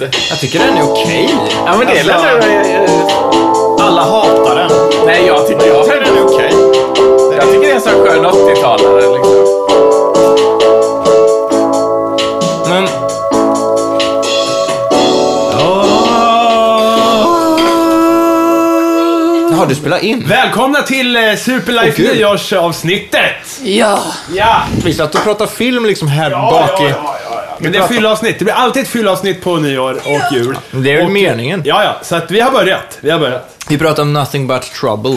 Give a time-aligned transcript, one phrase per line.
[0.00, 0.10] det.
[0.30, 1.34] Jag tycker den är okej.
[1.66, 4.70] Ja, men det är Alltså, alltså, Alla hatar den.
[5.06, 6.52] Nej, jag tycker Jag tycker den är okej.
[7.36, 9.34] jag tycker det är en sån skön 80-talare liksom.
[12.68, 12.88] Men...
[19.50, 20.24] Jaha, du spelar in?
[20.28, 22.16] Välkomna till eh, Superlife gud.
[22.16, 23.60] nyårsavsnittet!
[23.62, 23.98] Ja.
[24.34, 24.62] Ja!
[24.84, 26.84] Vi satt och pratade film liksom här Ja, bak i...
[26.84, 27.19] ja, ja.
[27.60, 28.38] Men det är fyllavsnitt.
[28.38, 30.56] Det blir alltid ett fyllavsnitt på nyår och jul.
[30.70, 31.62] Det är väl Och- meningen.
[31.64, 31.96] Ja, ja.
[32.02, 32.98] Så att vi har börjat.
[33.00, 33.56] Vi har börjat.
[33.68, 35.16] Vi pratade om Nothing but trouble.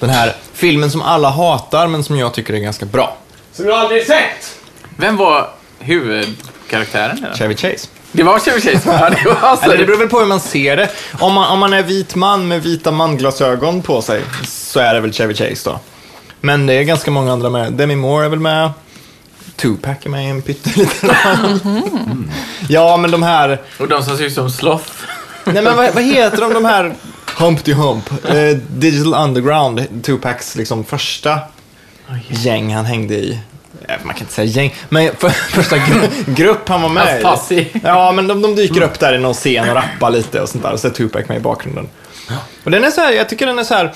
[0.00, 3.16] Den här filmen som alla hatar, men som jag tycker är ganska bra.
[3.52, 4.58] Som jag aldrig sett!
[4.96, 7.18] Vem var huvudkaraktären?
[7.18, 7.34] i den?
[7.34, 7.88] Chevy Chase.
[8.12, 8.80] Det var Chevy Chase.
[8.86, 9.64] Ja, det var alltså...
[9.66, 10.88] Eller det beror väl på hur man ser det.
[11.18, 15.00] Om man, om man är vit man med vita manglasögon på sig, så är det
[15.00, 15.78] väl Chevy Chase då.
[16.40, 17.72] Men det är ganska många andra med.
[17.72, 18.70] Demi Moore är väl med.
[19.60, 21.10] Tupac är med i en pytteliten
[21.62, 22.30] roll.
[22.68, 23.60] Ja, men de här...
[23.78, 24.90] Och de som ser ut som Sloth.
[25.44, 26.94] Nej, men vad, vad heter de, de här...
[27.36, 28.10] Humpty Hump.
[28.28, 31.38] Eh, Digital Underground, Tupacs liksom första
[32.28, 33.38] gäng han hängde i.
[33.88, 37.52] Eh, Man kan inte säga gäng, men för, första gru, grupp han var med Hans
[37.52, 37.68] i.
[37.84, 40.64] Ja, men de, de dyker upp där i någon scen och rappar lite och sånt
[40.64, 40.72] där.
[40.72, 41.88] Och så är Tupac med i bakgrunden.
[42.64, 43.94] Och den är så här, jag tycker den är så här...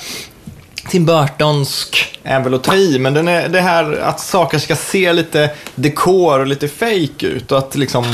[0.88, 4.76] Tim Burtonsk är väl att ta i, men den är det här att saker ska
[4.76, 8.04] se lite dekor och lite fake ut och att liksom,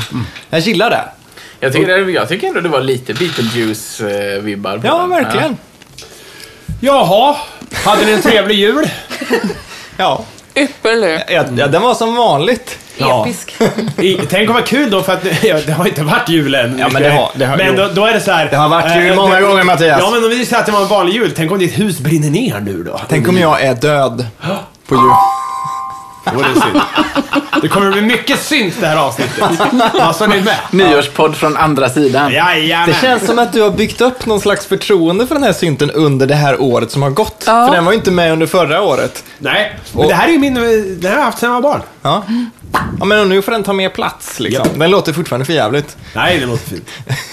[0.50, 1.04] jag gillar det.
[1.60, 5.10] Jag tycker, det- jag tycker ändå det var lite Beetlejuice-vibbar på Ja, den.
[5.10, 5.56] verkligen.
[6.80, 7.36] Jaha,
[7.84, 8.90] hade ni en trevlig jul?
[9.96, 11.22] Ja, Ypperlig.
[11.28, 12.78] ja, ja den var som vanligt.
[12.96, 13.22] Ja.
[13.26, 13.54] Episk.
[13.98, 16.78] I, tänk om vad kul då, för att ja, det har inte varit jul än.
[16.78, 18.48] Ja, men det har- det har- men då, då är det så här.
[18.50, 19.98] Det har varit jul eh, många det- gånger, Mattias.
[20.02, 21.98] Ja, men om vi säger att det var en vanlig jul, tänk om ditt hus
[21.98, 23.00] brinner ner nu då?
[23.08, 24.26] Tänk om jag är död
[24.88, 25.02] på jul.
[26.30, 26.80] Det vore synd.
[27.62, 29.38] Det kommer att bli mycket synt det här avsnittet.
[29.40, 30.56] Är ni med?
[30.70, 32.32] Nyårspodd från andra sidan.
[32.32, 32.88] Jajamän.
[32.88, 35.90] Det känns som att du har byggt upp någon slags förtroende för den här synten
[35.90, 37.44] under det här året som har gått.
[37.46, 37.66] Ja.
[37.66, 39.24] För den var ju inte med under förra året.
[39.38, 40.54] Nej, men det här är ju min...
[41.00, 41.82] Det här har jag haft sedan jag var barn.
[42.02, 42.24] Ja.
[42.98, 44.66] ja, men nu får den ta mer plats liksom.
[44.72, 44.78] Ja.
[44.78, 45.96] Den låter fortfarande för jävligt.
[46.14, 46.88] Nej, det låter fint.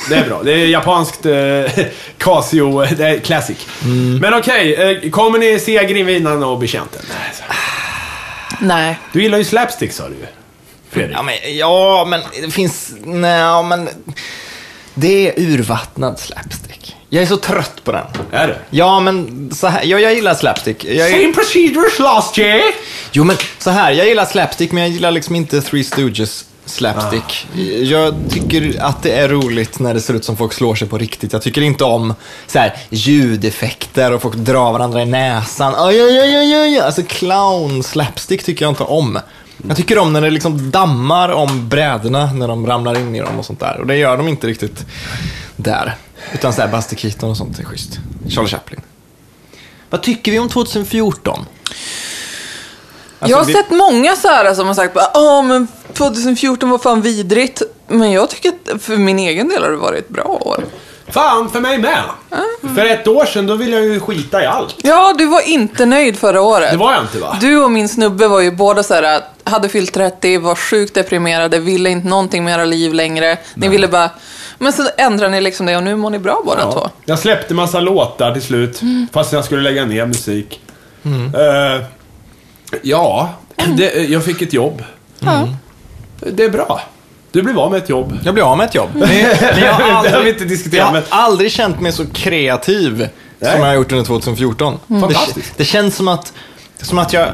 [0.10, 0.42] Det är bra.
[0.44, 1.34] Det är japanskt eh,
[2.18, 3.58] Casio, det är classic.
[4.22, 7.02] Men okej, eh, kommer ni se Grevinnan och Betjänten?
[8.60, 9.00] Nej.
[9.14, 10.26] Du gillar ju slapstick sa du ju.
[10.90, 11.18] Fredrik.
[11.18, 12.94] Ja, men, ja, men det finns...
[13.04, 13.90] Nej, men...
[14.94, 16.96] Det är urvattnad slapstick.
[17.10, 18.06] Jag är så trött på den.
[18.32, 18.60] Är det?
[18.70, 20.86] Ja, men så här, ja, jag gillar slapstick.
[20.86, 22.62] Jag Same procedures last year.
[23.12, 27.48] jo, men så här, jag gillar slapstick, men jag gillar liksom inte Three Stooges slapstick.
[27.84, 30.98] Jag tycker att det är roligt när det ser ut som folk slår sig på
[30.98, 31.34] riktigt.
[31.34, 32.14] Jag tycker inte om
[32.48, 35.74] så här, ljudeffekter och folk drar varandra i näsan.
[35.78, 36.80] Aj, aj, aj, aj, aj.
[36.80, 39.20] Alltså clown slapstick tycker jag inte om.
[39.68, 43.40] Jag tycker om när det liksom dammar om brädorna när de ramlar in i dem
[43.40, 43.80] och sånt där.
[43.80, 44.86] Och det gör de inte riktigt
[45.56, 45.96] där.
[46.34, 48.00] Utan så här Buster Keaton och sånt är schysst.
[48.30, 48.82] Charlie Chaplin.
[49.90, 51.46] Vad tycker vi om 2014?
[53.20, 54.96] Alltså, jag har vi- sett många så här som har sagt
[55.44, 57.62] men 2014 var fan vidrigt.
[57.88, 60.64] Men jag tycker att för min egen del har det varit ett bra år.
[61.10, 62.04] Fan, för mig med.
[62.76, 64.76] För ett år sedan, då ville jag ju skita i allt.
[64.78, 66.72] Ja, du var inte nöjd förra året.
[66.72, 67.38] Det var jag inte va?
[67.42, 71.60] Du och min snubbe var ju båda så här, hade fyllt 30, var sjukt deprimerade,
[71.60, 73.38] ville inte någonting med era liv längre.
[73.56, 74.10] Ni ville bara...
[74.58, 76.90] Men så ändrade ni liksom det och nu mår ni bra båda två.
[77.06, 78.82] Jag släppte massa låtar till slut,
[79.14, 80.60] fast jag skulle lägga ner musik.
[81.06, 81.86] Eh,
[82.82, 83.34] ja,
[83.78, 84.84] det, jag fick ett jobb.
[85.20, 85.48] Ja.
[86.20, 86.82] Det är bra.
[87.32, 88.20] Du blev av med ett jobb.
[88.24, 88.90] Jag blev av med ett jobb.
[88.94, 91.04] Men, men jag, har Det har vi aldrig, inte jag diskuterat, har men...
[91.10, 93.10] aldrig känt mig så kreativ
[93.40, 93.52] Nej.
[93.52, 94.80] som jag har gjort under 2014.
[94.88, 95.36] Fantastiskt.
[95.36, 96.34] Det, det känns som att,
[96.82, 97.28] som att jag...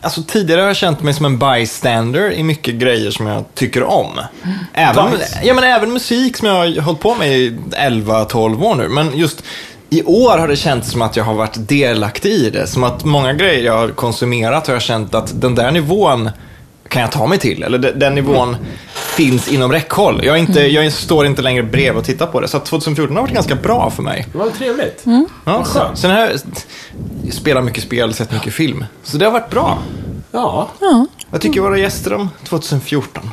[0.00, 3.82] Alltså tidigare har jag känt mig som en bystander i mycket grejer som jag tycker
[3.82, 4.20] om.
[4.72, 5.04] Även,
[5.42, 8.88] ja, men även musik som jag har hållit på med i 11-12 år nu.
[8.88, 9.42] Men just
[9.90, 12.66] i år har det känts som att jag har varit delaktig i det.
[12.66, 16.30] Som att många grejer jag har konsumerat har jag känt att den där nivån
[16.88, 17.62] kan jag ta mig till.
[17.62, 18.56] Eller de- den nivån
[19.16, 20.20] finns inom räckhåll.
[20.24, 22.48] Jag, är inte, jag står inte längre bredvid och tittar på det.
[22.48, 24.26] Så att 2014 har varit ganska bra för mig.
[24.34, 25.02] Var trevligt.
[25.44, 26.30] Ja, Vad sen har jag
[27.32, 28.84] spelat mycket spel, sett mycket film.
[29.04, 29.78] Så det har varit bra.
[30.32, 30.68] Ja.
[31.30, 33.30] Vad tycker våra gäster om 2014?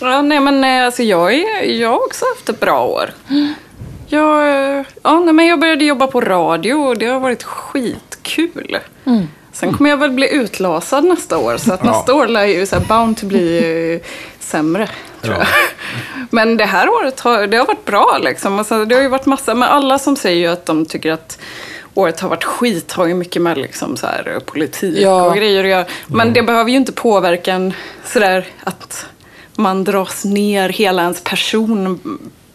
[0.00, 3.10] Ja, nej, men eh, alltså, jag, är, jag har också haft ett bra år.
[4.12, 4.48] Jag,
[4.78, 8.78] eh, ja, nej, men jag började jobba på radio och det har varit skitkul.
[9.52, 11.56] Sen kommer jag väl bli utlasad nästa år.
[11.56, 11.90] Så att Ja.
[11.90, 13.58] nästa år lär ju så här bound to bli
[13.94, 14.08] eh,
[14.40, 14.88] sämre.
[15.22, 15.46] Tror jag.
[16.30, 18.58] Men det här året har, det har varit bra liksom.
[18.58, 21.38] Alltså, det har ju varit massa, men alla som säger ju att de tycker att
[21.94, 25.22] året har varit skit har ju mycket med liksom så här, politik Ja.
[25.26, 25.84] och grejer att göra.
[26.06, 27.72] Men det behöver ju inte påverka en
[28.04, 29.06] sådär att
[29.56, 32.00] man dras ner hela ens person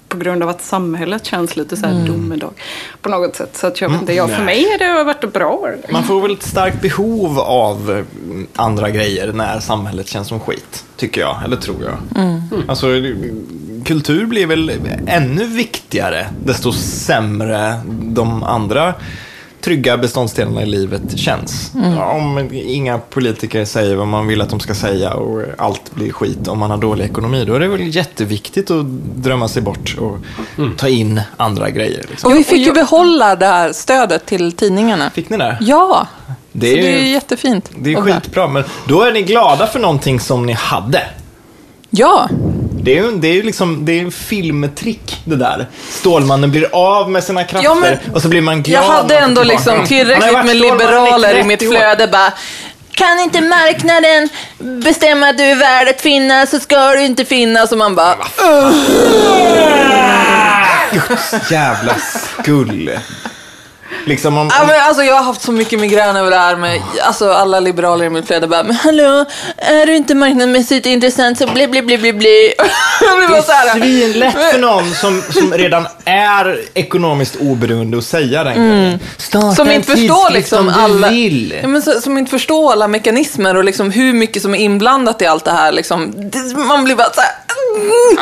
[0.07, 2.53] på grund av att samhället känns lite så här domedag
[3.01, 3.57] på något sätt.
[3.57, 5.69] Så att jag vet inte, ja, för mig är det varit bra.
[5.91, 8.03] Man får väl ett starkt behov av eh,
[8.55, 11.43] andra grejer när samhället känns som skit, tycker jag.
[11.45, 11.97] Eller tror jag.
[12.67, 12.87] Alltså,
[13.85, 14.71] kultur blir väl
[15.07, 18.93] ännu viktigare desto sämre de andra
[19.67, 21.71] trygga beståndsdelarna i livet känns.
[22.13, 26.47] Om inga politiker säger vad man vill att de ska säga och allt blir skit
[26.47, 28.85] om man har dålig ekonomi, då är det väl jätteviktigt att
[29.15, 30.17] drömma sig bort och
[30.77, 32.05] ta in andra grejer.
[32.09, 32.31] Liksom.
[32.31, 35.09] Och vi fick ju behålla det här stödet till tidningarna.
[35.09, 35.57] Fick ni det?
[35.61, 36.07] Ja,
[36.51, 37.71] Det så är det är ju- ju jättefint.
[37.79, 41.01] Det är skitbra, men då är ni glada för någonting som ni hade.
[41.89, 42.29] Ja,
[42.87, 45.67] Det är ju det är ju liksom, det är en filmtrick det där.
[45.89, 48.83] Stålmannen blir av med sina krafter Ja, men och så blir man glad.
[48.83, 52.33] jag hade ändå liksom tillräckligt med liberaler i 30 mitt flöde bara
[52.91, 54.29] kan inte marknaden
[54.59, 57.71] bestämma att du är värd att finnas så ska du inte finnas.
[57.71, 58.17] Och man bara,
[61.49, 62.99] Jävla skull.
[64.05, 64.49] Liksom om...
[64.53, 67.59] Ja, men alltså, jag har haft så mycket migrän över det här med alltså, alla
[67.59, 68.47] liberaler i mitt flöde.
[68.47, 69.25] Bara, men hallå,
[69.57, 72.53] är du inte marknadsmässigt intressant så bli, bli, bli, bli, bli.
[73.21, 73.67] Det bara så här.
[73.67, 78.99] är svinlätt för någon som, som redan är ekonomiskt oberoende att säga den grejen.
[79.17, 79.55] Starta Mm.
[79.55, 81.09] Som en inte förstår liksom alla...
[81.09, 81.55] vill.
[81.61, 85.21] Ja, men så, som inte förstår alla mekanismer och liksom hur mycket som är inblandat
[85.21, 85.71] i allt det här.
[85.71, 86.13] Liksom.
[86.55, 87.31] Man blir bara så här...
[87.75, 88.17] mm.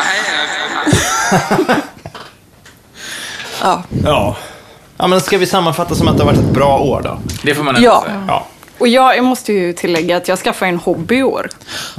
[3.61, 3.83] Ja.
[4.03, 4.35] Ja.
[4.97, 7.17] Ja, men ska vi sammanfatta som att det har varit ett bra år då?
[7.43, 8.01] Det får man ändå Ja.
[8.05, 8.23] säga.
[8.27, 8.45] Ja.
[8.77, 11.49] Och jag, jag måste ju tillägga att jag skaffade en hobby i år.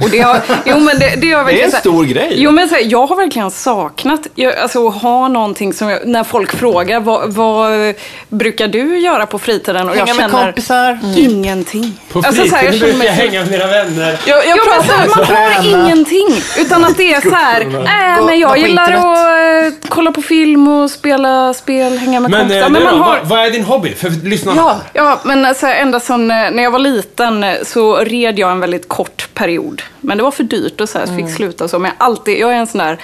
[0.03, 2.33] Och det har, jo, men det, det har Det är en så här- stor grej.
[2.35, 6.07] Jo, men så här, jag har verkligen saknat jag, alltså, att ha någonting som jag,
[6.07, 7.93] när folk frågar vad, vad
[8.29, 9.89] brukar du göra på fritiden?
[9.89, 10.99] Och Hänga jag med känner kompisar.
[11.17, 11.99] ingenting.
[12.11, 14.19] På Alltså, så här, jag fritiden brukar jag hänga med mina vänner.
[14.25, 15.07] Jag, jag pratar...
[15.15, 16.27] man har ingenting.
[16.59, 19.05] Utan att det är så här, äh, men jag gillar internet.
[19.05, 22.61] att eh, kolla på film och spela spel, hänga med Men, kompisar.
[22.65, 23.93] eh, Men man har, vad, vad är din hobby?
[23.95, 24.61] För lyssnarna.
[24.61, 28.59] Ja, Ja, men alltså, ända sedan när jag var liten eh, så red jag en
[28.59, 29.81] väldigt kort period.
[30.01, 31.79] Men det var för dyrt och så här, så fick sluta så.
[31.79, 32.97] Men jag, alltid, jag är en sån där...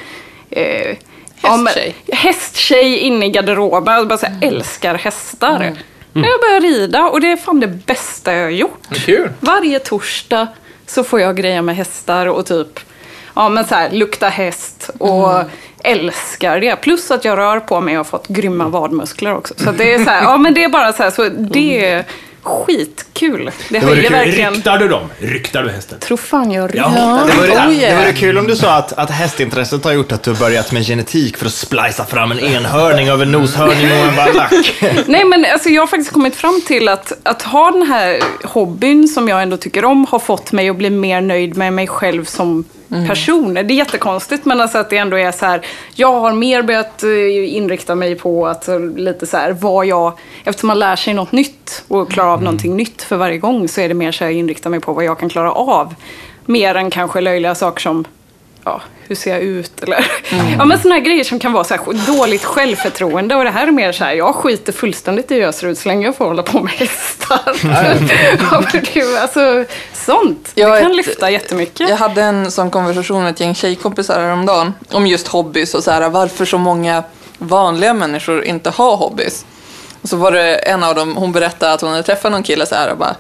[0.50, 0.98] Eh,
[1.42, 1.96] ja, men- Hästtjej.
[2.14, 3.94] hästtjej inne i garderoben.
[3.94, 5.76] Jag bara så här, älskar hästar.
[6.14, 8.88] När jag började rida och det är fan det bästa jag har gjort.
[9.06, 9.30] Kul.
[9.40, 10.48] Varje torsdag
[10.88, 12.80] så får jag greja med hästar och typ
[13.36, 15.30] ja, men så här, lukta häst och
[15.84, 16.76] älskar det.
[16.76, 19.54] Plus att jag rör på mig och har fått grymma vadmuskler också.
[19.58, 22.06] Så det är så här, ja men det är bara så här, så det är
[22.44, 23.46] skitkul.
[23.46, 24.54] Det, Det höjer verkligen.
[24.54, 25.10] Ryktar du dem?
[25.20, 26.00] Ryktar du hästen?
[26.00, 26.68] Tror fan jag Ja.
[26.68, 27.28] ritar.
[27.28, 27.98] Det vore, Oh, yeah.
[27.98, 30.72] det vore kul om du sa att, att hästintresset har gjort att du har börjat
[30.72, 34.74] med genetik för att splicea fram en enhörning av en noshörning och en vallack.
[35.06, 39.08] Nej men alltså jag har faktiskt kommit fram till att, att ha den här hobbyn
[39.08, 42.26] som jag ändå tycker om har fått mig att bli mer nöjd med mig själv
[42.26, 43.54] som person.
[43.54, 45.66] Det är jättekonstigt men alltså att det ändå är så här.
[45.96, 50.14] Jag har mer börjat eh, inrikta mig på att eh, lite så här vad jag,
[50.44, 53.82] eftersom man lär sig något nytt och klarar av någonting nytt för varje gång så
[53.82, 55.96] är det mer så här inrikta mig på vad jag kan klara av.
[56.46, 58.06] Mer än kanske löjliga saker som
[58.66, 59.84] ja, hur ser jag ut?
[59.84, 60.06] Eller,
[60.58, 63.36] ja, men såna här grejer som kan vara så här, dåligt självförtroende.
[63.36, 65.80] Och det här är mer så här, jag skiter fullständigt i hur jag ser ut
[65.80, 67.40] så länge jag får hålla på med hästar.
[68.52, 70.52] ja, det, alltså, sånt.
[70.56, 71.90] Jag det kan ett- lyfta jättemycket.
[71.90, 75.92] Jag hade en sån konversation med ett gäng tjejkompisar häromdagen om just hobbys och så
[75.92, 77.04] här, varför så många
[77.38, 79.46] vanliga människor inte har hobbys.
[80.02, 82.66] Och så var det en av dem, hon berättade att hon hade träffat någon kille
[82.66, 83.16] så här och bara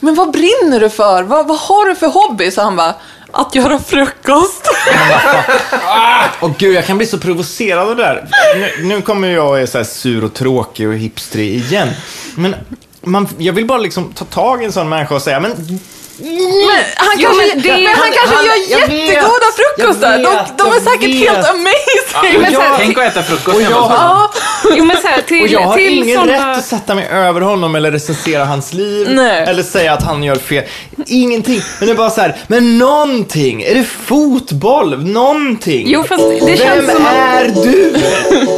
[0.00, 1.22] Men vad brinner du för?
[1.22, 2.50] Vad, vad har du för hobby?
[2.50, 2.94] Så han bara
[3.32, 4.68] att göra frukost.
[6.40, 8.28] Och gud, jag kan bli så provocerad av det där.
[8.56, 11.88] Nu, nu kommer jag och är så här sur och tråkig och hipstrig igen.
[12.34, 12.54] Men
[13.02, 15.80] man, jag vill bara liksom ta tag i en sån människa och säga, men
[16.20, 19.46] men han Jo, kanske, men det- men han han- kanske han- gör jag vet, jättegoda
[19.58, 20.12] frukostar.
[20.12, 21.28] jag De, de är jag säkert vet.
[21.28, 22.40] helt amazing.
[22.42, 24.28] men så här, Tänk att äta frukost Och hemma jag hos honom.
[24.64, 26.32] Ja, Jo, men så här, till, Och jag har till ingen såna...
[26.52, 29.08] rätt att sätta mig över honom eller recensera hans liv.
[29.10, 29.44] Nej.
[29.48, 30.64] Eller säga att han gör fel.
[31.06, 31.60] Ingenting.
[31.78, 33.62] Men det är bara så här, men någonting.
[33.62, 35.04] Är det fotboll?
[35.04, 35.82] Någonting.
[35.86, 37.12] Jo, fast det Vem känns som att...
[37.12, 37.94] är du?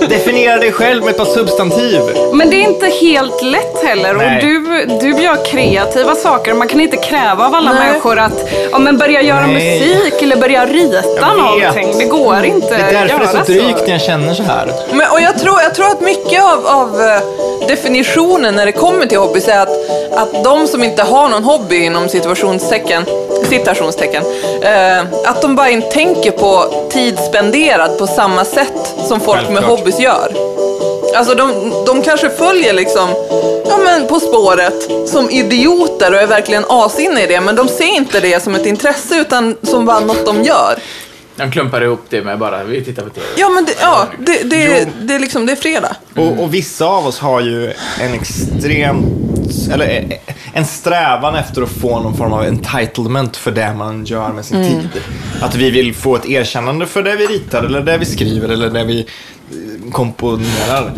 [0.08, 2.00] Definiera dig själv med ett par substantiv.
[2.34, 4.14] Men det är inte helt lätt heller.
[4.14, 4.36] Nej.
[4.36, 6.54] Och du, du gör kreativa saker.
[6.54, 7.88] Man kan inte kräva av alla Nej.
[7.88, 9.80] människor att ja, men börja göra Nej.
[9.80, 11.98] musik eller börja rita någonting.
[11.98, 14.42] Det går inte Det är därför det är göra så drygt när jag känner så
[14.42, 14.72] här.
[14.92, 19.06] Men, och jag tror, jag tror att mycket av, av eh, definitionen när det kommer
[19.06, 19.68] till hobbys är att,
[20.16, 23.04] att de som inte har någon hobby inom situationstecken,
[23.48, 24.22] citationstecken,
[24.62, 29.46] eh, att de bara inte tänker på tid spenderad på samma sätt som folk med
[29.46, 29.78] Självklart.
[29.78, 30.32] hobbys gör.
[31.16, 33.08] Alltså de, de kanske följer liksom,
[33.64, 37.96] ja men På spåret som idioter och är verkligen asinne i det, men de ser
[37.96, 40.78] inte det som ett intresse utan som bara något de gör.
[41.36, 43.26] De klumpar ihop det med bara, vi tittar på TV.
[43.36, 45.96] Ja, men det, ja, det, det, det, är liksom, det är fredag.
[46.16, 49.04] Och, och vissa av oss har ju en extremt,
[49.72, 50.18] eller eh,
[50.52, 54.64] en strävan efter att få någon form av entitlement för det man gör med sin
[54.64, 55.02] tid.
[55.40, 58.70] Att vi vill få ett erkännande för det vi ritar, eller det vi skriver, eller
[58.70, 59.06] det vi
[59.92, 60.92] komponerar.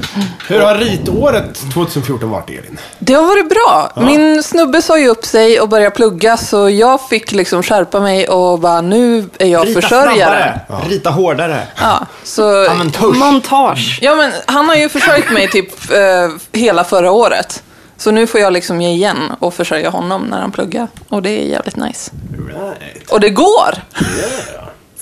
[0.48, 2.78] Hur har ritåret 2014 varit, Elin?
[2.98, 3.92] Det har varit bra.
[4.06, 8.28] Min snubbe sa ju upp sig och började plugga, så jag fick liksom skärpa mig
[8.28, 10.60] och bara, nu är jag Rita försörjare.
[10.66, 11.62] snabbare, rita hårdare.
[11.80, 13.16] Ja, så, Använd tusch.
[13.16, 13.98] Montage.
[14.02, 17.62] ja, men han har ju försörjt mig typ eh, hela förra året.
[17.96, 20.88] Så nu får jag liksom ge igen och försörja honom när han pluggar.
[21.08, 22.10] Och det är jävligt nice.
[22.48, 23.10] Right.
[23.10, 23.74] Och det går!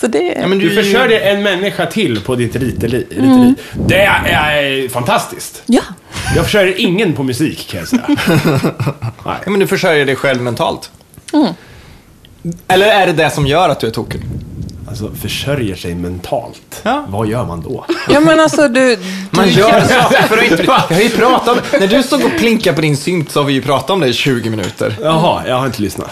[0.00, 3.06] Så det Ja, men Du försörjer en människa till på ditt riteri.
[3.10, 3.54] riteri.
[3.86, 5.62] Det är fantastiskt.
[5.66, 5.82] Ja.
[6.36, 8.02] Jag försörjer ingen på musik, kan jag säga.
[9.24, 9.36] Nej.
[9.44, 10.90] Ja, men du försörjer dig själv mentalt.
[12.68, 14.20] Eller är det det som gör att du är tokig?
[14.88, 16.80] Alltså, försörjer sig mentalt.
[16.82, 17.04] Ja.
[17.08, 17.84] Vad gör man då?
[18.10, 18.98] Ja, men alltså du...
[19.30, 20.62] Man gör saker för att inte...
[20.62, 21.80] Jag har ju pratat om...
[21.80, 24.08] När du stod och plinkade på din synt så har vi ju pratat om det
[24.08, 24.96] i 20 minuter.
[25.02, 26.10] Jaha, jag har inte lyssnat.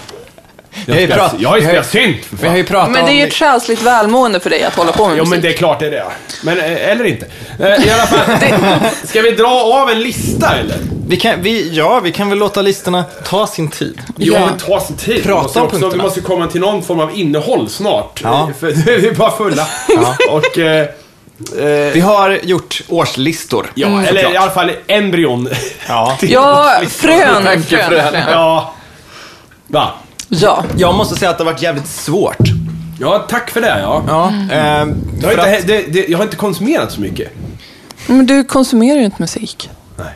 [0.87, 2.57] Jag prat- jag har ju vi spelat synt, för Vi har fan.
[2.57, 5.17] ju pratat Men det är ju ett själsligt välmående för dig att hålla på med
[5.19, 5.31] Jo, musik.
[5.31, 6.05] men det är klart det är det.
[6.43, 7.27] Men, eh, eller inte.
[7.61, 8.39] Eh, I alla fall,
[9.05, 10.77] ska vi dra av en lista, eller?
[11.09, 14.01] Vi kan, vi, ja, vi kan väl låta listorna ta sin tid.
[14.17, 14.47] Jo, Ja.
[14.47, 15.23] men ta sin tid.
[15.23, 16.03] Prata vi, måste om också, vi punkterna.
[16.03, 18.21] måste komma till någon form av innehåll snart.
[18.25, 18.51] Ja.
[18.61, 18.67] För
[19.01, 19.67] vi är bara fulla.
[20.31, 20.59] Och...
[20.59, 20.81] Eh,
[21.59, 23.67] eh, Vi har gjort årslistor.
[23.75, 24.33] ja, eller såklart.
[24.35, 25.49] i alla fall embryon.
[25.89, 26.17] Ja.
[26.21, 28.17] Ja, frön, frön.
[28.31, 28.75] Ja.
[29.67, 29.93] Va?
[30.29, 30.65] Ja.
[30.77, 32.39] Jag måste säga att det har varit jävligt svårt.
[33.01, 33.81] Ja, tack för det.
[33.81, 34.05] Ja.
[34.09, 34.87] Ja, eh, Jag, har
[35.21, 37.33] för inte, att, det, det, jag har inte konsumerat så mycket.
[38.07, 39.71] Men du konsumerar ju inte musik.
[39.97, 40.13] Nej.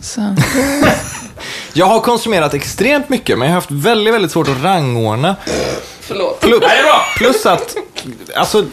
[0.00, 0.20] Så.
[1.72, 5.36] jag har konsumerat extremt mycket, men jag har haft väldigt, väldigt svårt att rangordna.
[6.00, 6.40] Förlåt.
[6.40, 6.60] Plus,
[7.16, 7.76] plus att,
[8.36, 8.64] alltså,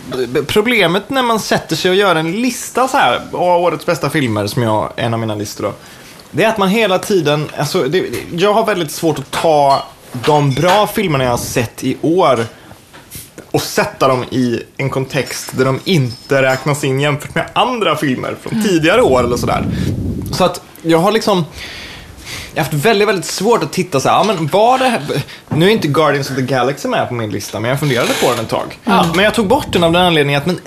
[0.47, 4.47] problemet när man sätter sig och gör en lista så här, av årets bästa filmer,
[4.47, 5.73] som jag, en av mina listor då.
[6.31, 9.83] Det är att man hela tiden, alltså, det, jag har väldigt svårt att ta
[10.25, 12.45] de bra filmerna jag har sett i år
[13.51, 18.35] och sätta dem i en kontext där de inte räknas in jämfört med andra filmer
[18.41, 19.65] från tidigare år eller sådär.
[20.31, 21.45] Så att jag har liksom
[22.53, 25.01] jag har haft väldigt, väldigt svårt att titta så här, ja, men var det här,
[25.49, 28.31] nu är inte Guardians of the Galaxy med på min lista, men jag funderade på
[28.31, 28.79] den ett tag.
[29.15, 30.59] Men jag tog bort den av den anledningen att, men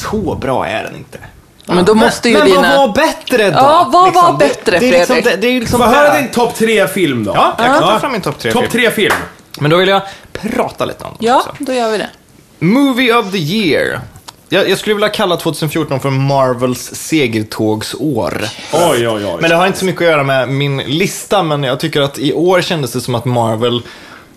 [0.00, 1.18] så bra är den inte.
[1.74, 2.76] Men då måste ju men dina...
[2.76, 3.56] vad var bättre då?
[3.58, 5.24] Ja, vad var Liksom, det- bättre, det, är liksom, Fredrik?
[5.34, 6.18] det, det är ju liksom Få höra det.
[6.20, 7.32] din topp tre film då.
[7.34, 8.72] Ja, jag kan ta fram min topp tre Topp film.
[8.72, 9.14] tre film.
[9.60, 11.50] Men då vill jag prata lite om den Ja, också.
[11.58, 12.08] då gör vi det.
[12.58, 14.00] Movie of the year.
[14.48, 18.42] Jag, jag skulle vilja kalla 2014 för Marvels segertågsår.
[18.72, 19.36] Oj, oj, oj.
[19.40, 22.18] Men det har inte så mycket att göra med min lista, men jag tycker att
[22.18, 23.82] i år kändes det som att Marvel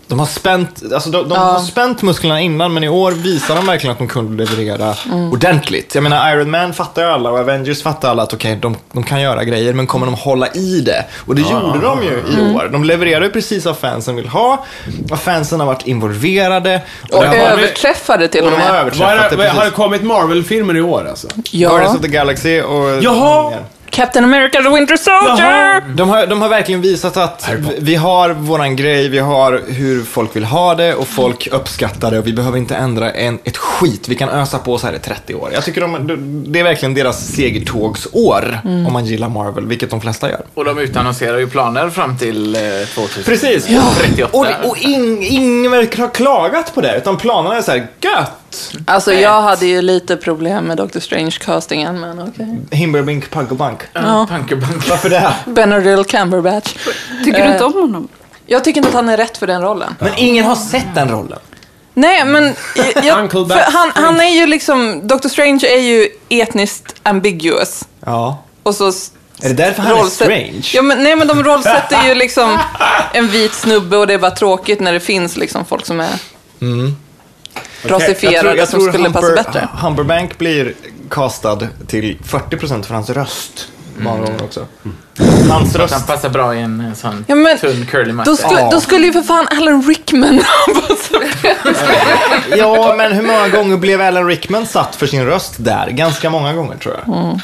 [0.06, 3.66] de har spänt, alltså de, de har spänt musklerna innan, men i år visar de
[3.66, 4.94] verkligen att de kunde leverera
[5.32, 5.94] ordentligt.
[5.94, 9.02] Jag menar, Iron Man fattar ju alla och Avengers fattar alla att okej, de, de
[9.02, 11.04] kan göra grejer, men kommer de hålla i det?
[11.26, 12.68] Och det gjorde de ju i år.
[12.72, 14.64] De levererade precis vad fansen vill ha,
[15.10, 16.80] och fansen har varit involverade.
[17.12, 18.80] Och varit- överträffade till och och de har med.
[18.80, 21.28] överträffat Vad är det det, har det kommit Marvel-filmer i år alltså?
[21.34, 21.94] Guardians Ja.
[21.96, 23.02] of the Galaxy och...
[23.02, 23.52] Jaha!
[23.94, 25.82] Captain America the Winter Soldier!
[25.94, 30.36] De har, de har verkligen visat att vi har våran grej, vi har hur folk
[30.36, 34.08] vill ha det och folk uppskattar det och vi behöver inte ändra en, ett skit.
[34.08, 35.50] Vi kan ösa på så här i 30 år.
[35.54, 40.30] Jag tycker de, det är verkligen deras segertågsår om man gillar Marvel, vilket de flesta
[40.30, 40.42] gör.
[40.54, 43.22] Och de utannonserar ju planer fram till eh, 2038.
[43.24, 43.78] Precis.
[44.32, 48.32] Och, och ing, ingen verkar ha klagat på det, utan planerna är så här, gött!
[48.86, 52.58] Alltså jag hade ju lite problem med Doctor Strange-castingen, men okej.
[52.70, 53.80] Himberbink, Punk och Bank.
[53.92, 54.26] Ja.
[54.30, 54.88] Punkerbank.
[54.88, 55.34] Varför det?
[55.46, 56.74] Benedict Cumberbatch.
[57.24, 57.52] Tycker du Eh.
[57.52, 58.08] inte om honom?
[58.46, 59.94] Jag tycker inte att han är rätt för den rollen.
[59.98, 61.38] Men ingen har sett den rollen.
[61.94, 62.54] Nej, men
[63.02, 63.14] jag,
[63.72, 67.84] han, han är ju liksom, Doctor Strange är ju etniskt ambiguous.
[68.06, 68.42] Ja.
[68.62, 68.86] Och så
[69.42, 70.62] Är det därför han är strange?
[70.74, 72.58] Ja, men, nej, men de rollsätter ju liksom
[73.12, 76.10] en vit snubbe och det är bara tråkigt när det finns liksom folk som är
[77.82, 79.68] rasifierade som skulle passa bättre.
[79.72, 80.74] Humberbank blir
[81.10, 83.68] castad till 40% för hans röst.
[83.98, 84.66] Många gånger också.
[85.50, 85.94] Hans röst.
[85.94, 88.36] Han passar bra i en eh, sån Ja, men tunn curly Då, mustache.
[88.36, 88.70] skulle, Ja.
[88.70, 90.34] då skulle ju för fan Alan Rickman
[90.66, 91.22] ha passat
[92.56, 95.90] Ja, men hur många gånger blev Alan Rickman satt för sin röst där?
[95.90, 97.08] Ganska många gånger tror jag.
[97.08, 97.40] Man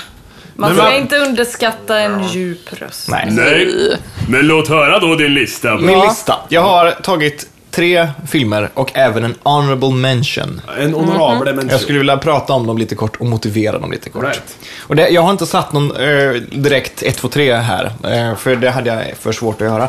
[0.56, 3.08] Men ska inte underskatta en djup röst.
[3.08, 3.28] Nej.
[3.30, 3.96] Nej.
[4.28, 5.74] Men låt höra då din lista.
[5.76, 6.34] Min lista.
[6.48, 10.60] Jag har tagit tre filmer och även en honorable mention.
[10.78, 11.70] En honorable mention.
[11.70, 14.24] Jag skulle vilja prata om dem lite kort och motivera dem lite kort.
[14.24, 14.56] Right.
[14.78, 18.56] Och det, jag har inte satt någon eh, direkt 1, 2, 3 här, eh, för
[18.56, 19.88] det hade jag för svårt att göra.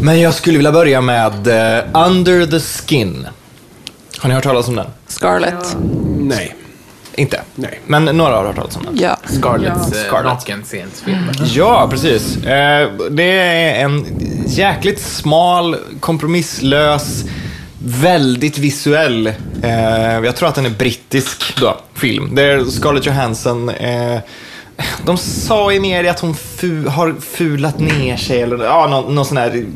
[0.00, 3.26] Men jag skulle vilja börja med eh, Under the Skin.
[4.18, 4.86] Har ni hört talas om den?
[5.06, 5.76] Scarlett.
[6.18, 6.56] Nej.
[7.14, 7.40] Inte?
[7.54, 7.80] Nej.
[7.86, 8.96] Men några har hört talas om den.
[8.96, 9.16] Ja.
[9.24, 10.24] Scarletts eh, Scarlett.
[10.32, 11.30] nakenscensfilm.
[11.44, 12.36] Ja, precis.
[12.44, 14.06] Eh, det är en
[14.46, 17.24] jäkligt smal, kompromisslös,
[17.78, 19.26] väldigt visuell,
[19.62, 22.34] eh, jag tror att den är brittisk då, film.
[22.34, 23.70] Det är Scarlett Johansson,
[25.04, 29.24] de sa i media att hon fu har fulat ner sig eller ja, någon, någon
[29.24, 29.66] sån här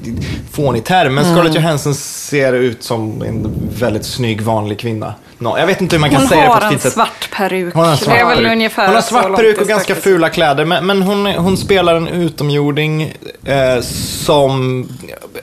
[0.52, 1.14] fånig term.
[1.14, 5.14] Men Scarlett Johansson ser ut som en väldigt snygg vanlig kvinna.
[5.38, 6.83] Nå, jag vet inte hur man kan Hon säga det på har ett en fint
[6.83, 6.93] sätt.
[6.93, 7.75] svart peruk.
[7.75, 8.52] Hon har en svart det är väl peruk.
[8.52, 10.64] ungefär Hon har så svart peruk och ganska fula kläder.
[10.64, 13.12] Men, men hon, hon spelar en utomjording
[13.45, 14.88] eh, som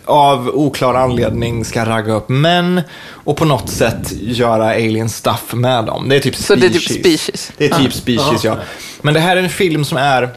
[0.06, 5.86] av oklar anledning ska ragga upp män och på något sätt göra alien stuff med
[5.86, 6.10] dem.
[6.10, 6.60] Det är typ Så species.
[6.62, 7.52] det är typ species?
[7.58, 8.58] Det är typ species, ja.
[9.02, 10.30] Men det här är en film som är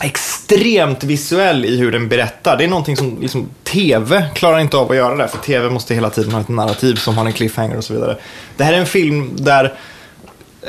[0.00, 2.56] extremt visuell i hur den berättar.
[2.56, 5.94] Det är någonting som liksom, TV klarar inte av att göra det, för TV måste
[5.94, 8.16] hela tiden ha ett narrativ som har en cliffhanger och så vidare.
[8.56, 9.64] Det här är en film där
[10.62, 10.68] eh,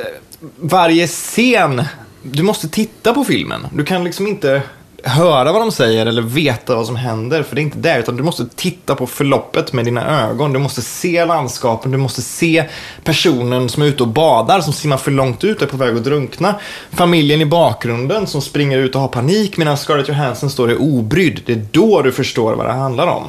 [0.57, 1.83] varje scen,
[2.21, 3.67] du måste titta på filmen.
[3.73, 4.61] Du kan liksom inte
[5.03, 8.17] höra vad de säger eller veta vad som händer, för det är inte det, utan
[8.17, 10.53] du måste titta på förloppet med dina ögon.
[10.53, 12.63] Du måste se landskapen, du måste se
[13.03, 15.98] personen som är ute och badar, som simmar för långt ut och är på väg
[15.98, 16.55] att drunkna.
[16.91, 21.41] Familjen i bakgrunden som springer ut och har panik medan Scarlett Johansson står är obrydd.
[21.46, 23.24] Det är då du förstår vad det handlar om.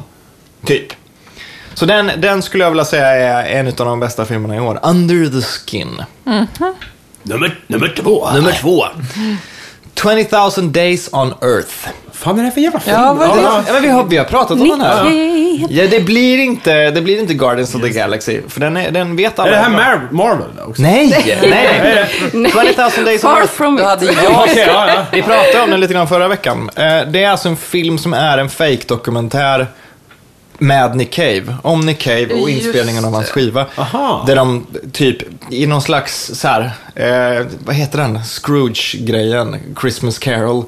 [0.65, 0.93] Typ.
[1.73, 4.79] Så den, den skulle jag vilja säga är en av de bästa filmerna i år.
[4.83, 6.01] Under the Skin.
[7.23, 8.31] Nummer, nummer två.
[8.31, 8.85] Nummer två.
[9.95, 10.27] 20
[10.61, 11.89] 000 Days on Earth.
[12.13, 12.95] fan är det för jävla film?
[12.95, 13.41] Ja, vad är det?
[13.41, 15.05] Ja, men vi, har, vi har pratat om den här.
[15.69, 19.15] Ja, det blir inte, det blir inte Guardians of the Galaxy, för den, är, den
[19.15, 19.49] vet alla.
[19.49, 19.69] Är det här.
[19.69, 20.81] Mar- Marvel också?
[20.81, 22.09] Nej, nej.
[22.31, 22.37] 20
[22.97, 23.53] 000 Days on Far Earth.
[23.53, 23.83] from it.
[23.85, 24.13] hade jag...
[24.31, 25.05] Okej, ja, ja.
[25.11, 26.69] Vi pratade om den lite grann förra veckan.
[26.75, 29.67] Eh, Det är alltså en film som är en fake-dokumentär
[30.59, 31.55] med Nick Cave.
[31.61, 33.65] Om Nick Cave och Just inspelningen av hans skiva.
[33.75, 34.23] Aha.
[34.27, 35.17] Där de typ
[35.49, 38.19] i någon slags så här, eh, vad heter den?
[38.23, 40.65] Scrooge-grejen, Christmas Carol.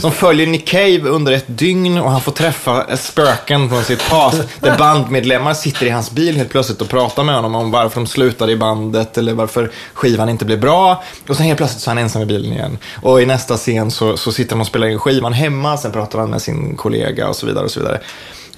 [0.00, 4.42] De följer Nick Cave under ett dygn och han får träffa spöken från sitt past.
[4.60, 8.06] där bandmedlemmar sitter i hans bil helt plötsligt och pratar med honom om varför de
[8.06, 11.02] slutade i bandet eller varför skivan inte blev bra.
[11.28, 12.78] Och sen helt plötsligt så är han ensam i bilen igen.
[13.02, 16.18] Och i nästa scen så, så sitter han och spelar in skivan hemma, sen pratar
[16.18, 17.64] han med sin kollega och så vidare.
[17.64, 18.00] och så vidare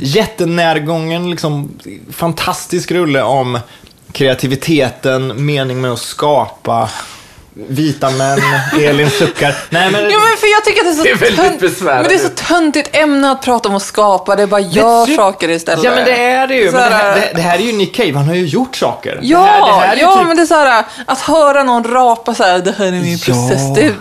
[0.01, 1.79] jättenärgången, liksom,
[2.13, 3.59] fantastisk rulle om
[4.13, 6.89] kreativiteten, mening med att skapa.
[7.69, 8.39] Vita män,
[8.81, 9.55] Elin suckar.
[9.71, 10.03] Nej, men...
[10.11, 11.61] Jo men för jag tycker att det är så, det är tönt...
[11.61, 12.03] besvärande.
[12.03, 14.37] men det är så töntigt ämne att prata om att skapa.
[14.37, 15.15] Det är bara gör det...
[15.15, 15.85] saker istället.
[15.85, 16.71] Ja, men det är det ju.
[16.71, 17.15] Det här...
[17.15, 19.19] Det, det, här, är ju Nick Cave, han har ju gjort saker.
[19.23, 20.27] Ja, här, ja typ...
[20.27, 23.19] men det är så här, att höra någon rapa så här, det här är min
[23.19, 23.25] ja.
[23.25, 23.75] process.
[23.75, 23.95] Det...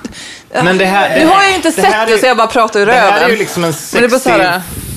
[0.63, 3.05] Men det här, nu har jag inte sett det, så jag bara pratar ur röven.
[3.05, 4.21] Det här är ju liksom en sexig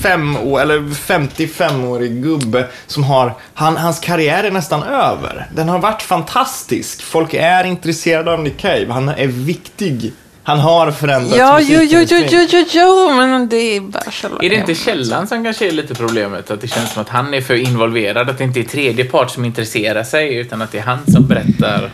[0.02, 5.46] 45 år, eller 55-årig gubbe som har, han, hans karriär är nästan över.
[5.54, 7.02] Den har varit fantastisk.
[7.02, 8.86] Folk är intresserade av Nick Cave.
[8.88, 10.12] Han är viktig
[10.44, 14.38] han har förändrat ja, jo, jo, jo, jo, jo, jo, men det är bara själva
[14.42, 16.50] Är det inte källan som kanske är lite problemet?
[16.50, 19.30] Att det känns som att han är för involverad, att det inte är tredje part
[19.30, 21.90] som intresserar sig, utan att det är han som berättar.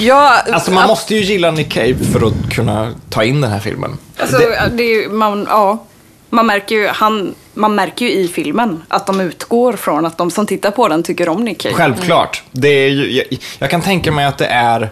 [0.00, 3.60] Ja, alltså man måste ju gilla Nick Cave för att kunna ta in den här
[3.60, 3.98] filmen.
[4.18, 5.84] Alltså, det, det är, man, ja
[6.30, 10.30] man, märker ju, han, man märker ju i filmen att de utgår från att de
[10.30, 11.74] som tittar på den tycker om Nick Cave.
[11.74, 12.42] Självklart.
[12.52, 13.26] Det är ju, jag,
[13.58, 14.90] jag kan tänka mig att det är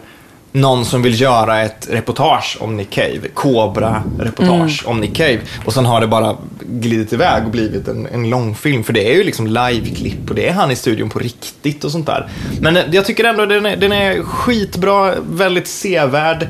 [0.52, 3.28] någon som vill göra ett reportage om Nick Cave.
[3.34, 5.40] Cobra-reportage om Nick Cave.
[5.64, 8.84] Och sen har det bara glidit iväg och blivit en, en långfilm.
[8.84, 11.92] För det är ju liksom live-klipp och det är han i studion på riktigt och
[11.92, 12.28] sånt där.
[12.60, 16.48] Men eh, jag tycker ändå den är, den är skitbra, väldigt sevärd.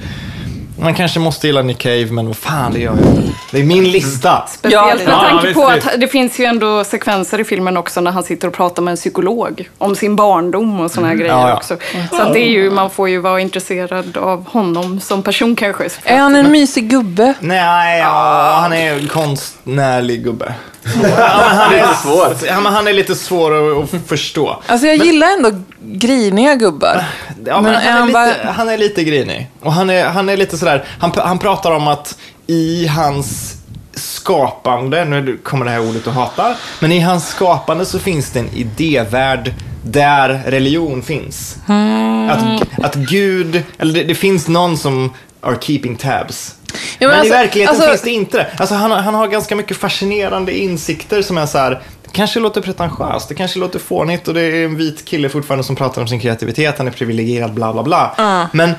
[0.81, 3.33] Man kanske måste gilla Nick Cave, men vad fan, det gör jag inte.
[3.51, 4.47] Det är min lista.
[4.49, 5.87] Speciellt med Ja, tanke på visst.
[5.87, 8.93] att det finns ju ändå sekvenser i filmen också när han sitter och pratar med
[8.93, 11.57] en psykolog om sin barndom och såna här grejer Ja, ja.
[11.57, 11.77] också.
[12.11, 15.88] Så att det är ju, man får ju vara intresserad av honom som person kanske.
[16.05, 17.35] är han en mysig gubbe?
[17.41, 20.55] Nej, ja, han är en konstnärlig gubbe.
[21.03, 22.61] Men han, är, svår.
[22.62, 24.62] Men han är lite svår att, att förstå.
[24.66, 27.05] Alltså jag gillar ändå griniga gubbar.
[27.46, 28.12] Ja, men Men han, är han lite,
[28.44, 29.51] bara- han är lite grinig.
[29.61, 33.55] Och han är, han är lite sådär, han, han pratar om att i hans
[33.94, 38.38] skapande, nu kommer det här ordet du hatar, men i hans skapande så finns det
[38.40, 41.57] en idévärld där religion finns.
[42.31, 46.55] Att, att Gud, eller det, det finns någon som are keeping tabs
[46.99, 48.47] Ja, men alltså- i verkligheten alltså- finns det inte det.
[48.57, 51.71] Alltså, han, han har ganska mycket fascinerande insikter som är så här.
[52.05, 55.64] Det kanske låter pretentiöst, det kanske låter fånigt och det är en vit kille fortfarande
[55.64, 58.14] som pratar om sin kreativitet, han är privilegierad, bla bla bla.
[58.53, 58.73] Men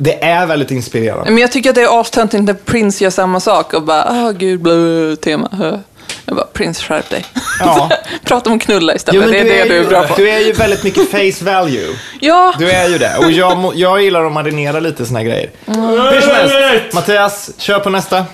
[0.00, 1.30] det är väldigt inspirerande.
[1.30, 4.30] Men jag tycker att det är astöntigt när Prince gör samma sak och bara, ah
[4.30, 5.48] gud, blö, tema.
[5.52, 5.78] hö."
[6.24, 7.24] Jag bara, Prince skärp dig.
[7.60, 7.90] Ja.
[8.24, 10.14] Prata om knulla istället, Jo, det är det du ju, är bra på.
[10.16, 11.86] Du är ju väldigt mycket face value.
[12.20, 13.16] Ja, Du är ju det.
[13.18, 15.50] Och jag, jag gillar att marinera lite såna här grejer.
[15.66, 18.24] Hur som helst, Mattias, kör på nästa.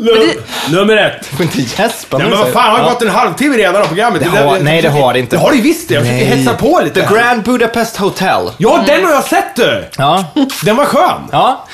[0.00, 1.26] Num- Nummer ett.
[1.30, 3.82] Du får inte gäspa Ja, nu, men vad fan, har det gått en halvtimme redan
[3.82, 4.22] av programmet?
[4.22, 5.36] Det har- nej, det har det inte.
[5.36, 5.94] Det har det visst det.
[5.94, 6.36] Jag försöker Nej.
[6.36, 7.06] hetsa på lite.
[7.08, 8.50] The Grand Budapest Hotel.
[8.58, 9.84] Ja, den har jag sett du!
[9.98, 10.24] Ja.
[10.64, 11.20] Den var skön.
[11.32, 11.66] ja.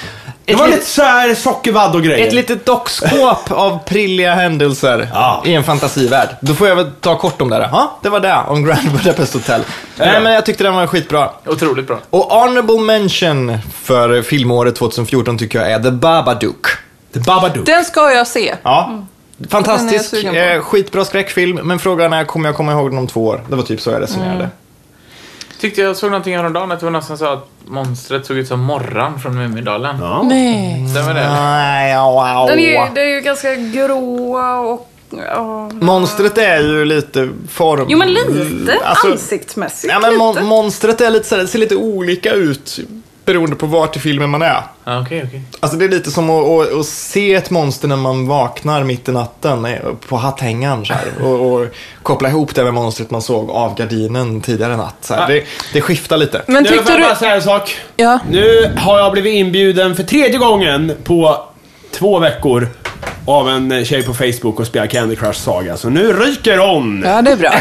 [0.44, 2.26] Det Ett, var lit- lite såhär sockervadd och grejer.
[2.26, 5.42] ett litet dockskåp av prilliga händelser Ja.
[5.46, 6.28] i en fantasivärld.
[6.40, 7.56] Då får jag väl ta kort om det.
[7.58, 7.68] där.
[7.72, 9.60] Ja, det var det om Grand Budapest Hotel.
[9.96, 10.20] Nej, Ja.
[10.20, 11.30] men jag tyckte den var skitbra.
[11.46, 11.98] Otroligt bra.
[12.10, 16.66] Och honorable mention för filmåret 2014 tycker jag är The Babadook.
[17.16, 17.66] The Babadook.
[17.66, 18.54] den ska jag se.
[18.62, 19.02] Ja.
[19.36, 20.40] Den är Fantastisk, jag sugen på.
[20.40, 23.40] eh, skitbra skräckfilm, men frågan är, kommer jag komma ihåg den om två år?
[23.48, 24.48] Det var typ så jag resonerade.
[25.60, 28.48] Tyckte jag såg någonting häromdagen att det var någon som sa att monstret såg ut
[28.48, 29.96] som Morran från Mumindalen.
[30.00, 30.22] Ja.
[30.22, 30.88] Nej.
[30.88, 31.28] Stämmer det?
[31.30, 34.90] Nej, ja, Den är, det är ju ganska gråa och...
[35.26, 35.70] Ja.
[35.72, 37.86] Monstret är ju lite form...
[37.88, 39.92] Jo men lite Alltså, ansiktsmässigt.
[39.92, 40.22] Ja, men lite.
[40.24, 42.78] mon- monstret är lite, så här, det ser lite olika ut
[43.26, 44.62] beroende på vart i filmen man är.
[44.84, 45.42] Ja, Okej, okej.
[45.60, 49.08] Alltså det är lite som att, att, att se ett monster när man vaknar mitt
[49.08, 51.66] i natten eh, på hatthängaren så här, och, och
[52.02, 54.96] koppla ihop det med monstret man såg av gardinen tidigare natt.
[55.00, 55.28] Så här.
[55.28, 56.42] Det, det skiftar lite.
[56.46, 57.76] Men Nu får tyckte jag bara säga en sak.
[57.96, 58.18] Ja.
[58.30, 61.44] Nu har jag blivit inbjuden för tredje gången på
[61.90, 62.68] två veckor
[63.26, 65.76] av en tjej på Facebook och spelar Candy Crush Saga.
[65.76, 67.02] Så nu ryker hon!
[67.06, 67.52] Ja, det är bra.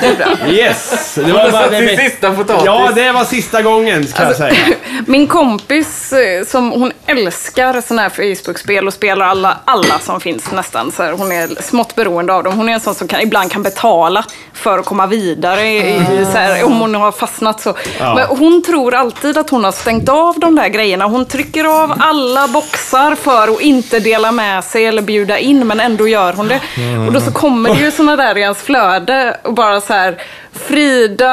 [0.00, 0.48] Det är bra.
[0.50, 1.14] Yes!
[1.14, 2.62] Det var bara Sin sista potatis.
[2.64, 4.54] Ja, det var sista gången ska jag säga.
[5.06, 10.52] Min kompis, eh, som hon älskar sådana här Facebook-spel och spelar alla, alla som finns
[10.52, 10.92] nästan.
[10.92, 12.56] Så här, hon är smått beroende av dem.
[12.56, 16.24] Hon är en sån som kan, ibland kan betala för att komma vidare i, i,
[16.32, 17.74] så här, om hon har fastnat så.
[17.98, 18.14] Ja.
[18.14, 21.04] Men hon tror alltid att hon har stängt av de där grejerna.
[21.04, 25.80] Hon trycker av alla boxar för att inte dela med sig eller bjuda in, men
[25.80, 26.60] ändå gör hon det.
[27.06, 30.22] Och då så kommer det ju sådana där i hans flöde och bara så här
[30.52, 31.28] Frida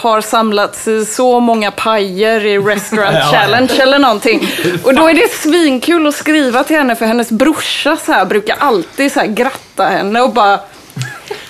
[0.00, 3.16] har samlats i så många pajer i Restaurant.
[3.32, 4.48] Challenge eller någonting.
[4.84, 8.56] Och då är det svinkul att skriva till henne för hennes brorsa så här, brukar
[8.58, 10.60] alltid så här, gratta henne och bara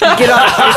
[0.00, 0.76] Grattis!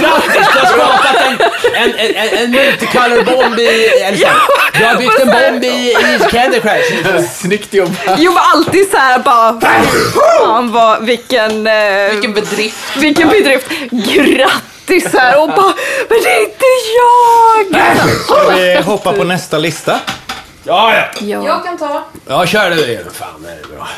[0.00, 0.46] Grattis!
[0.52, 1.38] Du har skapat en,
[1.74, 3.86] en, en, en multicolor bomb i...
[4.02, 4.28] Eller så,
[4.78, 7.28] du har byggt en bomb i, i Candy Crush.
[7.34, 8.18] Snyggt jobbat.
[8.18, 9.60] Jo men alltid så här bara
[10.40, 11.66] Fan vad, vilken...
[11.66, 12.76] Eh, Vilken bedrift.
[12.96, 13.66] vilken bedrift!
[13.90, 15.74] Grattis här och bara
[16.08, 16.64] Men det är inte
[16.96, 17.82] jag!
[18.24, 20.00] Ska vi hoppa på nästa lista?
[20.64, 21.44] Ja, ja.
[21.44, 22.04] Jag kan ta.
[22.28, 23.06] Ja, kör du.
[23.14, 23.88] Fan, det är bra.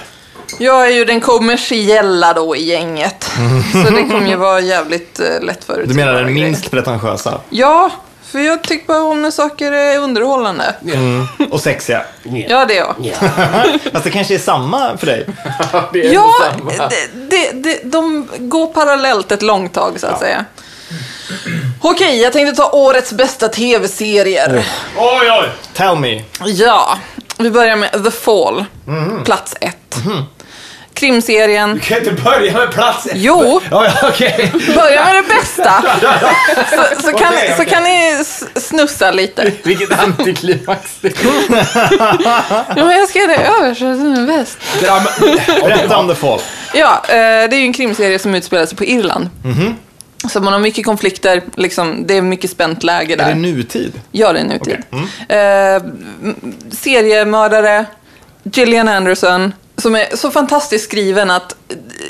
[0.59, 3.31] Jag är ju den kommersiella då i gänget.
[3.73, 7.41] Så det kommer ju vara jävligt eh, lätt för Du menar den minst pretentiösa?
[7.51, 7.91] Ja,
[8.25, 10.75] för jag tycker bara om när saker är underhållande.
[11.51, 12.03] Och sexiga?
[12.49, 13.15] Ja, det är jag.
[13.93, 15.27] Fast det kanske är samma för dig?
[15.93, 16.35] Det är Ja,
[16.69, 16.89] detsamma.
[16.89, 20.45] det, det, det, de går parallellt ett långt tag så att säga.
[21.81, 24.67] Okej, jag tänkte ta årets bästa tv-serier.
[24.99, 25.49] Oj, oj.
[25.73, 26.23] Tell me.
[26.45, 26.99] Ja,
[27.39, 28.65] vi börjar med The Fall,
[29.25, 29.97] plats ett.
[30.95, 31.75] Krimserien.
[31.75, 33.13] Du kan inte börja med plats ett.
[33.17, 34.53] Jo, ja, okej.
[34.75, 35.85] börja med det bästa.
[36.71, 38.25] Så, så, kan, Okej, så kan ni
[38.61, 39.53] snussa lite.
[39.65, 44.59] Vilket antiklimax det Ja, men jag ska göra det översatt som bäst.
[45.63, 46.41] Berätta om The Fall.
[46.75, 49.29] Ja, eh, det är ju en krimserie som utspelar sig på Irland.
[50.31, 53.35] Så man har mycket konflikter, liksom, det är mycket spänt läge Är det där.
[53.35, 53.93] nutid?
[54.13, 54.79] Ja, det är nutid.
[54.91, 55.39] Okej.
[55.39, 55.75] Eh,
[56.23, 57.85] m- seriemördare,
[58.43, 59.53] Gillian Anderson,
[59.83, 61.55] som är så fantastiskt skriven att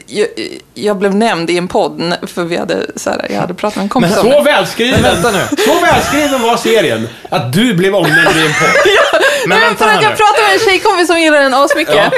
[0.07, 0.29] jag,
[0.75, 3.83] jag blev nämnd i en podd, för vi hade, så här, jag hade pratat med
[3.83, 4.43] en kompis om Så det.
[4.43, 5.57] välskriven, Men vänta nu.
[5.57, 8.69] så välskriven var serien att du blev omnämnd i en podd.
[9.47, 12.13] Men Men vänta för att jag pratade med en tjejkompis som gillar den asmycket.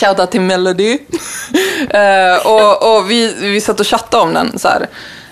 [0.00, 0.98] Shoutout till Melody.
[1.90, 4.58] Eh, och och vi, vi satt och chattade om den.
[4.58, 4.86] Så här.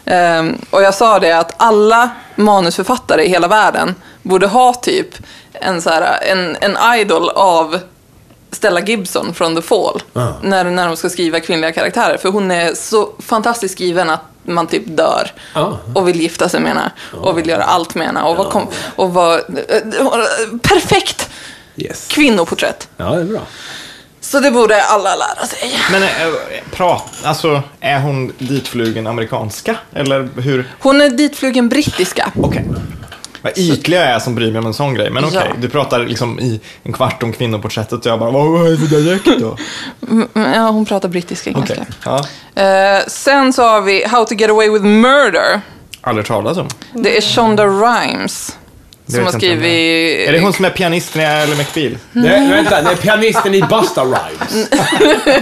[0.04, 5.08] Eh, och jag sa det att alla manusförfattare i hela världen borde ha typ
[5.52, 7.78] en, så här, en, en idol av
[8.54, 10.02] Stella Gibson från The Fall.
[10.42, 12.16] När, när de ska skriva kvinnliga karaktärer.
[12.16, 15.32] För hon är så fantastiskt skriven att man typ dör.
[15.54, 15.78] Ja.
[15.94, 16.92] Och vill gifta sig med henne.
[17.20, 18.22] Och vill göra allt med henne.
[18.22, 19.42] Och var, kom, och var
[20.58, 21.30] perfekt
[21.76, 22.06] Yes.
[22.08, 22.88] kvinnoporträtt.
[22.96, 23.40] Ja, det är bra.
[24.20, 25.78] Så det borde alla lära sig.
[25.92, 26.08] Men äh,
[26.70, 29.76] prat, alltså är hon ditflugen amerikanska?
[29.92, 30.70] Eller hur?
[30.80, 32.32] Hon är ditflugen brittiska.
[32.42, 32.64] Okej.
[33.44, 35.10] Vad ytlig jag är som bryr mig om en sån grej.
[35.10, 35.54] Men okej, Ja.
[35.60, 38.86] du pratar liksom i en kvart om kvinnoporträttet och jag bara, vad är det för
[38.86, 39.56] dialekt då?
[40.10, 41.86] Mm, Ja, hon pratar brittiska ganska.
[42.04, 42.24] ja.
[42.62, 45.60] Eh, sen så har vi How to get away with murder.
[46.00, 46.68] Aldrig talas om.
[46.94, 48.56] Det är Shonda Rhimes
[49.06, 50.28] som har skrivit...
[50.28, 51.98] Är det hon som är pianisten i Ally McBeal?
[52.12, 54.68] Nej, vänta, det är pianisten i Busta Rhymes.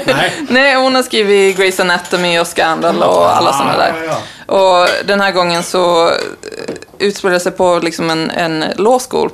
[0.07, 0.33] Nej.
[0.48, 3.94] Nej, hon har skrivit Grey's Anatomy och Scandal och alla sådana där.
[4.07, 6.14] ja, Och den här gången så eh,
[6.98, 9.31] utspelar det sig på liksom en, en law school.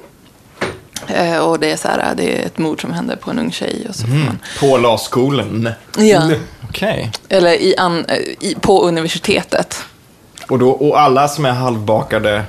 [1.07, 3.53] Eh, och det är så här, det är ett mord som händer på en ung
[3.53, 4.38] tjej och så får man...
[4.61, 5.73] På LA-skolan?
[5.97, 6.31] Ja.
[6.69, 7.11] Okej.
[7.29, 9.83] Eller i an, eh, i, på universitetet.
[10.49, 12.43] Och, då, och alla som är halvbakade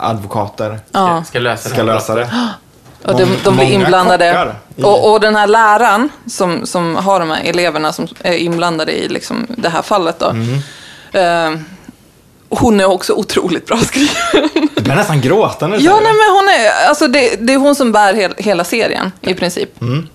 [0.00, 1.24] advokater Ja.
[1.24, 2.30] Ska lösa ska lösa det?
[3.04, 4.54] Och de, de blir inblandade.
[4.82, 9.08] Och, och den här läraren som, som har de här eleverna som är inblandade i
[9.08, 10.26] liksom det här fallet då.
[10.26, 10.62] Mm.
[11.12, 11.60] Eh,
[12.48, 14.48] hon är också otroligt bra skriven.
[14.76, 15.76] Du blir nästan gråtande.
[15.76, 19.12] Ja, nej, men hon är, alltså det, det är hon som bär hel, hela serien
[19.20, 19.80] i princip.
[19.80, 20.08] Mm.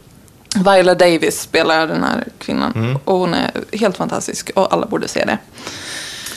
[0.56, 3.00] Viola Davis spelar den här kvinnan.
[3.06, 5.38] Och hon är helt fantastisk och alla borde se det.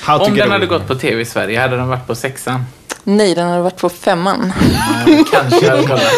[0.09, 2.65] Om den hade gått på tv i Sverige hade den varit på sexan.
[3.05, 4.53] Nej, den har varit på femman.
[5.33, 6.11] Kanske jag hade.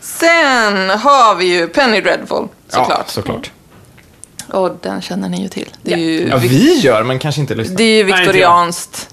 [0.00, 2.88] Sen har vi ju Penny Dreadful, såklart.
[2.98, 3.50] Ja, såklart.
[4.48, 5.68] Och den känner ni ju till.
[5.82, 7.76] Det är ju, Ja, vi gör, men kanske inte lyssnar.
[7.76, 9.08] det är ju viktorianskt.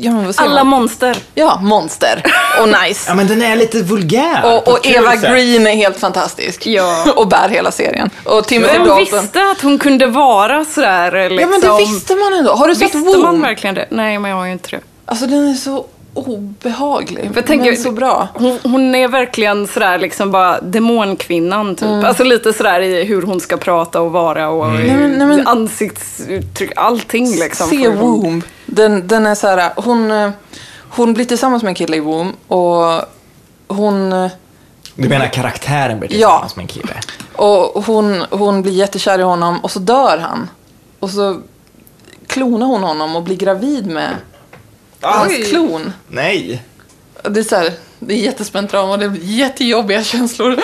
[0.00, 0.80] Ja, men vad säger Alla man?
[0.80, 1.16] monster.
[1.34, 2.22] Ja, monster.
[2.62, 3.04] Och nice.
[3.10, 4.44] Ja, men den är lite vulgär.
[4.56, 5.22] Och, och Eva sätt.
[5.30, 6.66] Green är helt fantastisk.
[6.66, 7.12] Ja.
[7.16, 8.10] Och bär hela serien.
[8.24, 9.20] Och Timothy Vem Dalton.
[9.20, 11.50] visste att hon kunde vara sådär Ja, liksom?
[11.50, 12.52] men det visste man ändå.
[12.54, 13.22] Har du sett Visste Womb?
[13.22, 13.86] man verkligen det?
[13.90, 14.80] Nej, men jag har ju inte det.
[15.06, 17.28] Alltså den är så obehaglig.
[17.28, 18.28] För jag tänker- men så bra.
[18.34, 22.04] Hon, hon är verkligen sådär liksom bara demonkvinnan typ.
[22.04, 25.46] Alltså lite sådär i hur hon ska prata och vara och Nej, men- nej, men-
[25.46, 27.68] ansiktsuttryck, allting liksom.
[27.68, 28.44] Se Womb.
[28.66, 30.30] Den, den är så här, hon, eh,
[30.90, 33.02] hon blir tillsammans med en kille i Womb och
[33.68, 34.30] hon, eh,
[34.94, 36.16] Du menar karaktären blir Ja.
[36.16, 36.94] tillsammans med en kille?
[37.36, 40.50] och hon, hon blir jättekär i honom och så dör han.
[41.00, 41.40] Och så
[42.26, 44.10] klonar hon honom och blir gravid med
[45.00, 45.92] hans klon.
[46.08, 46.62] Nej.
[47.22, 50.56] Det är, så här, det är jättespänt drama och det är jättejobbiga känslor.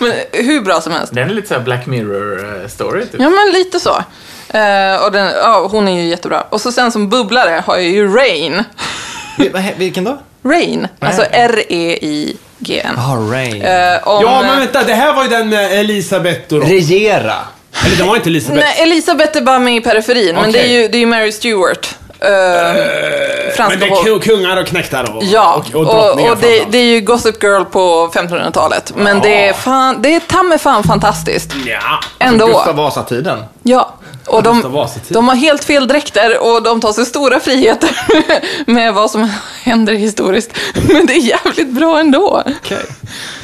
[0.00, 1.14] Men hur bra som helst.
[1.14, 3.20] Den är lite såhär Black Mirror-story typ.
[3.20, 3.90] Ja, men lite så.
[4.48, 6.40] Eh, och den, ja, hon är ju jättebra.
[6.50, 8.64] Och så sen som bubblare har jag ju Rain.
[9.76, 10.18] Vilken då?
[10.42, 12.94] Rain, alltså R-E-I-G-N.
[12.98, 13.62] Ah, Rain.
[13.62, 14.82] Eh, om, Ja, men vänta.
[14.84, 16.62] Det här var ju den med Elisabeth och...
[16.62, 17.34] Regera.
[17.86, 18.66] Eller det var inte Elisabeth.
[18.66, 21.32] Nej, Elisabeth är bara med i periferin, men det är ju, det är ju Mary
[21.32, 21.96] Stewart.
[22.24, 26.64] Uh, Men det är kungar och knektar och, Ja, och, och och, drottningar och det,
[26.70, 28.92] det är ju Gossip Girl på 1500-talet.
[28.96, 31.54] Men det är, fan, det är ta mig fan fantastiskt.
[31.66, 32.00] Ja.
[32.18, 32.46] Ändå.
[32.46, 33.44] Gustav Vasa-tiden.
[33.62, 33.94] Ja.
[34.26, 34.62] Och de,
[35.08, 37.90] de har helt fel dräkter och de tar sig stora friheter
[38.70, 39.30] med vad som
[39.62, 40.50] händer historiskt.
[40.74, 42.42] Men det är jävligt bra ändå.
[42.62, 42.86] Okej.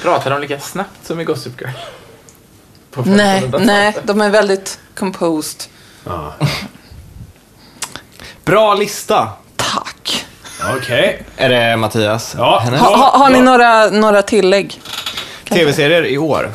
[0.03, 1.71] Pratar de lika snabbt som i Gossip Girl?
[3.05, 3.67] Nej, 1500-talet.
[3.67, 5.63] nej, de är väldigt composed.
[8.45, 9.29] Bra lista.
[9.57, 10.25] Tack.
[10.77, 11.23] Okej.
[11.37, 12.35] Är det Mattias?
[12.39, 12.61] Ja.
[12.65, 12.81] Hennes?
[12.81, 13.45] Ha, ha, har ni Ja.
[13.45, 14.81] några, några tillägg?
[15.49, 16.51] Tv-serier i år.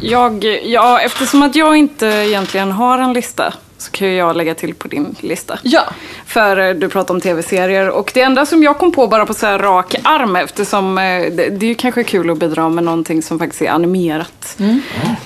[0.00, 4.74] Jag, ja, eftersom att jag inte egentligen har en lista så kan jag lägga till
[4.74, 5.58] på din lista.
[5.62, 5.82] Ja.
[6.26, 9.34] För eh, du pratar om tv-serier och det enda som jag kom på bara på
[9.34, 12.84] så här rak arm eftersom eh, det, det är ju kanske kul att bidra med
[12.84, 14.58] någonting som faktiskt är animerat.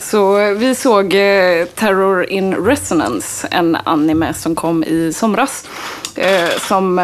[0.01, 1.11] Så eh, vi såg
[1.75, 5.69] Terror in Resonance, en anime som kom i somras.
[6.59, 6.99] Som,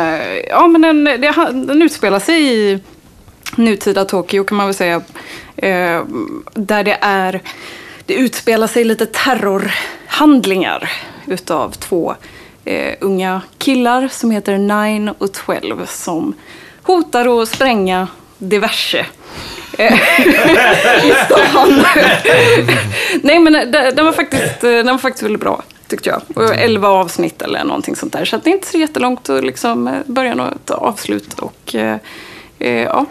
[0.50, 1.04] ja men den,
[1.66, 2.78] den utspelar sig i
[3.56, 5.02] nutida Tokyo kan man väl säga.
[6.54, 7.40] Där det är,
[8.06, 10.90] det utspelar sig lite terrorhandlingar
[11.26, 12.14] utav två
[12.64, 16.34] eh, unga killar som heter Nine och 12 som
[16.82, 18.08] hotar att spränga
[18.38, 19.06] diverse.
[19.78, 20.20] Eh,
[21.06, 21.84] i stan.
[23.22, 26.22] Nej men eh, den, var faktiskt, eh, den var faktiskt väldigt bra tyckte jag.
[26.34, 28.24] Och 11 avsnitt eller någonting sånt där.
[28.24, 31.38] Så att det är inte så jättelångt att liksom eh, början och ett avslut.
[31.38, 31.98] Och, eh,
[32.58, 33.06] ja.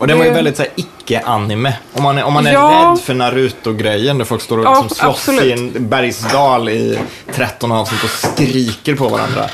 [0.00, 1.72] Och den var ju väldigt så här, icke-anime.
[1.92, 2.90] Om man, är- om man är Ja.
[2.96, 5.44] rädd för Naruto-grejen där folk står och Ja, liksom slåss absolut.
[5.44, 6.98] i en bergsdal i
[7.32, 9.46] 13 avsnitt och skriker på varandra.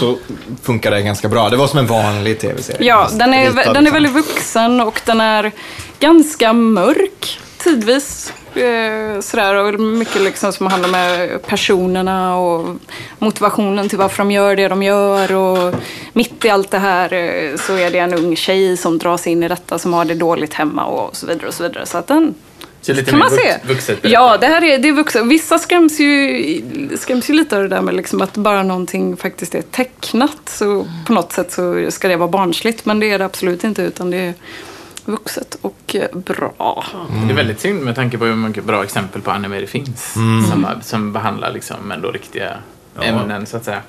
[0.00, 0.18] Så
[0.62, 1.48] funkar det ganska bra.
[1.50, 2.88] Det var som en vanlig tv-serie.
[2.88, 3.92] Ja, den är, den är liksom.
[3.92, 5.52] väldigt vuxen och den är
[6.00, 8.32] ganska mörk tidvis.
[8.54, 12.76] Eh, sådär, och mycket liksom som handlar med personerna och
[13.18, 15.34] motivationen till varför de gör det de gör.
[15.34, 15.74] Och
[16.12, 19.42] mitt i allt det här eh, så är det en ung tjej som dras in
[19.42, 21.46] i detta som har det dåligt hemma och så vidare.
[21.48, 21.86] Och så vidare.
[21.86, 22.34] Så att den,
[22.80, 23.56] Så lite Kan man se?
[23.66, 25.26] vuxet Ja, det här är, det är vuxet.
[25.26, 26.62] Vissa skräms ju,
[26.98, 30.40] skräms ju lite av det där med liksom att bara någonting faktiskt är tecknat.
[30.44, 33.82] Så på något sätt så ska det vara barnsligt, men det är det absolut inte.
[33.82, 34.34] Utan det är
[35.04, 36.84] vuxet och eh, bra.
[37.26, 40.12] Det är väldigt synd med tanke på hur många bra exempel på anime det finns.
[40.50, 42.56] Som, som behandlar liksom ändå riktiga
[43.00, 43.82] ämnen så att säga.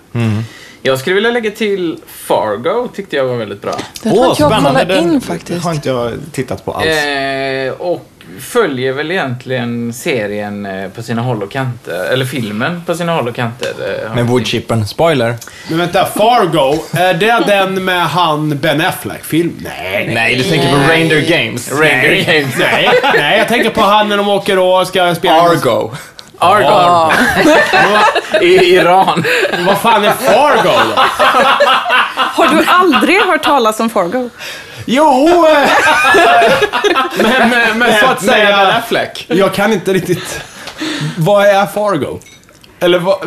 [0.85, 3.73] Jag skulle vilja lägga till Fargo, tyckte jag var väldigt bra.
[4.03, 5.63] Den har inte jag kollat in Den faktiskt.
[5.65, 6.85] har inte jag tittat på alls.
[6.87, 8.09] Eh, och
[8.41, 13.27] följer väl egentligen serien eh, på sina håll och kanter, eller filmen på sina håll
[13.27, 13.69] och kanter.
[14.07, 14.87] eh, Med woodchippen.
[14.87, 15.35] Spoiler.
[15.69, 19.53] Men vänta, Fargo, är det den med han Ben Affleck-film?
[19.63, 21.71] Nej, Nej, du tänker på Reindeer Games.
[21.71, 22.55] Reindeer Games.
[22.59, 22.89] nej.
[23.13, 25.41] Nej, jag tänker på han när de åker och ska spela...
[25.41, 25.91] Argo.
[26.37, 27.11] Argon.
[28.41, 29.23] I Iran.
[29.67, 31.01] Vad fan är Fargo då?
[32.15, 34.29] Har du aldrig hört talas om Fargo?
[34.85, 35.45] Jo!
[35.47, 35.69] eh,
[37.17, 39.25] men, men, men så att Ben säga, Affleck.
[39.29, 40.41] jag kan inte riktigt...
[41.17, 42.19] Vad är Fargo?
[42.79, 43.19] Eller vad...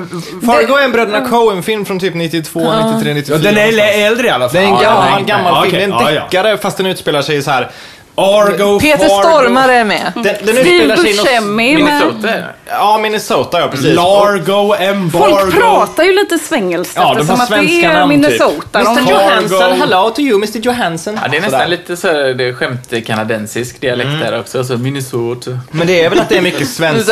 [0.47, 3.37] Fargo är en Bröderna Coen-film från typ 92, 93, 94.
[3.37, 4.53] Ja, den är äldre i alla fall.
[4.57, 5.73] Det är en Ja, gammal, är- gammal ja, film.
[5.75, 6.21] Det är en ja, ja.
[6.25, 7.71] deckare fast den utspelar sig så här.
[8.19, 10.13] Argo, Peter Fargo, Stormare är med.
[10.15, 11.25] Den, den Steve utspelar sig i något...
[11.25, 11.85] Buscemi med...
[11.85, 12.29] Minnesota.
[12.67, 13.95] Ja, Minnesota ja, precis.
[13.95, 15.29] Largo, Embargo.
[15.41, 18.23] Folk pratar ju lite svengelskt Ja, de eftersom att det svenska är namn, typ.
[18.23, 18.83] Minnesota.
[18.83, 21.19] De Mr Johansson, hello to you Mr Johansson.
[21.23, 21.71] Ja, det är nästan Sådär.
[21.71, 24.65] lite så det är skämt kanadensisk dialekt där också.
[24.65, 25.51] Så Minnesota.
[25.71, 27.07] Men det är väl att det är mycket svensk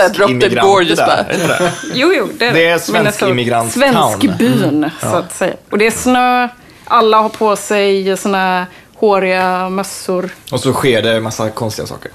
[0.62, 1.06] gorgeous där.
[1.06, 1.16] bara.
[1.18, 1.72] Är det inte det?
[1.94, 2.92] Jo, jo, det är Det är Minnesota.
[3.02, 5.54] svensk immigrant Svenskbyn, så att säga.
[5.70, 6.48] Och det är snö,
[6.84, 8.66] alla har på sig såna
[9.04, 10.30] håriga mössor.
[10.52, 12.10] Och så sker det en massa konstiga saker.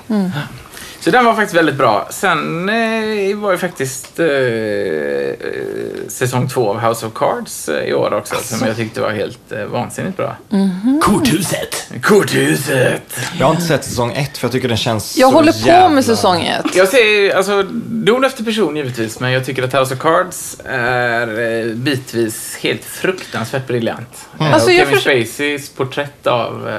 [1.01, 2.07] Så den var faktiskt väldigt bra.
[2.11, 5.33] Sen eh, var ju faktiskt eh, eh,
[6.07, 8.35] säsong två av House of Cards eh, i år också.
[8.43, 10.35] Som jag tyckte var helt eh, vansinnigt bra.
[11.01, 11.87] Korthuset.
[12.03, 13.19] Korthuset!
[13.39, 15.57] Jag har inte sett säsong ett för jag tycker den känns Jag så håller på
[15.57, 15.89] jävla...
[15.89, 16.75] med säsong ett.
[16.75, 21.39] Jag ser, alltså, don efter person givetvis, men jag tycker att House of Cards är
[21.67, 24.27] eh, bitvis helt fruktansvärt briljant.
[24.39, 26.75] Eh, Alltså, Kevin förs- Spaceys porträtt av eh,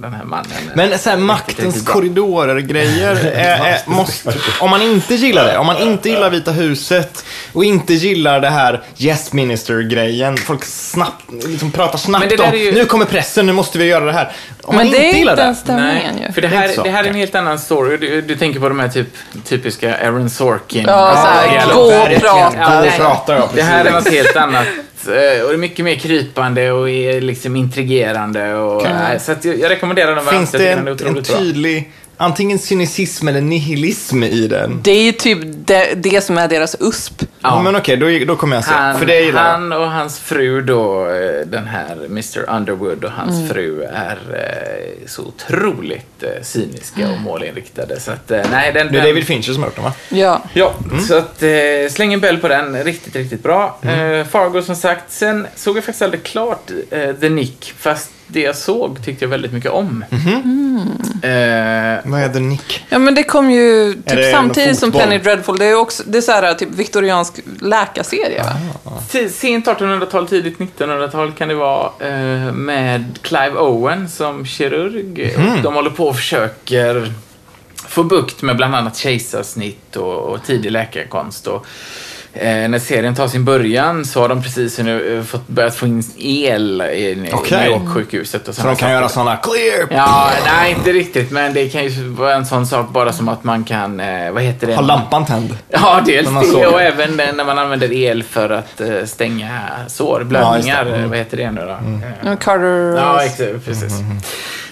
[0.00, 0.46] den här mannen.
[0.74, 3.16] Men så här, riktigt, maktens korridorer-grejer,
[3.52, 7.64] är, är, måste, om man inte gillar det, om man inte gillar Vita huset och
[7.64, 12.56] inte gillar det här Yes Minister-grejen, folk snabbt, liksom pratar Men snabbt det om, är
[12.56, 14.32] ju- nu kommer pressen, nu måste vi göra det här.
[14.62, 16.32] Om Men man det inte är gillar inte det, en stämningen Nej, ju.
[16.32, 17.96] för det Det är här, inte det här är en helt annan story.
[17.96, 19.06] Du, du tänker på de här typ,
[19.44, 20.84] typiska Aaron Sorkin.
[20.86, 22.08] Ja, så här, dialoger.
[22.08, 22.56] gå och prata.
[22.60, 24.66] Ja, Gå det- och prata, ja, Det här är något helt annat.
[25.06, 28.54] eh, Och det är mycket mer krypande och är liksom intrigerande.
[28.54, 30.38] Och, nej, så att jag, jag rekommenderar den varmt.
[30.38, 34.80] Finns Jag det den är en, en tydlig, antingen cynism eller nihilism i den?
[34.82, 37.22] Det är ju typ det, det som är deras USP.
[37.40, 37.62] Ja.
[37.62, 38.70] Men okej, då, då kommer jag se.
[38.74, 39.50] Han, för det gillar jag.
[39.50, 43.48] han och hans fru då, eh, den här Mr Underwood och hans Mm.
[43.48, 48.00] fru är eh, så otroligt eh, cyniska och målinriktade.
[48.00, 49.92] Så att, eh, nej, den, Det är David Fincher som har gjort den va?
[50.08, 50.42] Ja.
[50.52, 51.00] Ja, Mm.
[51.04, 51.42] så att
[51.90, 52.84] släng en bell på den.
[52.84, 53.78] Riktigt, riktigt bra.
[53.82, 55.12] Eh, Fargo som sagt.
[55.12, 56.70] Sen såg jag faktiskt aldrig klart
[57.20, 60.04] The Nick, fast det jag såg tyckte jag väldigt mycket om.
[61.22, 61.30] Eh,
[62.04, 62.84] Vad är The Nick?
[62.88, 64.92] ja, men det kom ju typ samtidigt som?
[64.92, 65.58] Penny Dreadful.
[65.58, 68.44] Det är också det är så här, typ viktoriansk läkarserie?
[69.10, 75.34] Ti- Sent 1800-tal, tidigt 1900-tal kan det vara eh, med Clive Owen som kirurg.
[75.36, 77.12] Och de håller på och försöker
[77.88, 81.46] få bukt med bland annat kejsarsnitt och, och tidig läkarkonst.
[81.46, 81.66] Och,
[82.34, 86.02] när serien tar sin början så har de precis nu eh, fått börjat få in
[86.18, 87.14] el i.
[87.16, 88.48] New York-sjukhuset.
[88.48, 88.92] Och Så de kan saker.
[88.92, 92.88] göra sådana clear, Ja, nej inte riktigt, men det kan ju vara en sån sak
[92.88, 94.74] bara som att man kan, eh, vad heter det?
[94.74, 95.56] ha lampan tänd.
[95.68, 100.20] Ja, dels det och även eh, när man använder el för att eh, stänga sår,
[100.20, 100.84] Ja, blödningar.
[100.84, 100.90] det.
[100.90, 101.02] Mm.
[101.04, 101.70] eh, Vad heter det nu då?
[101.70, 102.96] Eh, Ja, Carter...
[102.96, 103.92] Ja, exakt, precis.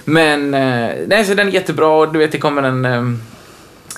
[0.05, 3.03] Men, eh, nej, så den är jättebra och du vet, det kommer en, eh,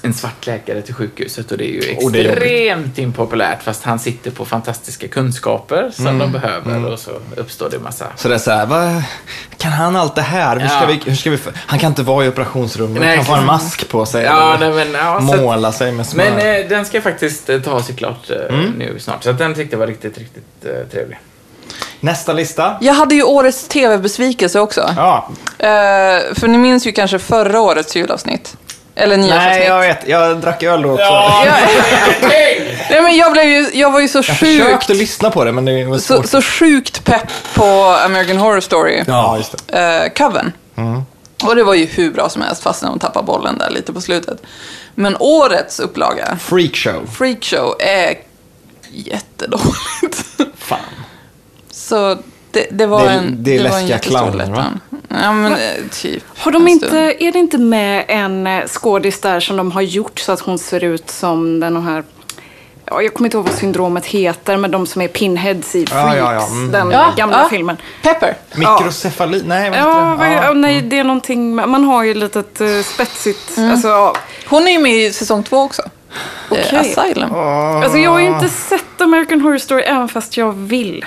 [0.04, 4.30] en svart läkare till sjukhuset och det är ju är extremt impopulärt fast han sitter
[4.30, 6.18] på fantastiska kunskaper som Mm.
[6.18, 9.02] de behöver och så uppstår det massa Så det är så här, vad,
[9.56, 10.56] kan han allt det här?
[10.56, 10.86] Hur ska Ja.
[10.86, 13.88] vi, hur ska vi, han kan inte vara i operationsrummet, Nej, han får en mask
[13.88, 14.24] på sig.
[14.24, 16.24] Ja, nej, men, ja, så att- måla sig med smör.
[16.24, 18.70] Men eh, den ska faktiskt eh, ta sig klart eh, Mm.
[18.70, 19.24] nu snart.
[19.24, 21.18] Så att den tyckte jag var riktigt, riktigt eh, trevlig.
[22.00, 22.76] Nästa lista.
[22.80, 24.94] Jag hade ju årets tv-besvikelse också.
[24.96, 25.28] Ja,
[25.58, 25.68] Eh,
[26.34, 28.56] för ni minns ju kanske förra årets julavsnitt.
[28.94, 29.66] Eller nej nyårsavsnitt.
[29.68, 31.04] jag vet, jag drack öl då också.
[31.04, 31.54] Jag,
[32.90, 35.52] nej, men jag, blev ju, jag var ju så Jag sjukt, försökte lyssna på det
[35.52, 36.26] men det var så, svårt.
[36.26, 37.64] så sjukt pepp på
[38.04, 39.04] American Horror Story.
[39.06, 40.02] Ja, just det.
[40.04, 40.52] eh, covern.
[41.44, 43.92] Och det var ju hur bra som helst, fast när de tappade bollen där lite
[43.92, 44.42] på slutet.
[44.94, 47.06] Men årets upplaga, Freakshow.
[47.18, 48.14] Freakshow, är
[48.90, 50.24] jättedåligt.
[50.56, 50.78] Fan.
[51.70, 52.18] Så
[52.52, 54.64] det, det var Det är- en det är läskiga clowner, va?
[55.08, 55.58] Ja, men eh,
[55.92, 56.22] typ.
[56.38, 60.18] Har de inte, är det inte med en eh, skådis där som de har gjort
[60.18, 62.04] så att hon ser ut som den här
[62.86, 66.16] Ja, jag kommer inte ihåg vad syndromet heter, men de som är pinheads i Freaks,
[66.16, 66.46] Ja, ja, ja.
[66.46, 66.72] Mm.
[66.72, 67.48] den Ja, gamla ja.
[67.48, 67.76] filmen.
[68.02, 68.36] Pepper.
[68.54, 69.42] Mikrocefali?
[69.46, 70.32] Nej, vad Ja, det?
[70.34, 74.14] ja, nej, det är någonting, med- man har ju litet uh, spetsigt, alltså, ja.
[74.46, 75.82] Hon är ju med i säsong två också.
[76.50, 77.34] Eh, Asylum.
[77.34, 81.04] alltså jag har ju inte sett American Horror Story även fast jag vill.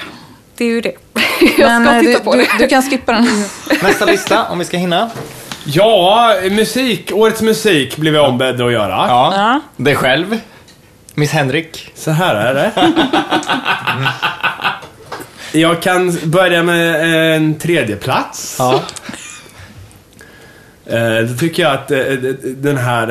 [0.57, 0.93] Det är ju det.
[1.57, 2.47] jag Men ska eh, titta du, på du, det.
[2.59, 3.25] du kan skippa den.
[3.83, 5.09] Nästa lista, om vi ska hinna.
[5.63, 7.11] Ja, musik.
[7.13, 9.05] Årets musik blev jag ombedd att göra.
[9.07, 9.33] Ja.
[9.35, 9.61] Ja.
[9.77, 10.39] Dig själv.
[11.13, 11.91] Miss Henrik.
[11.95, 12.71] Så här är det.
[15.59, 18.55] Jag kan börja med en tredje plats.
[18.59, 18.81] Ja.
[20.87, 21.97] Eh, Då tycker jag att eh,
[22.43, 23.09] den här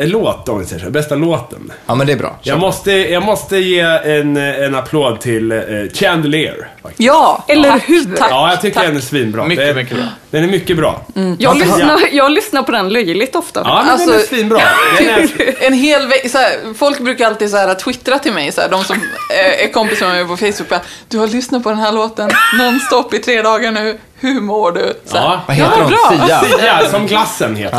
[0.00, 1.72] eh, låt, om vi säger så, bästa låten.
[1.86, 2.38] ja, men det är bra.
[2.42, 5.58] Jag måste, jag måste ge en, en applåd till eh,
[5.94, 6.68] Chandelier.
[6.82, 7.06] faktiskt.
[7.06, 8.16] Ja, Eller tack, hur?
[8.16, 8.30] Tack.
[8.30, 8.86] Ja, jag tycker tack.
[8.88, 9.44] den är svinbra.
[9.44, 10.04] Mycket, Det är- mycket bra.
[10.30, 11.06] Den är mycket bra.
[11.38, 13.60] Jag, lyssnar, jag lyssnar på den löjligt ofta.
[13.64, 14.58] Ja, men Alltså- den är svinbra.
[14.98, 18.68] Den är, En hel här, Folk brukar alltid så här, twittra till mig, så här,
[18.68, 20.68] de som eh, är kompisar med mig på Facebook.
[20.68, 23.98] Bara, du har lyssnat på den här låten nonstop i tre dagar nu.
[24.20, 24.92] Hur mår du?
[25.04, 25.40] Så Ja.
[25.46, 26.26] Vad heter Ja, hon?
[26.26, 26.40] Sia?
[26.58, 27.78] Sia, som glassen heter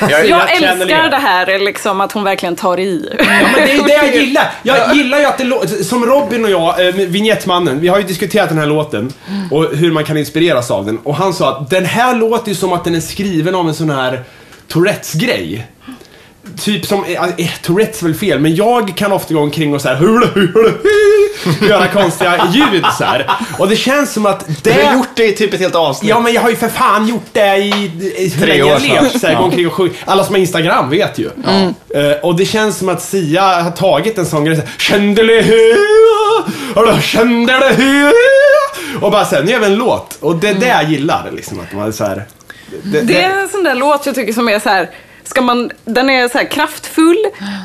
[0.00, 0.10] den.
[0.10, 3.14] Jag, Jag älskar det här, liksom, att hon verkligen tar i.
[3.18, 4.50] Ja, men det är det jag gillar.
[4.62, 5.68] Jag gillar ju att det låter...
[5.84, 9.12] Som Robin och jag, eh, vignettmannen, vi har ju diskuterat den här låten
[9.50, 10.98] och hur man kan inspireras av den.
[10.98, 13.74] Och han sa att den här låter ju som att den är skriven om en
[13.74, 14.22] sån här
[14.68, 15.66] Tourettes-grej.
[16.60, 19.80] Typ som, eh, eh, Tourettes är väl fel, men jag kan ofta gå omkring och
[19.80, 19.96] så här,
[21.68, 23.30] göra konstiga ljud så här.
[23.58, 24.72] Och det känns som att Du det...
[24.84, 26.10] har gjort det i typ ett helt avsnitt.
[26.10, 27.68] Ja men jag har ju för fan gjort det i,
[28.16, 29.20] i hur Tre länge år levt.
[29.20, 29.38] Så här, Ja.
[29.38, 29.90] gå omkring och sjung.
[30.04, 31.30] Alla som har Instagram vet ju.
[31.94, 38.12] Eh, och det känns som att Sia har tagit en sån grej såhär Chandelier, chandelier
[39.00, 40.18] och bara såhär, nu gör vi en låt.
[40.20, 41.60] Och det är det jag gillar liksom.
[41.60, 42.24] Att man så här,
[42.82, 44.90] det, Det är en sån där låt jag tycker som är så här.
[45.24, 47.18] Ska man, den är så här kraftfull,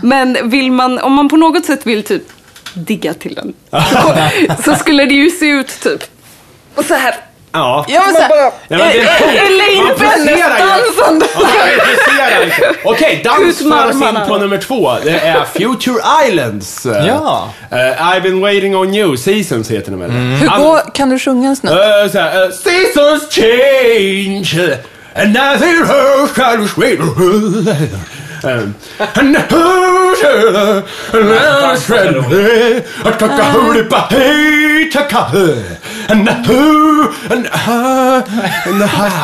[0.04, 2.24] men vill man, om man på något sätt vill typ
[2.76, 3.54] digga till den,
[4.66, 6.04] så, skulle det ju se ut typ
[6.76, 7.16] och så här.
[7.52, 7.86] Ja.
[7.88, 9.88] Men så här, Ja, men det är Eh, eh, Elaine
[10.86, 11.22] liksom.
[12.84, 14.96] Okej, dans för oss in på nummer två.
[15.04, 16.86] Det är Future Islands.
[16.86, 17.50] Ja.
[17.72, 20.12] Eh, I've been waiting on you, Seasons heter den väl?
[20.12, 21.74] Hur Han- går, kan du sjunga en snutt?
[21.74, 24.78] Uh, så här, uh, seasons change
[25.16, 26.36] and I said, I took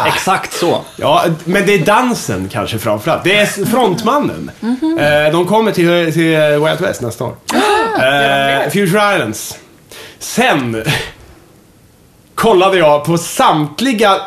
[0.08, 0.82] Exakt så.
[0.96, 3.24] Ja, men det är dansen kanske framförallt.
[3.24, 4.52] Det är frontmannen.
[5.00, 7.36] Eh, de kommer till, till Wild West nästa år.
[7.96, 9.58] Eh, Future Islands.
[10.20, 10.84] Sen
[12.36, 14.22] kollade jag på samtliga eh,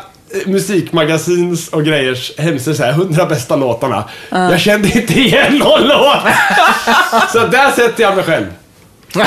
[0.45, 4.03] musikmagasins och grejers hemsidor, såhär, 100 bästa låtarna.
[4.29, 6.17] Jag kände inte igen någon låt.
[7.31, 8.45] Så där sätter jag mig själv.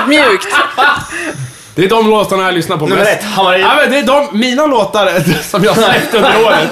[0.00, 0.46] Ödmjukt.
[1.74, 3.12] Det är de låtarna jag lyssnar på Nummer mest.
[3.18, 3.60] ett, Hammarby.
[3.60, 5.10] Ja, men det är de, mina låtar
[5.50, 6.68] som jag släppt under året.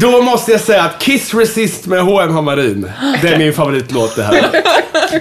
[0.00, 2.34] Då måste jag säga att Kiss Resist med H.M.
[2.34, 4.62] Hammarin, det är min favoritlåt det här.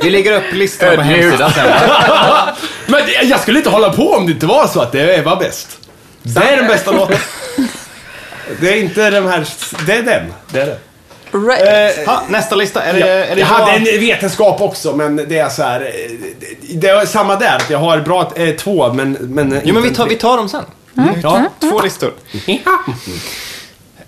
[0.01, 1.71] Vi lägger upp listan på hemsidan sen.
[2.85, 5.67] Men jag skulle inte hålla på om det inte var så att det var bäst.
[6.25, 7.17] Det är den bästa låten.
[8.59, 9.47] Det är inte den här,
[9.85, 10.33] det är den.
[10.51, 10.77] Det är det.
[11.31, 11.97] Right.
[11.99, 15.15] Eh, Ha, nästa lista, är det, Ja, är det jag hade en vetenskap också, men
[15.15, 15.81] det är så här.
[15.81, 16.11] eh,
[16.75, 19.11] Det är samma där, jag har bra eh, två, men...
[19.21, 20.65] men Jo men vi tar, vi tar dem sen.
[21.23, 21.45] Ja.
[21.59, 22.13] Två listor.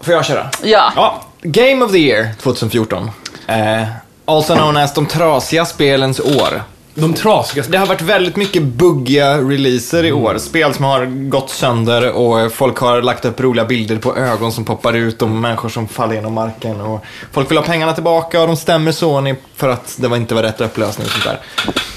[0.01, 0.49] Får jag köra?
[0.63, 0.91] Ja.
[0.95, 3.11] Ja, Game of the Year 2014.
[3.47, 3.83] Eh,
[4.25, 6.63] also known as de trasiga spelens år.
[6.99, 7.71] De trasigaste.
[7.71, 10.37] Det har varit väldigt mycket buggiga releaser i år.
[10.37, 14.65] Spel som har gått sönder och folk har lagt upp roliga bilder på ögon som
[14.65, 16.81] poppar ut och människor som faller genom marken.
[16.81, 20.35] Och folk vill ha pengarna tillbaka och de stämmer Sony för att det var inte
[20.35, 21.39] var rätt upplösning och sånt där.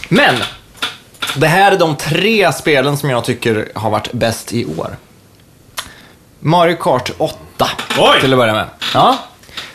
[0.08, 0.34] Men,
[1.36, 4.96] det här är de tre spelen som jag tycker har varit bäst i år.
[6.40, 7.36] Mario Kart 8
[7.98, 8.20] Oj!
[8.20, 8.66] till att börja med.
[8.94, 9.18] Ja.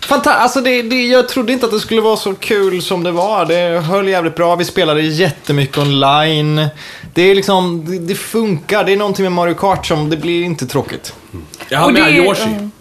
[0.06, 3.12] Fanta alltså det, det, jag trodde inte att det skulle vara så kul som det
[3.12, 3.46] var.
[3.46, 4.56] Det höll jävligt bra.
[4.56, 6.68] Vi spelade jättemycket online.
[7.14, 8.84] Det är liksom, det, det funkar.
[8.84, 11.14] Det är någonting med Mario Kart som, det blir inte tråkigt.
[11.70, 12.44] Jag har med det- Yoshi.
[12.44, 12.72] mm.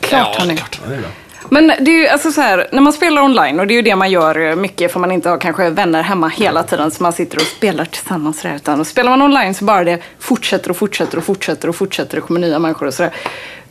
[0.00, 0.36] Klart.
[0.38, 0.44] Ja,
[0.88, 1.08] det är bra.
[1.52, 3.82] Men det är ju alltså så här, när man spelar online, och det är ju
[3.82, 7.02] det man gör eh, mycket för man inte har kanske vänner hemma hela tiden så
[7.02, 10.70] man sitter och spelar tillsammans där, utan och spelar man online så bara det fortsätter
[10.70, 13.12] och fortsätter och fortsätter och fortsätter och kommer nya människor och sådär.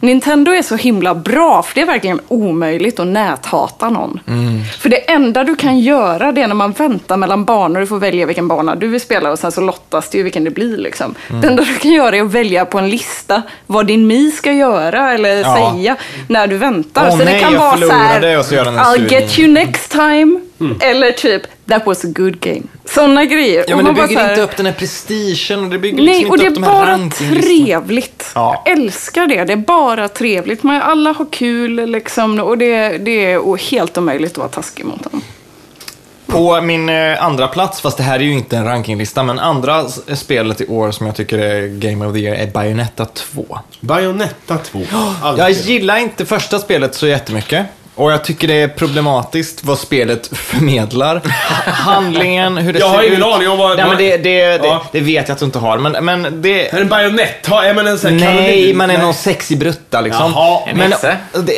[0.02, 4.20] Nintendo är så himla bra, för det är verkligen omöjligt att näthata någon.
[4.80, 7.98] För det enda du kan göra det är när man väntar mellan banor, du får
[8.00, 10.78] välja vilken bana du vill spela och sen så lottas det ju vilken det blir.
[10.78, 11.16] Liksom.
[11.28, 14.52] Det enda du kan göra är att välja på en lista vad din Mi ska
[14.52, 15.56] göra eller Ja.
[15.74, 15.96] säga
[16.28, 17.06] när du väntar.
[17.06, 18.96] Åh så det nej, kan jag vara så här, och så gör den en I'll
[18.96, 20.40] sur get min." you next time.
[20.80, 22.62] Eller typ, that was a good game.
[22.86, 23.66] Sådana grejer.
[23.68, 26.30] Ja, men det bygger här- inte upp den här prestigen och det bygger Nej, liksom
[26.32, 27.10] och det inte är upp de här bara
[27.42, 28.32] trevligt.
[28.36, 28.62] Ja.
[28.66, 29.44] Jag älskar det.
[29.44, 30.64] Det är bara trevligt.
[30.64, 35.04] Man, alla har kul liksom, och det, det är helt omöjligt att vara taskig mot
[35.12, 35.22] dem.
[36.30, 39.82] På min eh, andra plats, fast det här är ju inte en rankinglista, men andra
[39.86, 43.60] s- spelet i år som jag tycker är Game of the Year är Bayonetta 2.
[43.80, 44.80] Bayonetta 2.
[44.92, 45.56] Jag Aldrig.
[45.58, 47.66] gillar inte första spelet så jättemycket.
[48.00, 51.22] Och jag tycker det är problematiskt vad spelet förmedlar.
[51.66, 53.10] Handlingen, hur det Jag ser har ut.
[53.10, 54.58] ingen aning om vad- Nej, men det, det, Ja.
[54.92, 55.78] det, det vet jag att du inte har.
[55.78, 56.70] Men, men det...
[56.70, 57.48] Är en bajonett?
[57.48, 60.32] Har- Är man en sån här Nej, man är någon sexig brutta liksom.
[60.36, 60.60] Jaha.
[60.68, 60.94] En men,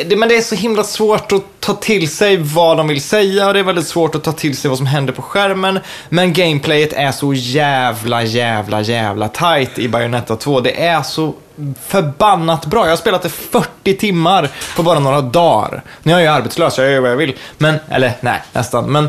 [0.08, 3.46] det, men det är så himla svårt att ta till sig vad de vill säga
[3.46, 5.78] och det är väldigt svårt att ta till sig vad som händer på skärmen.
[6.08, 10.60] Men gameplayet är så jävla, jävla, jävla tight i Bayonetta 2.
[10.60, 11.34] Det är så
[11.86, 12.84] förbannat bra.
[12.84, 15.82] Jag har spelat det 40 timmar på bara några dagar.
[16.02, 17.36] Nu är jag ju arbetslös, jag gör vad jag vill.
[17.58, 18.92] Men, eller nej, nästan.
[18.92, 19.08] Men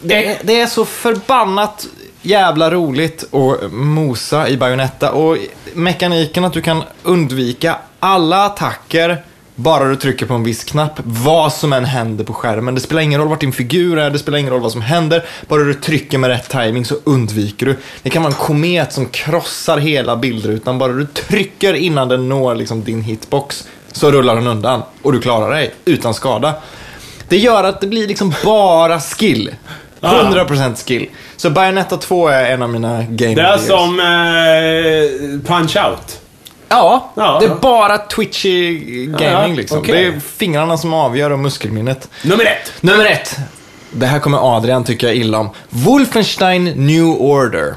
[0.00, 1.86] det, det är så förbannat
[2.22, 5.36] jävla roligt att mosa i Bayonetta och
[5.74, 9.22] mekaniken att du kan undvika alla attacker
[9.56, 12.74] bara du trycker på en viss knapp, vad som än händer på skärmen.
[12.74, 15.24] Det spelar ingen roll vart din figur är, det spelar ingen roll vad som händer.
[15.48, 17.76] Bara du trycker med rätt timing så undviker du.
[18.02, 20.78] Det kan vara en komet som krossar hela bildrutan.
[20.78, 25.20] Bara du trycker innan den når liksom din hitbox så rullar den undan och du
[25.20, 26.54] klarar dig utan skada.
[27.28, 29.54] Det gör att det blir liksom bara skill.
[30.00, 31.08] 100% skill.
[31.36, 34.04] Så Bayonetta 2 är en av mina game Det är som eh,
[35.54, 36.25] Punch-Out.
[36.68, 37.38] Ja, Ja.
[37.40, 39.78] det är bara twitchy gaming Ja, liksom.
[39.78, 39.94] okej.
[39.94, 42.08] Det är fingrarna som avgör och muskelminnet.
[42.22, 42.72] Nummer ett.
[42.80, 43.36] Nummer ett.
[43.90, 45.50] Det här kommer Adrian tycka illa om.
[45.70, 47.74] Wolfenstein New Order.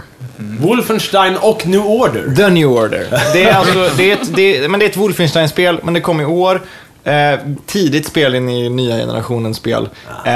[0.60, 2.36] Wolfenstein och New Order.
[2.36, 3.06] The New Order.
[3.34, 6.02] Det är, alltså, det är, ett, det är, men det är ett Wolfenstein-spel, men det
[6.02, 6.62] kom i år.
[7.04, 9.90] Eh, tidigt spel in i nya generationens spel.
[10.26, 10.32] Eh,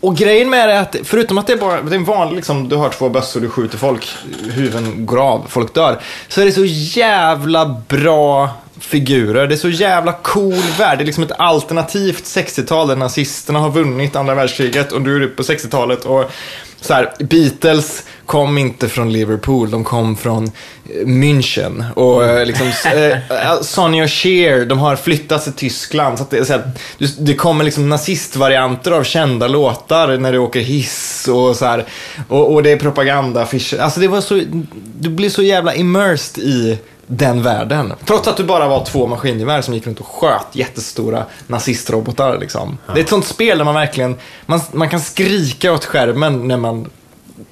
[0.00, 2.36] och grejen med det är att, förutom att det är bara det är en vanlig,
[2.36, 4.08] liksom, du har två bössor, du skjuter folk,
[4.54, 6.00] huvuden går av, folk dör.
[6.28, 9.46] Så är det så jävla bra figurer.
[9.46, 10.98] Det är så jävla cool värld.
[10.98, 15.28] Det är liksom ett alternativt 60-tal där nazisterna har vunnit andra världskriget och du är
[15.28, 16.30] på 60-talet och
[16.80, 21.84] så här, Beatles kom inte från Liverpool, de kom från eh, München.
[21.94, 22.48] Och mm.
[22.48, 26.18] liksom, eh, eh, Sonny och Cher, de har flyttat till Tyskland.
[26.18, 26.70] Så att det, så här,
[27.18, 31.84] det kommer liksom nazistvarianter av kända låtar när du åker hiss och så här.
[32.28, 33.78] Och, och det är propagandaaffischer.
[33.78, 34.42] Alltså det var så,
[34.98, 36.78] du blir så jävla immersed i
[37.10, 37.92] den världen.
[38.04, 42.38] Trots att du bara var två maskingevär som gick runt och sköt jättestora nazistrobotar.
[42.38, 42.78] Liksom.
[42.94, 46.56] Det är ett sånt spel där man verkligen, man, man kan skrika åt skärmen när
[46.56, 46.90] man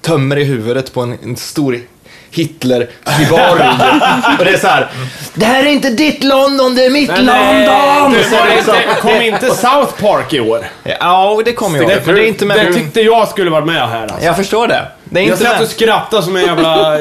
[0.01, 1.81] tömmer i huvudet på en, en stor
[2.31, 3.63] Hitler-cyborg.
[4.39, 4.91] och det är så här,
[5.35, 8.13] det här är inte ditt London, det är mitt London!
[8.13, 10.67] Det Så var det liksom, kom inte South Park i år.
[11.01, 12.67] ja, det ihåg, men det är inte med.
[12.67, 14.27] Det tyckte jag skulle varit med här alltså.
[14.27, 14.89] jag förstår det.
[15.11, 16.99] Det är Jag inte satt och skrattade som en jävla...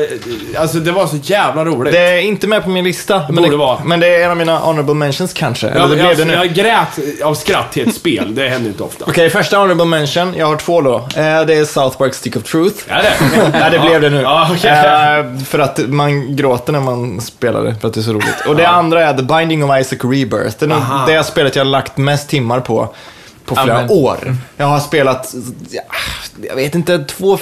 [0.57, 1.93] Alltså det var så jävla roligt.
[1.93, 3.21] Det är inte med på min lista.
[3.27, 3.79] Men borde det, vara.
[3.85, 5.67] men det är en av mina honorable mentions kanske.
[5.67, 6.33] Eller jag, det blev jag, det nu.
[6.33, 8.35] jag grät av skratt till ett spel.
[8.35, 9.05] Det händer inte ofta.
[9.07, 10.33] Okej, första honorable mention.
[10.37, 10.95] Jag har två då.
[10.95, 12.75] Eh, det är South Park Stick of Truth.
[12.87, 13.13] Är det?
[13.59, 14.21] Nej, det blev det nu.
[14.21, 14.71] Ja, okej.
[14.71, 18.45] Eh, för att man gråter när man spelar det, för att det är så roligt.
[18.47, 20.55] Och det andra är The Binding of Isaac Rebirth.
[20.59, 21.05] Det är Aha.
[21.07, 22.89] det spelet jag har lagt mest timmar på.
[23.47, 23.89] På flera Amen.
[23.89, 24.35] år.
[24.57, 25.35] Jag har spelat,
[25.69, 25.81] ja,
[26.49, 27.37] jag vet inte, två,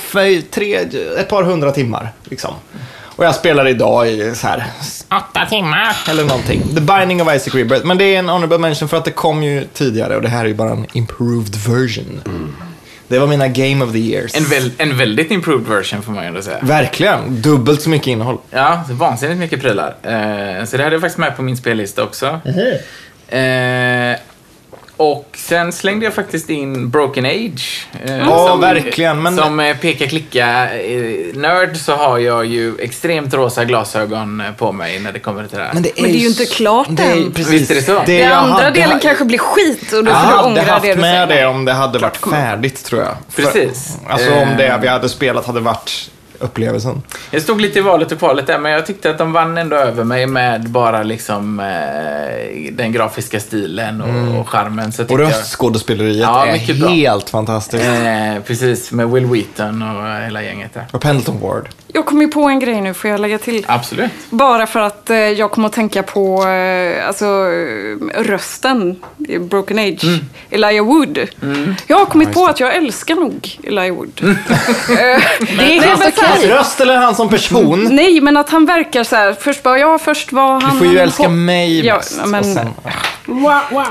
[0.51, 0.75] tre,
[1.17, 2.11] ett par hundra timmar.
[2.23, 2.53] Liksom.
[3.15, 4.65] Och jag spelar idag i så här
[5.17, 6.61] åtta timmar eller någonting.
[6.75, 7.85] The Binding of Isaac Rebirth.
[7.85, 10.43] Men det är en honorable mention för att det kom ju tidigare och det här
[10.43, 12.21] är ju bara en improved version.
[13.07, 14.35] Det var mina Game of the Years.
[14.35, 16.57] En, väl, en väldigt improved version får man ju ändå säga.
[16.61, 17.41] Verkligen.
[17.41, 18.37] Dubbelt så mycket innehåll.
[18.49, 19.95] Ja, så vansinnigt mycket prylar.
[20.01, 22.39] Eh, så det hade jag faktiskt med på min spellista också.
[23.27, 24.15] Eh,
[24.97, 27.87] och sen slängde jag faktiskt in Broken Age.
[28.05, 34.51] Eh, Ja, verkligen, men- Som eh, peka-klicka-nörd så har jag ju extremt rosa glasögon eh,
[34.51, 35.73] på mig när det kommer till det här.
[35.73, 37.31] Men det är, Men det är ju inte klart det är, än.
[37.31, 38.01] precis, Visst är det så?
[38.05, 40.61] Den jag andra hade- delen kanske blir skit och då Jag får du hade ångra
[40.61, 41.41] haft det du med säger.
[41.41, 43.11] det om det hade varit färdigt, tror jag.
[43.29, 43.97] För- Precis.
[44.09, 44.57] Alltså om Eh.
[44.57, 46.09] det vi hade spelat hade varit
[46.45, 47.01] upplevelsen.
[47.31, 49.75] Jag stod lite i valet och kvalet där, men jag tyckte att de vann ändå
[49.75, 51.65] över mig med bara liksom eh,
[52.71, 54.91] den grafiska stilen och, och charmen.
[54.91, 56.89] Så Och röstskådespeleriet Ja, är mycket bra.
[56.89, 57.83] helt fantastiskt.
[57.85, 60.85] Eh, precis, med Will Wheaton och hela gänget där.
[60.91, 61.69] Och Pendleton Ward.
[61.95, 63.65] Jag kom ju på en grej nu, får jag lägga till?
[63.67, 64.11] Absolut.
[64.29, 67.25] Bara för att eh, jag kommer att tänka på eh, alltså,
[68.15, 70.03] rösten i Broken Age.
[70.03, 70.19] Mm.
[70.49, 71.19] Elijah Wood.
[71.87, 74.19] Jag har kommit på att jag älskar nog Elijah Wood.
[74.23, 74.35] Mm.
[74.89, 75.21] Eh,
[75.57, 77.87] det är väl så Hans röst eller han som person?
[77.91, 79.33] Nej, men att han verkar så här.
[79.39, 80.71] Först bara, ja, först var han...
[80.71, 82.25] Du får ju älska hopp- mig Ja, mest.
[82.25, 82.67] men- sen,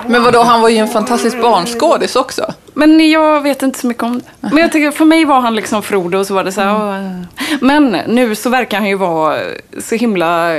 [0.06, 2.52] Men vadå, han var ju en fantastisk barnskådis också.
[2.74, 4.24] Men jag vet inte så mycket om det.
[4.40, 6.74] Men jag tycker, för mig var han liksom Frodo och så var det så här,
[6.74, 7.20] "Åh."
[7.60, 9.38] Men nu så verkar han ju vara
[9.78, 10.56] så himla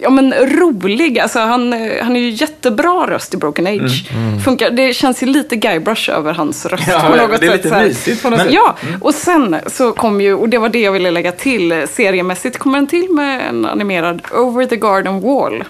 [0.00, 1.18] ja, men rolig.
[1.18, 1.72] Alltså, han,
[2.02, 4.04] han är ju jättebra röst i Broken Age.
[4.44, 7.64] Funkar, det känns ju lite Guybrush över hans röst Ja, på något det är sätt.
[7.64, 8.54] lite mysigt på något Men, sätt.
[8.54, 12.58] Ja, och sen så kom ju, och det var det jag ville lägga till, seriemässigt
[12.58, 15.64] kommer den till med en animerad Over the Garden Wall.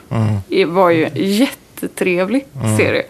[0.49, 2.47] Det var ju en jättetrevlig
[2.79, 3.03] serie.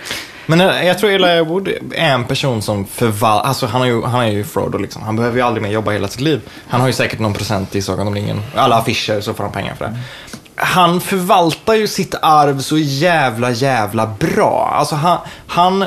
[0.46, 4.02] Men eh, jag tror Elijah Wood är en person som förvaltar, alltså han, har ju,
[4.02, 5.02] han är ju Frodo liksom.
[5.02, 6.40] Han behöver ju aldrig mer jobba hela sitt liv.
[6.68, 8.42] Han har ju säkert någon procent i Sagan om ringen.
[8.54, 9.98] Alla affischer så får han pengar för det.
[10.54, 14.74] Han förvaltar ju sitt arv så jävla, jävla bra.
[14.78, 15.84] Alltså han, han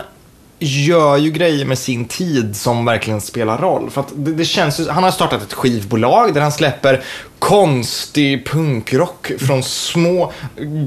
[0.60, 3.89] gör ju grejer med sin tid som verkligen spelar roll.
[3.89, 7.03] För att det, det känns ju, han har startat ett skivbolag där han släpper
[7.39, 10.32] konstig punkrock från små...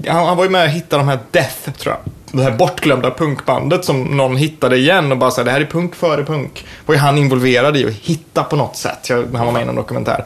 [0.08, 2.12] Han, han var ju med och hittade de här Death, tror jag.
[2.32, 5.94] Det här bortglömda punkbandet som någon hittade igen och bara sa det här är punk
[5.94, 6.66] före punk.
[6.86, 9.08] Var ju han involverad i att hitta på något sätt.
[9.08, 10.24] Jag, han var med i någon dokumentär.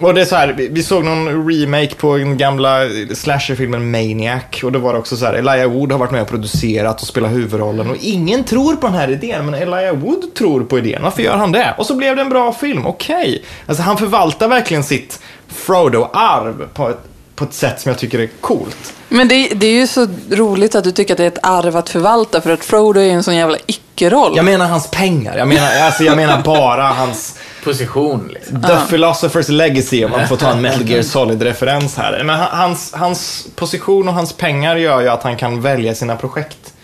[0.00, 2.80] Och det är så här, vi- vi såg någon remake på den gamla
[3.14, 4.42] slasherfilmen Maniac.
[4.64, 7.06] Och då var det också så här, Elijah Wood har varit med och producerat och
[7.08, 7.90] spelat huvudrollen.
[7.90, 11.02] Och ingen tror på den här idén, men Elijah Wood tror på idén.
[11.02, 11.74] Varför gör han det?
[11.78, 13.44] Och så blev det en bra film, okej.
[13.66, 16.98] Alltså han förvaltar verkligen sitt Frodo-arv på ett,
[17.38, 18.92] på ett sätt som jag tycker är coolt.
[19.08, 21.76] Men det, det är ju så roligt att du tycker att det är ett arv
[21.76, 24.32] att förvalta för att Frodo är ju en sån jävla icke-roll.
[24.36, 28.62] Jag menar hans pengar, jag menar, alltså, jag menar bara hans Position liksom.
[28.62, 32.22] The Philosopher's Legacy, om man får ta en Metal Gear Solid-referens här.
[32.24, 36.16] Men han- hans, hans position och hans pengar gör ju att han kan välja sina
[36.16, 36.74] projekt.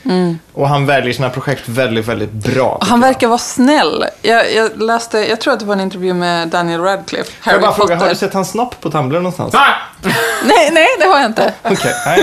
[0.53, 2.79] Och han väljer sina projekt väldigt, väldigt bra.
[2.83, 4.05] Han verkar vara snäll.
[4.23, 7.63] Jag, jag läste, jag tror att det var en intervju med Daniel Radcliffe, Harry jag
[7.63, 9.55] bara fråga, har du sett hans snopp på Tumblr någonstans?
[9.55, 9.59] Ah!
[10.45, 11.53] Nej, nej, det har jag inte.
[11.63, 12.21] Okej, nej.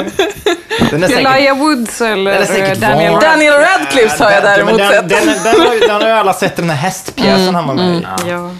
[0.79, 1.11] Är säkert...
[1.27, 4.89] Elijah Woods eller Den är säkert Daniel var- Daniel Radcliffe har jag Den- däremot men
[4.91, 5.09] sett.
[5.09, 7.73] den, den, den, har, ju- den har ju alla sett, den här hästpjäsen han var
[7.73, 8.05] med i.
[8.27, 8.51] Ja.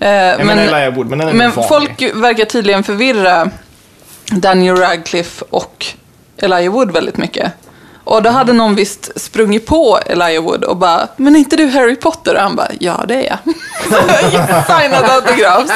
[0.00, 3.50] Eh, Jag menar Elijah Wood, men den är men folk verkar tydligen förvirra
[4.30, 5.86] Daniel Radcliffe och
[6.38, 7.52] Elijah Wood väldigt mycket.
[8.06, 11.66] Och då hade någon visst sprungit på Elijah Wood och bara, men är inte du
[11.66, 12.34] Harry Potter?
[12.34, 13.38] Och han bara, ja det är jag.
[14.80, 15.70] Signat autograf.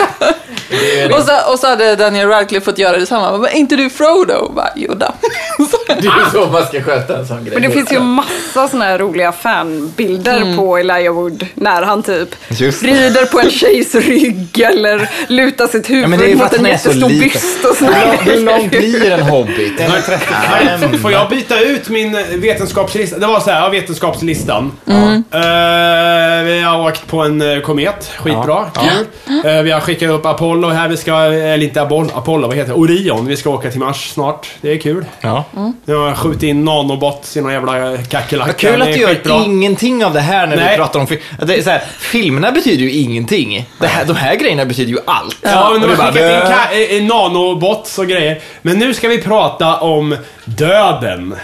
[1.13, 3.39] och, så, och så hade Daniel Radcliffe fått göra detsamma.
[3.39, 4.35] Men är inte du Frodo?
[4.35, 5.07] Och bara, jo då.
[6.01, 7.55] Det är ju så man ska sköta en sån grej.
[7.55, 12.29] Men det finns ju massa såna här roliga fanbilder på Elijah Wood när han typ
[12.49, 16.45] Just rider på en tjejs rygg eller lutar sitt huvud men det är för mot
[16.47, 18.91] att en jättestor byst och såna Hur lång- Hur grejer.
[18.91, 19.81] lång blir en hobbit?
[19.81, 20.99] En 35?
[20.99, 23.19] Får jag byta ut min vetenskapslista?
[23.19, 24.73] Det var så här, ja, vetenskapslistan.
[24.87, 25.25] Mm.
[25.33, 29.07] Eh, vi har åkt på en eh, komet, skitbra, kul.
[29.45, 32.73] Eh, vi har skickat upp Apollo här, vi ska, eller inte Apollo, Apollo, vad heter
[32.73, 32.79] det?
[32.79, 34.47] Orion, vi ska åka till Mars snart.
[34.61, 35.05] Det är kul.
[35.21, 35.45] Ja.
[35.85, 38.47] Nu har jag skjutit in nanobots i någon jävla kackerlacka.
[38.53, 39.35] Vad kul Det att du gör skitbra.
[39.45, 40.77] ingenting av det här när vi Nej.
[40.77, 41.21] pratar om film.
[41.43, 43.69] Det är så här, filmerna betyder ju ingenting.
[43.81, 45.37] Det här, de här grejerna betyder ju allt.
[45.43, 48.41] Ja, men de Och har skickat in ka- eh, nanobots och grejer.
[48.63, 51.35] Men nu ska vi prata om döden.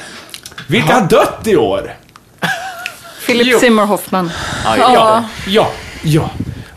[0.66, 1.94] Vilka har dött i år?
[3.26, 3.58] Philip Jo.
[3.58, 4.30] Seymour Hoffman.
[4.64, 5.68] Ja, ja,
[6.04, 6.30] ja.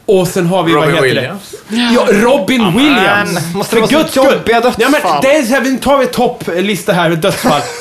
[0.09, 1.55] Och sen har vi, Robin vad heter Williams.
[1.67, 1.77] det?
[1.77, 3.33] Ja, Robin Williams.
[3.33, 4.73] men, måste det vara så jobbiga dödsfall?
[4.77, 7.61] Ja, men det är så här, vi tar vi topplista här med dödsfall.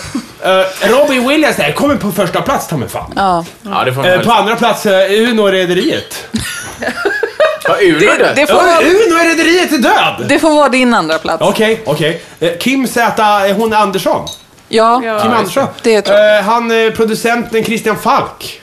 [0.45, 3.13] Eh, Robin Williams där, kommer på första plats ta mig fan.
[3.17, 3.45] Ja.
[3.63, 4.27] Ja, det får man Eh, väl.
[4.27, 6.25] på andra plats, uh, Uno-rederiet.
[7.69, 8.37] Var Uno Det, dött?
[8.37, 10.27] det, får Ja, vara, Uno-rederiet är död!
[10.29, 11.43] det får vara din andra plats.
[11.43, 12.23] Okej, okej.
[12.41, 14.29] Eh, Kim Z, eh, hon är Andersson.
[14.69, 15.21] Ja, Ja.
[15.21, 15.67] Kim Andersson.
[15.83, 16.39] det tror jag.
[16.39, 18.61] Eh, han är producenten Christian Falk.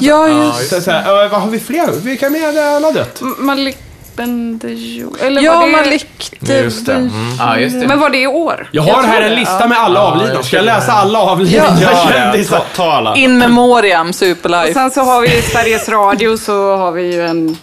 [0.00, 1.92] Ja just Så, så här, eh, vad har vi fler?
[1.92, 3.20] Vilka mer är alla dött?
[3.38, 3.76] Malik
[4.16, 5.16] Bendejo.
[5.20, 5.72] Eller Ja, var det...
[5.72, 6.32] Malik.
[6.40, 6.92] Just det.
[6.94, 7.10] Mm.
[7.38, 7.86] Ja, just det.
[7.88, 8.68] Men var det i år?
[8.72, 10.34] Jag har tror här en det, lista med alla Ja, avlidna.
[10.34, 10.98] jag Ska jag känner läsa det.
[10.98, 12.62] alla avlidna Ja, ta, kändisar?
[12.76, 13.16] ta alla.
[13.16, 14.74] In memoriam, Och Superlife.
[14.74, 17.56] sen så har vi i Sveriges Radio så har vi ju en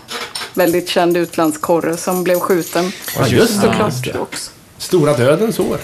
[0.53, 2.91] väldigt känd utlandskorre som blev skjuten.
[3.19, 3.67] Ja, just det.
[3.67, 4.51] Såklart också.
[4.77, 5.77] Stora dödens år.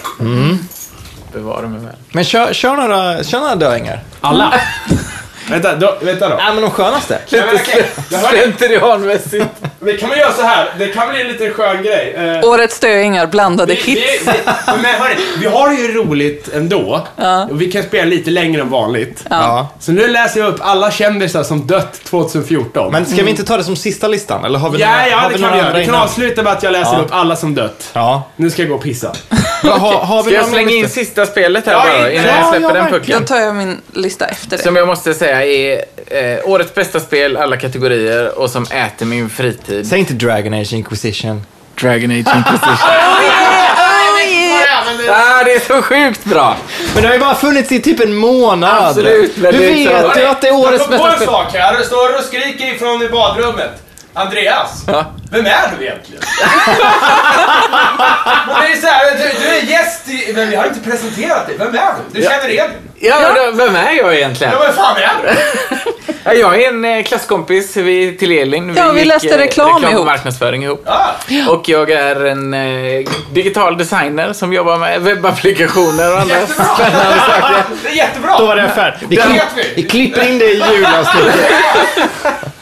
[1.32, 1.94] Bevara mig väl.
[2.12, 4.02] Men kör, kör, några, kör några döingar.
[4.20, 4.54] Alla.
[5.50, 6.36] vänta, då, vänta då.
[6.36, 7.18] Nej, men de skönaste.
[7.28, 9.46] Jag hör- Slentrianmässigt.
[9.78, 10.68] Men kan man göra så här?
[10.78, 12.14] Det kan bli en liten skön grej.
[12.42, 14.00] Eh, Årets döingar, blandade vi, hits.
[14.26, 14.32] vi, vi,
[14.82, 17.06] men hörni, vi har det ju roligt ändå.
[17.50, 19.24] Och vi kan spela lite längre än vanligt.
[19.30, 19.68] Ja.
[19.80, 22.92] Så nu läser jag upp alla kändisar som dött 2014.
[22.92, 24.44] Men ska vi inte ta det som sista listan?
[24.44, 25.66] Eller har vi ja, några, ja, har det vi kan några vi göra.
[25.68, 26.06] andra Vi kan innan?
[26.08, 27.00] avsluta med att jag läser Ja.
[27.00, 27.90] upp alla som dött.
[27.92, 28.22] Ja.
[28.36, 29.12] Nu ska jag gå och pissa.
[29.62, 32.48] Ha, har vi Ska jag slänga in sista spelet här Ja, bara innan ja, jag
[32.50, 33.20] släpper ja, den pucken?
[33.20, 34.62] Då tar jag min lista efter det.
[34.62, 39.30] Som jag måste säga är eh, årets bästa spel, alla kategorier och som äter min
[39.30, 39.88] fritid.
[39.88, 41.42] Säg inte Dragon Age Inquisition.
[41.80, 42.88] Dragon Age Inquisition.
[45.10, 46.56] ah, det är så sjukt bra!
[46.94, 48.86] Men det har ju bara funnits i typ en månad.
[48.86, 51.16] Absolut, Hur är vet så- du att det är årets Jag kom på bästa en
[51.16, 51.28] spel?
[51.28, 51.78] sak här.
[51.78, 53.70] Det står och skriker ifrån i badrummet.
[54.14, 55.04] Andreas, Ja.
[55.30, 56.22] vem är du egentligen?
[58.46, 60.32] Det är så här, du, du är gäst i...
[60.34, 61.56] Men vi har inte presenterat dig.
[61.58, 61.72] Vem är
[62.12, 62.20] du?
[62.20, 64.52] Du känner igen Ja, då, vem är jag egentligen?
[64.52, 65.28] Ja, vem fan är du?
[66.24, 68.74] Ja, Jag är en eh, klasskompis vi, till Elin.
[68.76, 70.06] Ja, vi gick, läste eh, reklam reklam och ihop.
[70.06, 70.84] marknadsföring ihop.
[70.88, 71.10] Ah,
[71.48, 77.64] Och jag är en eh, digital designer som jobbar med webbapplikationer och andra spännande saker.
[77.82, 78.38] Det är jättebra!
[78.38, 79.02] Då var det färdigt.
[79.08, 79.40] Vi, vi.
[79.76, 81.50] vi klipper in det i julavsnittet.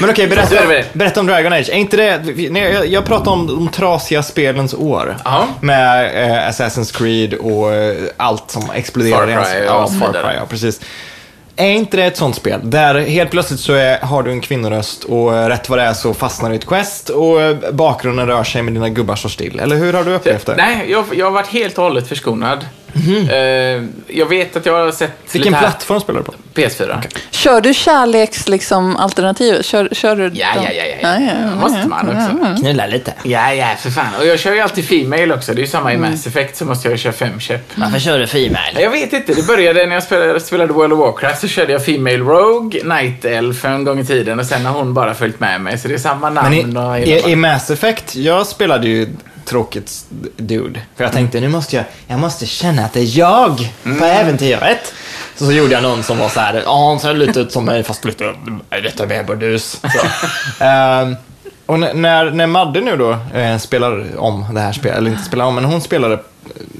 [0.00, 1.68] Men okej, berätta, med berätta om Dragon Age.
[1.68, 5.16] Är inte det, jag, jag pratar om de trasiga spelens år.
[5.24, 5.48] Ja.
[5.60, 9.42] Med eh, Assassin's Creed och eh, allt som exploderar.
[9.42, 10.12] Far Cry och ja, så Far.
[10.12, 10.80] Cry, ja, precis.
[11.56, 15.04] Är inte det ett sånt spel där helt plötsligt så är, har du en kvinnoröst
[15.04, 18.26] och eh, rätt vad det är så fastnar du i ett quest och eh, bakgrunden
[18.26, 19.60] rör sig men dina gubbar står still?
[19.60, 20.54] Eller hur har du upplevt det?
[20.56, 22.66] Nej, jag, jag har varit helt och hållet förskonad.
[23.30, 23.84] Eh,
[24.16, 26.32] jag vet att jag har sett Vilken lite här- plattform spelar du på?
[26.54, 27.02] PS4.
[27.30, 29.64] Kör du kärleks liksom, alternativet?
[29.64, 30.64] Kör, kör du Ja, dem?
[30.64, 31.08] ja, ja, ja.
[31.20, 31.54] ja, ja.
[31.60, 32.62] Måste man också.
[32.62, 33.12] Knulla lite.
[33.22, 34.06] Ja, ja, för fan.
[34.20, 35.52] Och jag kör ju alltid Female också.
[35.54, 37.60] Det är ju samma i Mass Effect så måste jag ju köra femköp.
[37.74, 38.80] Varför kör du Female?
[38.80, 39.34] Jag vet inte.
[39.34, 43.24] Det började när jag spelade, spelade World of Warcraft så körde jag Female Rogue, Night
[43.24, 45.78] Elf en gång i tiden och sen har hon bara följt med mig.
[45.78, 49.08] Så det är samma namn Men i, i, i Mass Effect, jag spelade ju
[49.46, 50.04] tråkigt
[50.36, 50.80] dude.
[50.96, 54.94] För jag tänkte, nu måste jag, jag måste känna att det är jag på äventyret.
[55.36, 57.64] Så, så gjorde jag någon som var så här, ja han ser lite ut som
[57.64, 58.34] mig fast lite,
[58.82, 59.80] lite mer burdus.
[60.60, 61.16] Ehm,
[61.66, 65.44] och när, när Madde nu då eh, spelar om det här spelet, eller inte spelar
[65.44, 66.20] om, men hon spelade eh,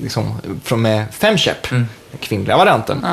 [0.02, 1.88] liksom från med fem käpp, den
[2.20, 3.06] kvinnliga varianten.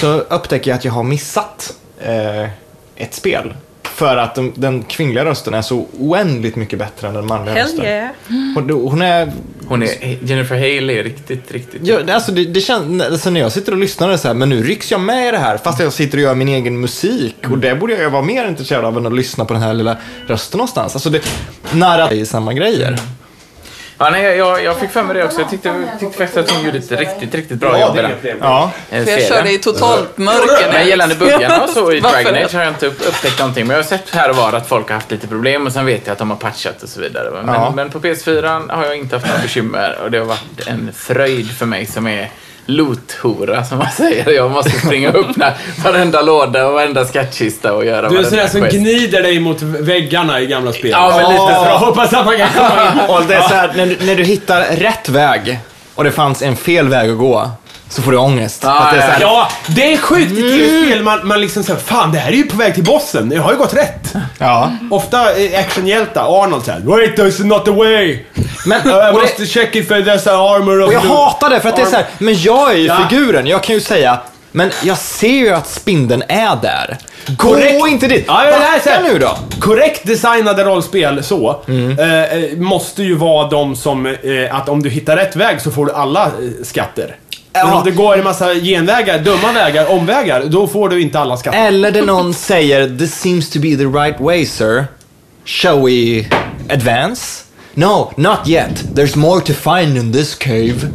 [0.00, 2.48] Så upptäcker jag att jag har missat eh,
[2.96, 3.54] ett spel.
[3.94, 7.66] För att den, den kvinnliga rösten är så oändligt mycket bättre än den manliga Hell
[7.66, 7.84] rösten.
[7.84, 8.10] yeah.
[8.54, 9.32] Hon, hon är...
[9.68, 11.80] Hon är, Jennifer Hale är riktigt, riktigt...
[11.84, 14.48] Ja, alltså det, det känns, alltså när jag sitter och lyssnar är så här, men
[14.48, 17.36] nu rycks jag med i det här fast jag sitter och gör min egen musik.
[17.50, 19.74] Och det borde jag ju vara mer intresserad av än att lyssna på den här
[19.74, 20.94] lilla rösten någonstans.
[20.94, 21.20] Alltså det,
[21.72, 22.98] nära i samma grejer.
[23.98, 25.40] Ja, nej, jag, jag fick för mig det också.
[25.40, 28.12] Jag tyckte, tyckte faktiskt att hon gjorde ett riktigt, riktigt bra jobb i den.
[28.40, 28.70] Ja.
[28.90, 30.72] eh, För jag körde i totalt mörker.
[30.72, 32.22] Men gällande buggarna och så i Varför?
[32.22, 33.66] Dragon Age har jag inte upp, upptäckt någonting.
[33.66, 35.86] Men jag har sett här och var att folk har haft lite problem och sen
[35.86, 37.30] vet jag att de har patchat och så vidare.
[37.44, 37.72] Men, Ja.
[37.76, 41.50] men på PS4 har jag inte haft några bekymmer och det har varit en fröjd
[41.50, 42.30] för mig som är
[42.66, 44.30] loot-hora som man säger.
[44.30, 45.52] Jag måste springa och öppna
[45.84, 49.22] varenda låda och varenda skattkista och göra Du är en sån varenda där som gnider
[49.22, 50.90] dig mot väggarna i gamla spel.
[50.90, 51.64] Ja, men lite Åh.
[51.64, 53.10] För att hoppas att man kan komma in.
[53.10, 55.58] Och det är så här, när, du, när du hittar rätt väg
[55.94, 57.50] och det fanns en fel väg att gå
[57.88, 58.60] så får du ångest.
[58.64, 61.02] Ja, att det är här, Ja, det är sjukt i tv-spel.
[61.02, 63.32] Man, man liksom säger fan det här är ju på väg till bossen.
[63.34, 64.12] Jag har ju gått rätt.
[64.38, 64.72] ja.
[64.90, 68.18] Ofta eh, actionhjältar, Arnold säger Wait, there's not the way.
[68.66, 71.60] Men, Jag och det, måste check if there's a armor Och jag the- hatar det
[71.60, 72.96] för att det är så här, men jag är ju Ja.
[73.08, 73.46] figuren.
[73.46, 74.18] Jag kan ju säga,
[74.52, 76.96] men jag ser ju att spindeln är där.
[77.26, 77.86] Gå Korrekt.
[77.88, 78.24] inte dit.
[78.28, 79.36] Ja, ja, det här nu då.
[79.60, 81.98] Korrekt designade rollspel så, Mm.
[81.98, 84.14] eh, eh, måste ju vara de som, eh,
[84.50, 86.30] att om du hittar rätt väg så får du alla eh,
[86.64, 87.16] skatter.
[87.64, 91.36] Men om det går en massa genvägar, dumma vägar, omvägar, då får du inte alla
[91.36, 91.66] skatter.
[91.66, 94.84] Eller det någon säger, this seems to be the right way sir.
[95.44, 96.24] Shall we
[96.68, 97.44] advance?
[97.74, 98.84] No, not yet.
[98.94, 100.90] There's more to find in this cave.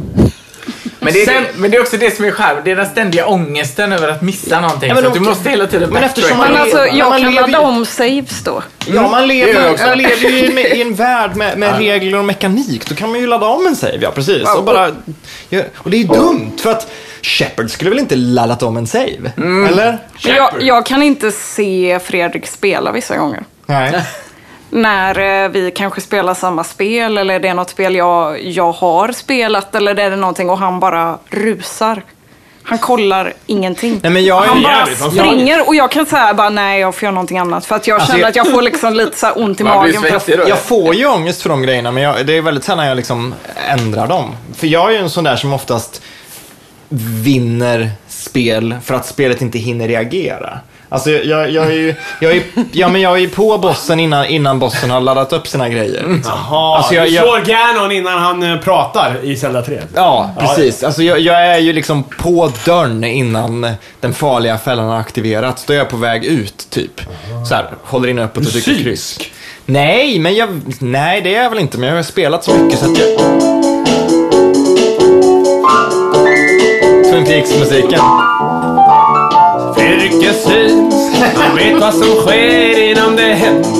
[1.04, 2.56] Men det, är, Sen- men det är också det som är skärm.
[2.64, 4.88] Det är den ständiga ångesten över att missa någonting.
[4.88, 7.22] Ja, men så att du måste hela tiden Men eftersom Man alltså, lever- jag man
[7.22, 8.62] kan lever ju- ladda om saves då.
[8.86, 12.18] Ja, man det gör jag lever, lever ju i, i en värld med, med regler
[12.18, 12.88] och mekanik.
[12.88, 14.48] Då kan man ju ladda om en save, ja precis.
[14.56, 14.88] Och, bara,
[15.76, 16.90] och det är dumt, för att
[17.22, 19.32] Shepard skulle väl inte laddat om en save?
[19.36, 19.98] Eller?
[20.24, 23.44] Men jag, jag kan inte se Fredrik spela vissa gånger.
[23.66, 24.02] Nej.
[24.74, 29.12] När eh, vi kanske spelar samma spel eller det är något spel jag, jag har
[29.12, 32.02] spelat eller det är det någonting och han bara rusar.
[32.62, 34.00] Han kollar ingenting.
[34.02, 37.02] Nej, men jag är han bara springer och jag kan säga bara nej jag får
[37.02, 37.66] göra någonting annat.
[37.66, 39.64] För att jag Alltså, känner jag- att jag får liksom lite så här ont i
[39.64, 40.00] magen.
[40.02, 40.38] svettig.
[40.48, 43.34] Jag får ju ångest för de grejerna, men jag, det är väldigt sällan jag liksom
[43.68, 44.36] ändrar dem.
[44.56, 46.02] För jag är ju en sån där som oftast
[47.24, 50.58] vinner spel för att spelet inte hinner reagera.
[50.92, 54.58] Alltså jag, jag, är, ju, jag, är, ja, men jag är på bossen innan, innan
[54.58, 56.20] bossen har laddat upp sina grejer.
[56.24, 59.78] Jaha, Alltså, jag- du jag- slår Ganon innan han eh, pratar i Zelda 3.
[59.94, 60.82] Ja, precis.
[60.84, 63.66] Alltså jag, jag är ju liksom på dörren innan
[64.00, 65.64] den farliga fällan har aktiverats.
[65.64, 67.00] Då är jag på väg ut, typ.
[67.48, 69.18] Så här, håller inne uppåt och trycker kryss.
[69.66, 70.60] Nej, men jag...
[70.78, 71.78] Nej, det är jag väl inte.
[71.78, 73.08] Men jag har spelat så mycket så att jag...
[77.10, 78.00] Twin Peaks-musiken.
[80.22, 83.72] Fredrik syns, han vet vad som sker innan det händer.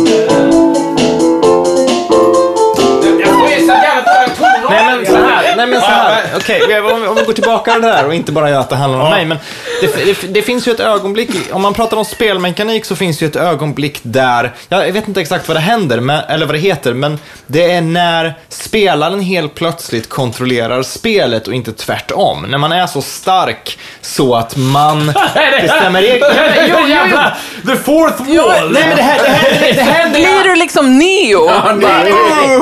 [4.70, 6.22] Nej men så här, nej men så här.
[6.36, 8.76] okej, om, om vi går tillbaka till det där och inte bara gör att det
[8.76, 9.24] handlar om mig.
[9.24, 9.38] Men
[9.83, 13.26] det, det, det finns ju ett ögonblick, om man pratar om spelmekanik så finns ju
[13.26, 16.95] ett ögonblick där, jag vet inte exakt vad det händer, men, eller vad det heter,
[16.95, 22.47] men det är när spelaren helt plötsligt kontrollerar spelet och inte tvärtom.
[22.49, 25.07] När man är så stark så att man
[25.62, 26.66] bestämmer regler.
[26.68, 28.72] Jo, jävla, the fourth wall.
[28.72, 31.45] Nej men det här, det här, det händer Blir du liksom Neo?
[31.47, 32.61] Nej, nej,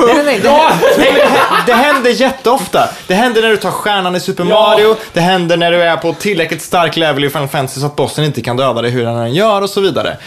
[0.97, 1.13] nej,
[1.65, 2.89] det händer jätteofta.
[3.07, 6.13] Det händer när du tar stjärnan i Super Mario, det händer när du är på
[6.13, 9.15] tillräckligt stark level i Final Fantasy så att bossen inte kan döda dig hur den
[9.15, 10.17] än gör och så vidare.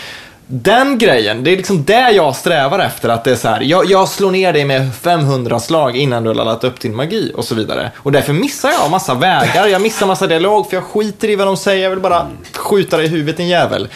[0.47, 3.09] Den grejen, det är liksom det jag strävar efter.
[3.09, 6.31] Att det är så här, jag, jag slår ner dig med 500 slag innan du
[6.31, 7.93] har laddat upp din magi och så vidare.
[7.97, 11.47] Och därför missar jag massa vägar, jag missar massa dialog för jag skiter i vad
[11.47, 12.27] de säger, jag vill bara
[12.57, 13.89] skjuta dig i huvudet din jävel.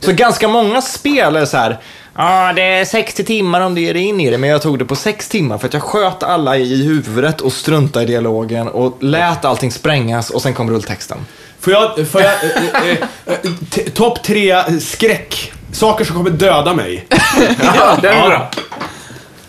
[0.00, 1.78] Så ganska många spel är så här.
[2.16, 4.78] Ja, det är 60 timmar om du ger dig in i det, men jag tog
[4.78, 8.68] det på 6 timmar för att jag sköt alla i huvudet och struntade i dialogen
[8.68, 11.18] och lät allting sprängas och sen kom rulltexten.
[11.62, 15.52] Får jag, får jag, eh, eh, eh, topp tre skräck.
[15.72, 17.06] Saker som kommer döda mig.
[17.62, 18.50] Ja, den är bra.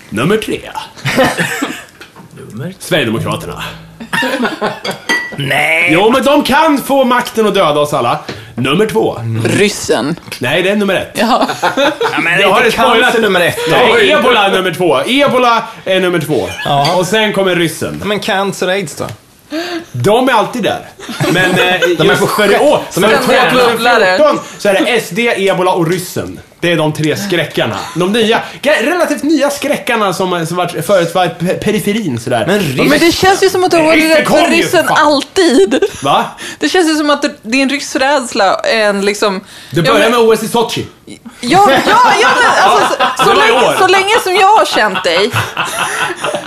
[0.09, 0.61] Nummer tre.
[2.79, 3.63] Sverigedemokraterna.
[5.37, 5.89] Nej!
[5.93, 8.19] Jo, men de kan få makten att döda oss alla.
[8.55, 9.19] Nummer två.
[9.45, 10.15] Ryssen.
[10.39, 11.11] Nej, det är nummer ett.
[11.15, 11.47] Ja.
[12.11, 13.01] Ja, men Jag har inte spoilat.
[13.01, 13.57] cancer nummer ett.
[13.69, 13.75] då.
[13.77, 14.99] Nej, ebola är nummer två.
[15.05, 16.49] Ebola är nummer två.
[16.65, 16.95] Ja.
[16.97, 18.01] Och sen kommer ryssen.
[18.05, 19.05] Men cancer och aids då?
[19.91, 20.87] De är alltid där.
[21.31, 24.37] Men eh, De är på för, sjätte- åh, de är för på sjätte 2014 bubblare.
[24.57, 26.39] så är det SD, ebola och ryssen.
[26.63, 27.77] Det är de tre skräckarna.
[27.95, 32.43] De nya, relativt nya skräckarna som, som varit, förut var pe- periferin sådär.
[32.47, 35.83] Men ryss- Men det känns ju som att du har varit rädd för ryssen alltid.
[36.03, 36.25] Va?
[36.59, 39.39] Det känns ju som att det- din ryssrädsla är en liksom...
[39.71, 40.87] Det Ja, börjar men- med OS i Sochi.
[41.05, 41.69] Ja, ja,
[42.21, 45.31] ja men alltså, så, var länge, så länge som jag har känt dig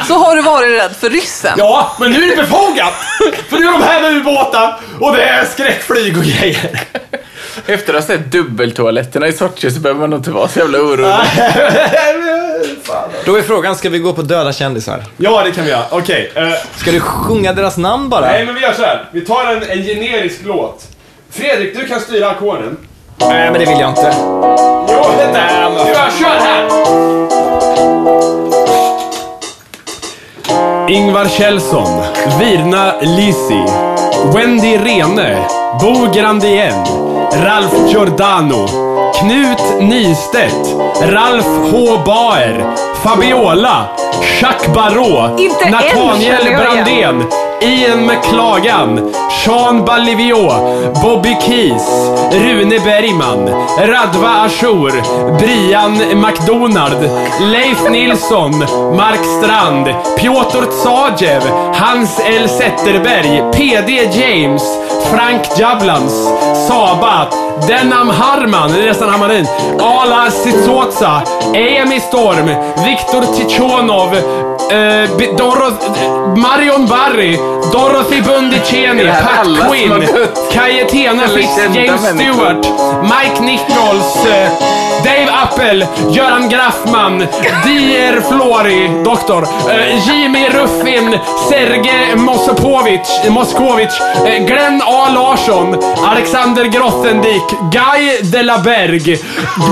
[0.08, 1.54] så har du varit rädd för ryssen.
[1.58, 2.92] Ja, men nu är det befogat!
[3.48, 6.80] För nu är de här med ubåtar och det är skräckflyg och grejer.
[7.66, 10.78] Efter att ha sett dubbeltoaletterna i Sochi så behöver man nog inte vara så jävla
[10.78, 11.06] orolig.
[13.24, 15.02] Då är frågan, ska vi gå på döda kändisar?
[15.16, 15.84] Ja, det kan vi göra.
[15.90, 16.32] Okej.
[16.34, 18.20] eh, Ska du sjunga deras namn bara?
[18.26, 19.08] nej, men vi gör så här.
[19.12, 20.82] Vi tar en, en generisk låt.
[21.30, 22.76] Fredrik, du kan styra ackorden.
[23.18, 24.14] Nej, men det vill jag inte.
[24.88, 25.40] Jo, vänta.
[25.86, 26.66] Kör, kör här!
[30.88, 32.02] Ingvar Kjellson,
[32.40, 33.64] Virna Lisi,
[34.34, 35.38] Wendy Rene,
[35.80, 36.86] Bo Grandien,
[37.42, 38.64] Ralf Giordano,
[39.12, 41.98] Knut Nystedt, Ralf H.
[42.04, 42.66] Baer,
[43.02, 43.90] Fabiola,
[44.40, 45.38] Jacques Barrault,
[45.70, 46.56] Nathaniel.
[46.56, 47.26] Brandén,
[47.62, 51.82] Ian McLagan, Sean Balivio, Bobby Keys,
[52.32, 53.46] Rune Bergman,
[53.78, 54.92] Radva Ashour,
[55.38, 57.00] Brian McDonald,
[57.40, 58.52] Leif Nilsson,
[58.94, 59.86] Mark Strand,
[60.18, 61.42] Piotr Tsajev,
[61.74, 64.62] Hans L Zetterberg, PD James,
[65.10, 66.12] Frank Jablans,
[66.66, 69.46] Saba, Denham Harman, det är nästan Hammarin,
[69.80, 71.22] Ala Sitsotsa,
[71.54, 72.46] Emi Storm,
[72.84, 77.38] Viktor Tichonov, eh, Doroth- Marion Barry,
[77.72, 80.52] Dorothy Bundiceni, Pat alla som Quinn, dött?
[81.24, 82.34] Eller Fitz, kända James människor?
[82.34, 82.66] Stewart,
[83.02, 84.48] Mike Nichols, eh,
[85.04, 87.18] Dave Appel, Göran Graffman,
[87.64, 95.76] Dier Flori, doktor, eh, Jimmy Ruffin, Serge Moskovic, Moskovic eh, Glenn A Larsson,
[96.10, 96.64] Alexander
[97.46, 99.18] Clark, Guy de la Berg,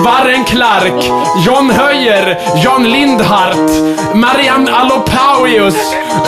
[0.04, 1.04] Warren Clark,
[1.44, 3.70] John Höjer, John Lindhart,
[4.14, 5.74] Marianne Alopauius,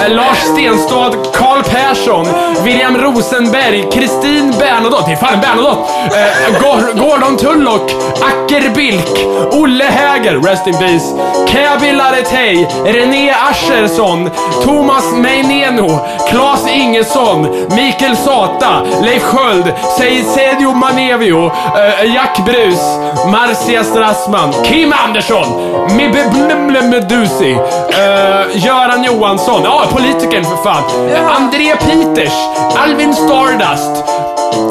[0.08, 2.26] Lars Stenstad, Karl Persson,
[2.64, 7.90] William Rosenberg, Kristin Bernadotte, det är fan Bernadotte, eh, Gordon Tullock,
[8.22, 11.14] Acker Bilk, Olle Häger, rest in peace,
[11.48, 14.30] Käbi Laretej, René Aschersson,
[14.64, 22.80] Thomas Meineno, Claes Ingesson, Mikael Sata, Leif Sköld, Seisedio Manevio, eh, Jack Brus,
[23.26, 25.46] Marcia Strassman, Kim Andersson,
[26.90, 30.82] Medusi, eh, Göran Johansson, ja politikern för fan,
[31.14, 32.34] Eh, André Peters,
[32.84, 34.04] Alvin Stardust,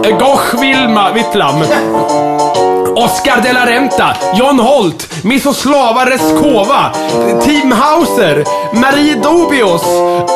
[0.06, 1.64] eh, Goch Vilma Wittlam.
[2.96, 6.92] Oscar de la Renta, John Holt, Misoslava Reskova,
[7.44, 8.44] Team Hauser,
[8.74, 9.84] Marie Dobios,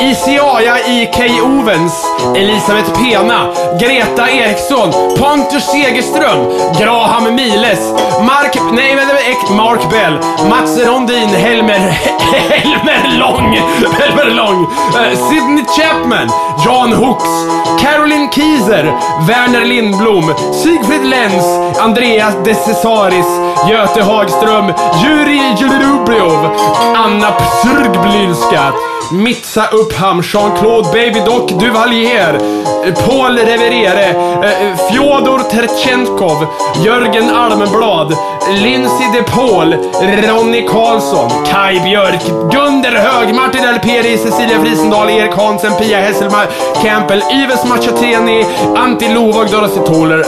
[0.02, 1.42] Isiaya I.K.
[1.42, 1.94] Ovens,
[2.36, 3.48] Elisabeth Pena,
[3.80, 6.48] Greta Eriksson, Pontus Segerström,
[6.80, 7.80] Graham Miles,
[8.22, 11.80] Mark, nej vänta, Mark Bell, Mats Rondin, Helmer,
[12.50, 13.58] Helmer Lång,
[14.00, 16.30] Helmer Lång, Uh, eh, Sidney Chapman,
[16.66, 17.30] Jan Hooks,
[17.82, 18.86] Caroline Kieser,
[19.28, 21.44] Werner Lindblom, Sigfrid Lenz,
[21.80, 23.26] Andreas de Cesaris,
[23.68, 24.74] Göte Hagström,
[25.04, 26.50] Juri Jurubljov,
[26.96, 28.74] Anna Psrgblylska,
[29.12, 32.38] Mitsa Uppham, Jean-Claude Baby Doc Duvalier,
[33.06, 36.48] Paul Reverere, eh, Fjodor Tertjenkov,
[36.84, 38.16] Jörgen Almblad,
[38.64, 39.74] Lindsay de Paul,
[40.28, 46.48] Ronny Karlsson, Kai Björk, Gunder Hög, Martin Alperi, Cecilia Frisendahl, Erik Hansen, Pia Hesselmar,
[46.84, 48.46] Campbell, Yves Machateni,
[48.76, 50.24] Antti Lovag, Dorothy Toller,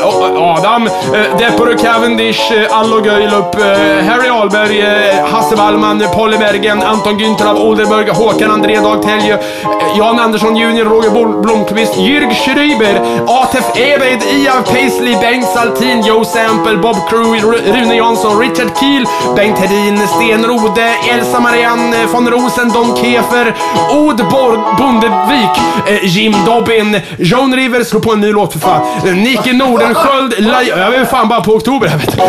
[0.58, 4.84] Adam, eh, Cavendish, eh, Allo Göjlup, eh, Harry Ahlberg,
[5.32, 10.56] Hasse Wallman, Polly Bergen, Anton Günther av Oldenburg, Håkan André Dag Telje, eh, Jan Andersson
[10.56, 11.10] Junior, Roger
[11.42, 18.40] Blomqvist, Jürg Schröber, Atef Ebeid, Ian Paisley, Bengt Saltin, Joe Sample, Bob Crew, Rune Jansson,
[18.40, 19.06] Richard Kiel,
[19.36, 23.54] Bengt Hedin, Sten Rode, Elsa Marianne von Rosen, Don Kefer,
[23.90, 24.18] Od
[24.78, 25.56] Bondevik,
[25.88, 30.36] eh, Jim Dobbin, John Rivers, slå på en ny låt för fan, eh, Nike Nordenskjöld,
[30.68, 32.18] jag är fan bara på oktober här vet du.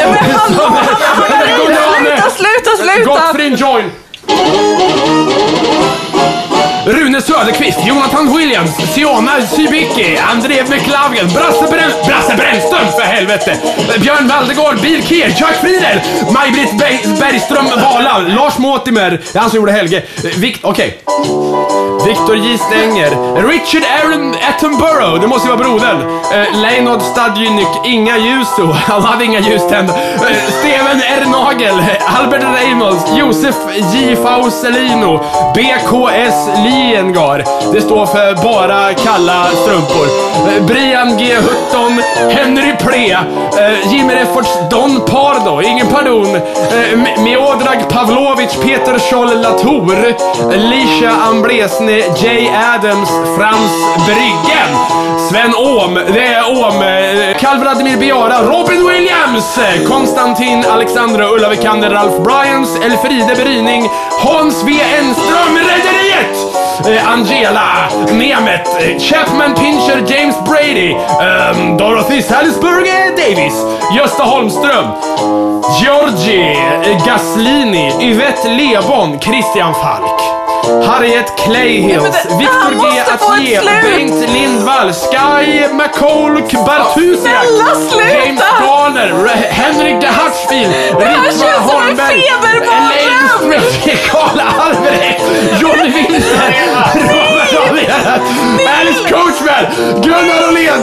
[2.31, 3.11] Sluta, sluta, sluta!
[3.11, 3.91] Gottfrid Join.
[6.87, 13.57] Rune Söderqvist, Jonathan Williams, Siona Sybicki, André McLaughlin, Brasse, Brän Brasse Brännström för helvete!
[14.01, 19.51] Björn Valdegård, Bill Kier, Chuck Friedel, Maj-Britt Be Bergström Vala, Lars Måtimer, det är han
[19.51, 20.03] som gjorde Helge.
[20.37, 20.99] Vikt, okej.
[22.07, 22.59] Victor J.
[22.59, 23.11] Stenger,
[23.49, 26.21] Richard Aaron Attenborough, det måste ju vara brodern.
[26.33, 29.95] Eh, Leonard Stadjunik, Inga Juso, han hade inga ljuständer.
[29.95, 31.25] Eh, Steven R.
[31.31, 33.55] Nagel, Albert Reynolds, Josef
[33.95, 34.17] J.
[34.17, 35.25] Fauselino,
[35.55, 37.45] BKS Liengar.
[37.73, 40.07] Det står för bara kalla strumpor.
[40.49, 41.35] Eh, Brian G.
[41.35, 46.35] Hutton, Henry Ple, eh, Jimmy Efforts Don Pardo, ingen pardon.
[46.37, 49.97] Eh, Miodrag Pavlovic, Peter Scholl Latour,
[50.57, 53.73] Lisha Amblesne, Jay Adams, Frans
[54.07, 54.71] Bryggen,
[55.31, 59.59] Sven Åhm, det är Åhm, eh, Karl Vladimir Biara, Robin Williams,
[59.89, 63.91] Konstantin Alexandra, Ulla Vikander, Ralph Bryans, Elfride Bryning,
[64.25, 64.73] Hans V.
[64.99, 66.62] Enström, Rederiet!
[66.81, 73.55] Eh, Angela Nemeth, eh, Chapman Pincher, James Brady, ehm, Dorothy Salisbury eh, Davis,
[73.95, 74.95] Gösta Holmström,
[75.79, 80.42] Giorgi, eh, Gaslini, Yvette Lebon, Christian Falk.
[80.63, 83.05] Harriet Clayhills, det- Victor G.
[83.19, 83.65] slut!
[83.83, 87.45] Bengt Lindvall, Sky McColk Bartusiak!
[87.99, 89.11] James Garner,
[89.51, 92.23] Henrik de Hartsfield, Ritva Holmberg!
[92.79, 95.21] Elaine Strickey, Karl Albrecht,
[95.61, 97.42] Johnny Winter,
[98.81, 99.65] Alice Coachman,
[100.03, 100.83] Gunnar Åhlén,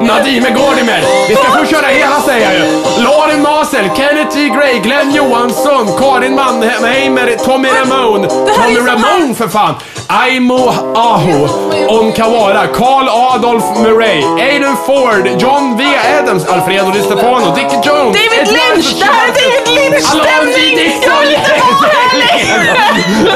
[0.06, 1.28] Nadime Gordimer.
[1.28, 2.82] Vi ska få köra hela säger jag ju.
[3.04, 4.48] Lauren Masel, Kenneth T.
[4.48, 8.28] Gray, Glenn Johansson, Karin Mannheimer, Tommy Ramone.
[8.28, 9.74] här är Tommy Ramone för fan.
[10.12, 11.48] Aimo Aho,
[11.88, 15.84] Onkawara, Carl Adolf Murray, Aiden Ford, John V.
[16.18, 18.16] Adams, Alfredo Di Stefano, Dickie Jones.
[18.18, 18.98] David Lynch!
[18.98, 20.78] Det här är David Lynch-stämning!
[21.02, 22.76] Jag vill inte vara här längre!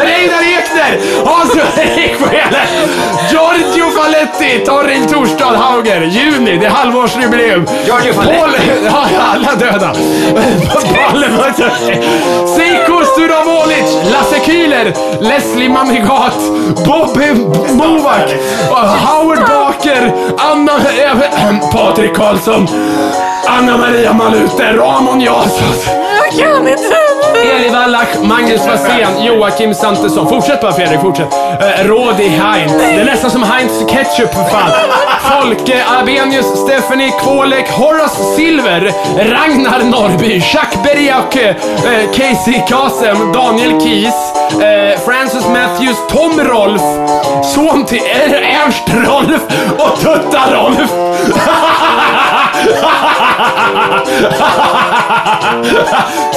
[0.04, 2.68] Reidar Ekner, Hans Ulrik Sjöler,
[3.30, 7.66] Giorgio Faletti, Torrin Torstad Hauger, juni, det är halvårsjubileum.
[7.86, 8.38] Giorgio Faletti.
[8.38, 8.54] Paul,
[8.84, 9.94] ja, alla döda.
[12.56, 16.34] Seiko Sturavovic, Lasse Kühler, Leslie Manigat,
[16.74, 17.32] Bobby
[17.72, 18.28] Movak,
[19.04, 22.68] Howard Baker, Anna, äh, Patrik Karlsson,
[23.46, 25.74] Anna Maria Malute, Ramon Jansson.
[26.16, 27.05] Jag kan inte!
[27.50, 30.28] Eli Wallach, Magnus Wassén, Joakim Santesson.
[30.28, 31.28] Fortsätt bara Fredrik, fortsätt.
[31.32, 32.72] Uh, Rodi Heinz.
[32.78, 34.70] Det är nästan som Heinz ketchup för fan.
[35.20, 43.80] Folke Abenius, Stephanie Kvålek, Horace Silver, Ragnar Norrby, Jacques Bergiac, uh, eh, Casey Kasem, Daniel
[43.80, 44.14] Kies,
[44.62, 46.82] eh, Francis Matthews, Tom Rolf,
[47.54, 49.42] son till Er- Ernst Rolf
[49.78, 50.90] och Tutta Rolf.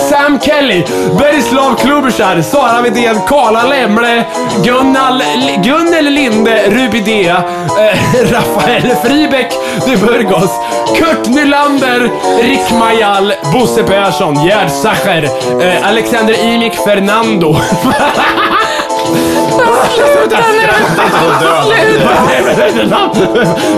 [0.10, 0.86] Sam Kelly,
[1.20, 4.26] Berislav Klubersar, Sara Widén, Karla Lemle,
[4.64, 5.22] Gunnal,
[5.64, 7.44] Gunnel Linde, Rubidea,
[7.80, 7.98] eh,
[8.32, 9.52] Rafael Fribeck
[9.86, 10.52] de Burgos,
[10.98, 12.10] Kurt Nylander,
[12.42, 15.24] Rick Majal, Bosse Persson, Gerd Sacher,
[15.62, 17.56] eh, Alexander Imik Fernando.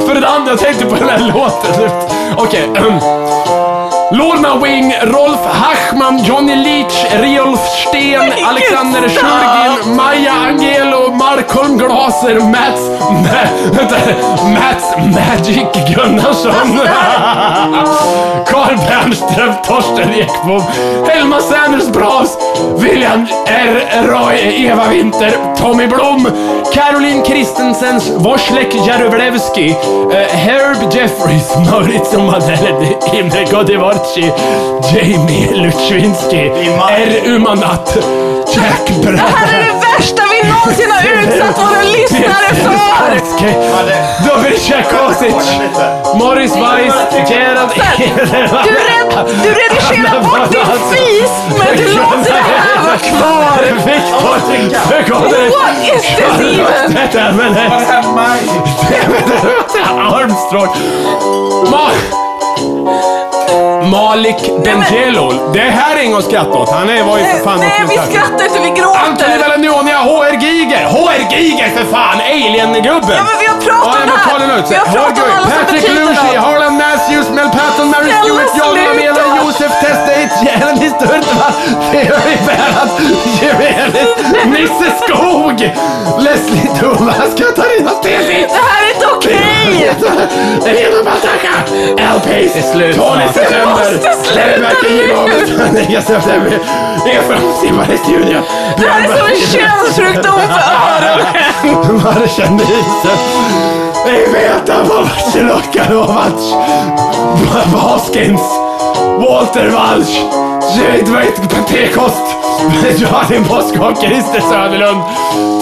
[0.07, 1.89] För det andra, jag tänkte på den här låten.
[2.37, 2.69] Okej.
[2.69, 2.91] Okay.
[4.11, 12.81] Lorna Wing, Rolf Hachman, Johnny Leach, Riolf Sten, Alexander Sjurgin, Maja Angelo, Markholm Glaser, Mats,
[13.09, 13.97] Ma, vänta,
[14.53, 14.85] Mats
[15.15, 16.51] Magic Gunnarsson,
[18.51, 20.61] Carl Bernström, Torsten Ekbom,
[21.07, 22.37] Helma Sanders Bras,
[22.77, 24.07] William R.
[24.07, 26.25] Roy, Eva Winter, Tommy Blom,
[26.73, 29.69] Caroline Christensens, Woslek Jarowlewski,
[30.11, 33.45] eh, Herb Jeffries, Maurizio Madeleine, Imre
[34.01, 34.31] Godivorci,
[34.91, 36.51] Jamie Lutschwinski,
[36.89, 37.21] R.
[37.25, 37.97] Umanat,
[38.55, 39.19] Jack Det Brad.
[39.19, 43.21] här är det värsta vi någonsin har utsatt våra lyssnare för!
[44.27, 45.35] Dobry Kosic,
[46.15, 46.95] Morris Weiss,
[47.29, 47.71] Gerald
[48.63, 53.61] Du, red, du redigerar bort din fis, men du låter det här vara kvar!
[53.85, 55.51] Viktor Förgården.
[55.51, 56.97] What is this even?
[60.13, 60.75] Armstrong.
[61.71, 61.89] Ma
[63.93, 64.00] Oh.
[64.11, 65.51] Malik Bengelo.
[65.53, 66.69] Det här är inget att skratta åt.
[66.69, 69.37] Han är, var ju för fan Nej, vi skrattar inte, vi Anthony gråter!
[69.39, 70.85] Velanuonia, HR Giger!
[70.95, 72.17] HR Giger för fan!
[72.33, 73.17] Alien-gubben!
[73.19, 74.63] Ja, men vi har pratat om det här.
[74.69, 76.37] Vi har pratat om alla som Patrick Lucy.
[76.37, 78.75] Harlan Matthews, Mel Patton, Mary Stewart, John.
[78.77, 81.53] Lamela, Josef Testate, Jenny Sturtman,
[81.91, 82.89] Theory Bernhard,
[83.39, 84.11] Juvelis,
[84.53, 85.59] Nisse Skog,
[86.25, 88.41] Leslie Thomas, Katarina Stensson.
[88.55, 89.51] Det här är inte okej!
[90.69, 91.53] Elena Bataka,
[92.15, 96.59] LPs, Tony September, sluta Nya September,
[97.05, 98.43] Efraim Simmar i studion.
[98.77, 102.03] Det här är som en könssjukdom för öronen!
[102.03, 103.17] Marschandisen.
[104.05, 106.53] Vi vet att Babach Lokanovac.
[107.73, 108.41] Baskins.
[109.19, 110.50] Walter Walsh.
[110.77, 112.25] Jedveit Pentecost.
[112.97, 115.03] Johannin Boskov, Christer Söderlund.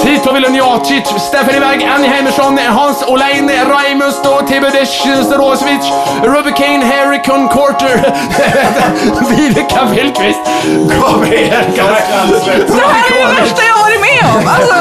[0.04, 5.84] Tito Vilunjacic, Stefan Iväg, Annie Heimersson, Hans Olain, Raimus då, Tibudesh Rosvic,
[6.24, 8.14] Ruby Kane, Harry Concorter,
[9.30, 11.84] Viveka Billqvist, Gabriel Det
[12.74, 14.48] här är det värsta jag har varit med om!
[14.48, 14.76] Alltså!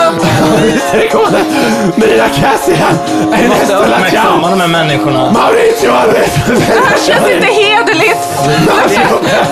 [1.96, 2.98] Mira Cassian!
[3.32, 4.50] Ernesto Uppmärksamma Lachau!
[4.50, 5.30] de här människorna.
[5.32, 6.30] Mauricio Alves!
[6.46, 8.18] det här känns inte hederligt!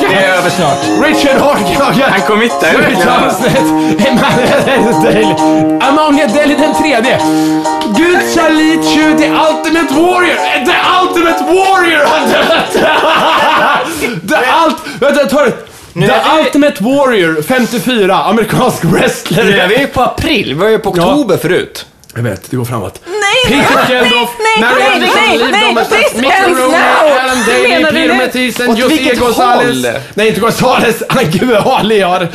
[0.01, 0.79] Det är över snart.
[1.05, 2.11] Richard Horghagen!
[2.11, 3.07] Han committar ju verkligen.
[5.03, 5.35] Daly!
[5.81, 7.19] Amalia Deli den tredje!
[7.97, 10.37] Gud Chalichu, The Ultimate Warrior!
[10.65, 12.07] The Ultimate Warrior!
[14.29, 14.77] The Ult...
[15.01, 15.51] Vänta, ta det!
[15.51, 15.57] Nu
[16.01, 19.45] The är vi- Ultimate Warrior 54, amerikansk wrestler.
[19.45, 21.87] Nu är vi ju på april, vi var ju på oktober förut.
[22.15, 23.01] Jag vet, det går framåt.
[23.07, 23.15] Nej,
[23.47, 25.75] Peter Geldof, nej, Liv
[26.15, 26.81] Michael Rooney.
[27.23, 28.15] Alan du Peter?
[28.15, 29.87] Mathisen, José Gonzales.
[30.15, 31.03] Nej, inte Gonzales.
[31.33, 32.29] Gud, Ali har.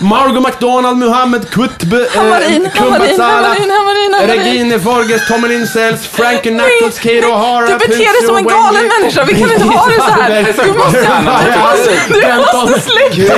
[0.00, 1.46] Margot McDonald, Muhammed
[2.14, 4.28] Hamarin, Hamarin, Hamarin.
[4.28, 9.24] Regine Forges, Tommy Linsells, Frankie Knuckles, Kato O'Hara, Du beter dig som en galen människa.
[9.24, 10.54] Vi kan inte ha det så här.
[10.68, 11.00] Du måste,
[12.08, 13.34] du måste sluta.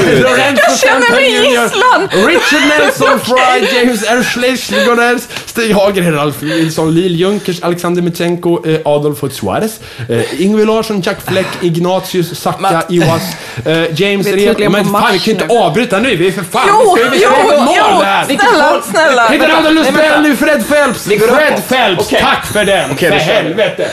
[0.67, 2.09] Jag känner mig gisslan.
[2.27, 4.23] Richard Nelson Fry, James R.
[4.23, 11.01] Schlegelers, Stig Hager, Ralf Nilsson, Lill Junkers, Alexander Mitjenko, eh, Adolfo Suarez, eh, Ingvar Larsson,
[11.01, 13.23] Jack Fleck, Ignatius, Saka, Iwas,
[13.67, 15.55] eh, James tydligen Men fan, vi kan inte nu.
[15.61, 16.17] avbryta nu.
[16.17, 16.69] Vi är för fan...
[16.69, 18.25] Jo, vi ska ju jo, ju jo, här.
[18.25, 19.25] snälla, snälla.
[19.25, 21.05] Adam Nej, Lustell nu, Fred Phelps.
[21.05, 21.63] Fred.
[21.69, 22.21] Phelps, Okej.
[22.23, 22.91] tack för den.
[22.91, 23.91] Okej, för helvete.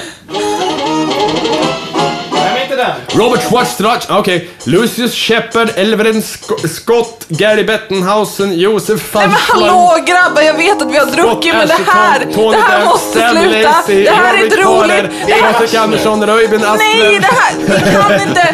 [2.78, 3.20] Den.
[3.20, 4.50] Robert Schwartzdrach, okej.
[4.64, 10.92] Lucius Shepard, Elveren Sc- Scott, Gary Bettenhausen, Josef Nej men hallå grabbar, jag vet att
[10.92, 12.20] vi har druckit men det här,
[12.52, 13.74] det här måste sluta.
[13.88, 15.12] Det här är inte roligt.
[15.42, 16.80] Patrik Andersson, Röjben Asplund.
[16.80, 18.54] nej, det här, vi kan inte.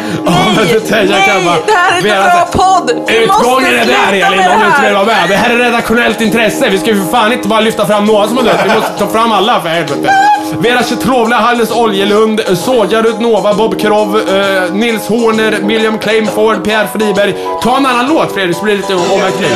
[0.90, 3.04] Nej, nej, det här är inte bra alltså- podd.
[3.08, 5.28] Vi Utgången är där Elin, om du inte vill vara med.
[5.28, 6.68] Det här är redaktionellt intresse.
[6.70, 8.60] Vi ska ju för fan inte bara lyfta fram några som har dött.
[8.64, 10.10] Vi måste ta fram alla för helvete.
[10.58, 17.34] Vera Chetrovla, Hannes Oljelund, Soja Rudnova, Bob Krov, eh, Nils Horner, William Claimford, Pierre Friberg.
[17.62, 19.50] Ta en annan låt Fredrik, så blir det lite overkligt.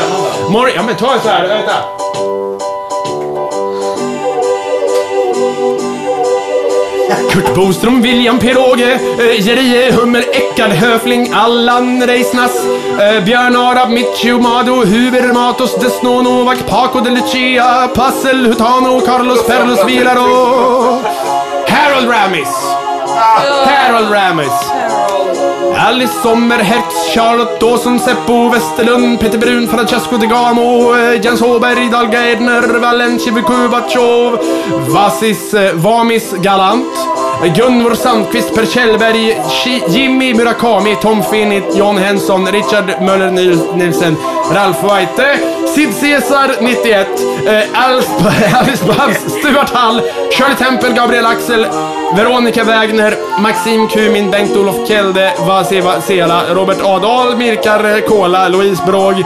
[0.77, 2.28] Ja men ta en så här, vänta.
[7.39, 12.51] Kurt Boström, William Piroge, eh, Jerie Hummer, Eckard Höfling, Allan Reisnas,
[12.98, 19.44] eh, Björn Arab, Mitchu Mado, Huber Matos, Desno Novak, Paco de Lucia, Passel Hutano, Carlos
[19.47, 21.01] Perlos Vilaro,
[21.69, 22.48] Harold Ramis.
[23.66, 24.52] Harold Ramis.
[25.77, 31.89] Alice Sommer, Hertz, Charlotte Dawson, Seppo Westerlund, Peter Brun, Francesco De Gamo, eh, Jens Håberg,
[31.89, 34.40] Dalga Edner, Valenci Kubatjov,
[34.89, 36.93] Vasis eh, Vamis Galant,
[37.47, 39.36] Gunvor Sandqvist, Per Kjellberg,
[39.89, 44.16] Jimmy Murakami, Tom Finnit, John Henson, Richard Möller Nielsen, Nilsen,
[44.51, 45.39] Ralf Weite,
[45.74, 47.06] Sid Caesar 91,
[47.47, 48.09] eh, Alice,
[48.60, 50.02] Alice Babs, Stuart Hall,
[50.32, 51.66] Shirley Temple, Gabriel Axel,
[52.16, 59.24] Veronica Wägner, Maxim Kumin, Bengt-Olof Kelde, Vaseva Sela, Robert Adal, Mirkar Kola, Louise Brog, eh,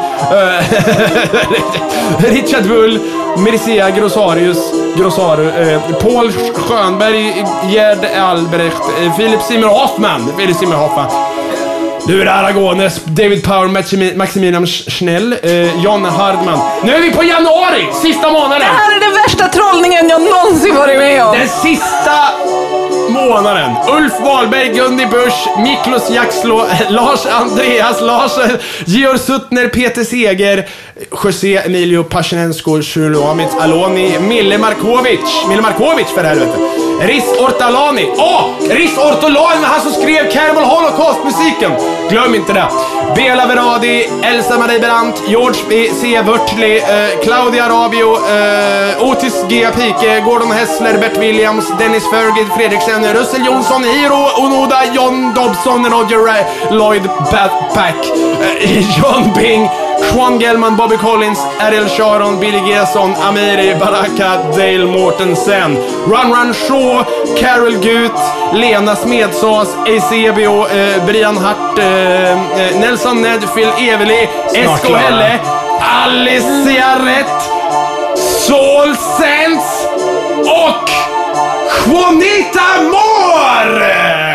[2.30, 4.58] Richard Wull, Mircea Grossarius,
[4.96, 6.32] Grossaru, eh, Paul
[6.68, 11.06] Schönberg, Gerd Albrecht, eh, Filip Simmer Hoffman, Filip Simmer Hoffman.
[12.06, 16.58] Du är Aragones, David Power, Maximi- Maximilian Sch- Schnell, eh, John Hardman.
[16.84, 17.86] Nu är vi på januari!
[18.02, 18.58] Sista månaden!
[18.58, 21.38] Det här är den värsta trollningen jag någonsin varit med om.
[21.38, 22.12] Den sista
[23.08, 23.70] månaden.
[23.96, 28.32] Ulf Wahlberg, Gundi Busch, Miklos Jaxlo, Lars Andreas, Lars,
[28.86, 30.68] Georg Suttner, Peter Seger,
[31.10, 35.46] José Emilio Pasjenensko, Shulamit Aloni, Mille Markovic.
[35.48, 36.58] Mille Markovic för helvete.
[37.00, 38.06] Riz Ortalani.
[38.18, 38.44] Åh!
[38.70, 41.72] Riz Ortolani, han som skrev Cannibal Holocaust-musiken.
[42.10, 42.68] Glöm inte det.
[43.16, 45.88] Bela Veradi, Elsa Marie Brandt, George B.
[46.00, 46.22] C.
[46.22, 49.68] Wörtli, eh, Claudia Rabio, eh, Otis G.
[49.76, 56.18] Pike, Gordon Hessler, Bert Williams, Dennis Fergid, Fredriksen, Russell Jonsson, Hiro Onoda, John Dobson, Roger
[56.18, 57.02] Ray, Lloyd
[57.32, 57.96] Backpack,
[58.60, 59.68] eh, John Bing,
[60.10, 65.76] Juan Gelman, Bobby Collins, Ariel Sharon, Billy Gesson, Amiri Baraka, Dale Mortensen,
[66.06, 67.04] Run Run Shaw,
[67.38, 68.12] Carol Gut,
[68.52, 74.94] Lena Smedsås, Eusebio, eh, Brian Hart, eh, eh, Nelson Ned, Phil Eveli, Esko.
[74.94, 75.40] Helle,
[75.80, 77.42] Alicia Rätt,
[78.16, 79.88] Soul Sense
[80.46, 80.90] och
[81.86, 84.31] Juanita Moore!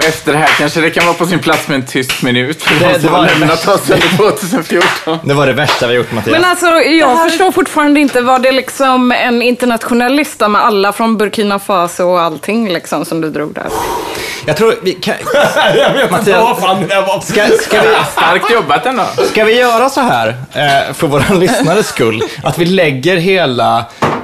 [0.00, 2.62] Och efter det här kanske det kan vara på sin plats med en tyst minut
[2.62, 5.18] för Det- de det som var det lämnat oss under 2014.
[5.24, 6.32] Det var det värsta vi gjort Mattias.
[6.32, 11.16] Men alltså, jag förstår fortfarande inte, var det liksom en internationell lista med alla från
[11.16, 13.66] Burkina Faso och allting liksom som du drog där?
[14.46, 15.14] Jag tror vi kan...
[15.76, 17.20] Jag vet inte Mattias, vad fan det var.
[17.20, 19.04] Ska, ska, vi, Starkt jobbat ändå.
[19.30, 23.78] ska vi göra så här, eh, för våra lyssnares skull, att vi lägger hela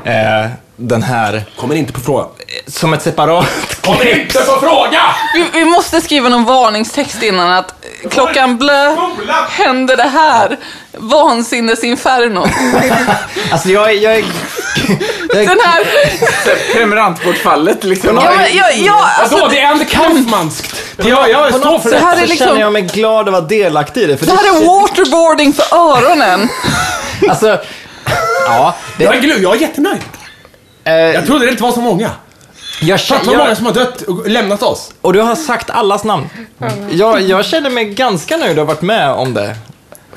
[0.04, 0.46] eh,
[0.76, 2.26] den här Kommer inte på fråga.
[2.66, 3.46] som ett separat
[3.80, 5.02] Kommer inte på fråga!
[5.34, 7.74] Vi, vi måste skriva någon varningstext innan att
[8.10, 8.96] klockan blö
[9.50, 10.56] händer det här.
[10.92, 12.46] Vansinnesinferno.
[13.50, 13.94] Alltså jag är...
[13.94, 14.24] Jag är,
[15.32, 15.84] jag är Den här...
[16.72, 18.16] Prenumerantbortfallet liksom.
[18.16, 19.36] Ja, men, ja, ja, Vadå?
[19.36, 20.82] alltså, Det är Andy Kaufmanskt.
[20.96, 23.28] Jag, jag på står något för det här är så liksom- känner jag mig glad
[23.28, 24.16] att vara delaktig i det.
[24.16, 26.48] För det här är waterboarding för öronen.
[27.28, 27.58] Alltså,
[28.46, 28.74] ja.
[28.98, 30.02] Det, Jag är, jag är jättenöjd.
[30.86, 32.10] Eh, Jag trodde det inte var så många.
[32.80, 34.92] jag, Fatta känner, vad många som har dött och lämnat oss.
[35.00, 36.28] och du har sagt allas namn.
[36.90, 39.56] Jag, jag känner mig ganska nöjd att ha varit med om det,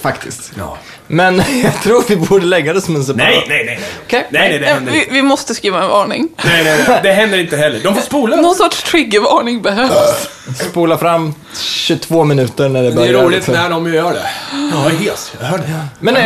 [0.01, 0.51] faktiskt.
[0.57, 0.77] Ja.
[1.07, 3.27] Men jag tror vi borde lägga det som en separat.
[3.29, 3.79] Nej, nej, nej.
[4.05, 4.27] Okej.
[4.29, 5.13] Nej, nej, det händer Vi, inte.
[5.13, 6.29] vi måste skriva en varning.
[6.45, 6.99] Nej, nej, nej.
[7.03, 7.79] Det händer inte heller.
[7.83, 8.35] De får spola.
[8.35, 10.29] Någon sorts triggervarning behövs.
[10.69, 13.13] Spola fram 22 minuter när det Det börjar.
[13.13, 13.53] är roligt liksom.
[13.53, 14.29] när de gör det.
[14.51, 15.33] Ja, jag är hes.
[15.39, 15.85] Jag hör det.
[15.99, 16.23] Men eh,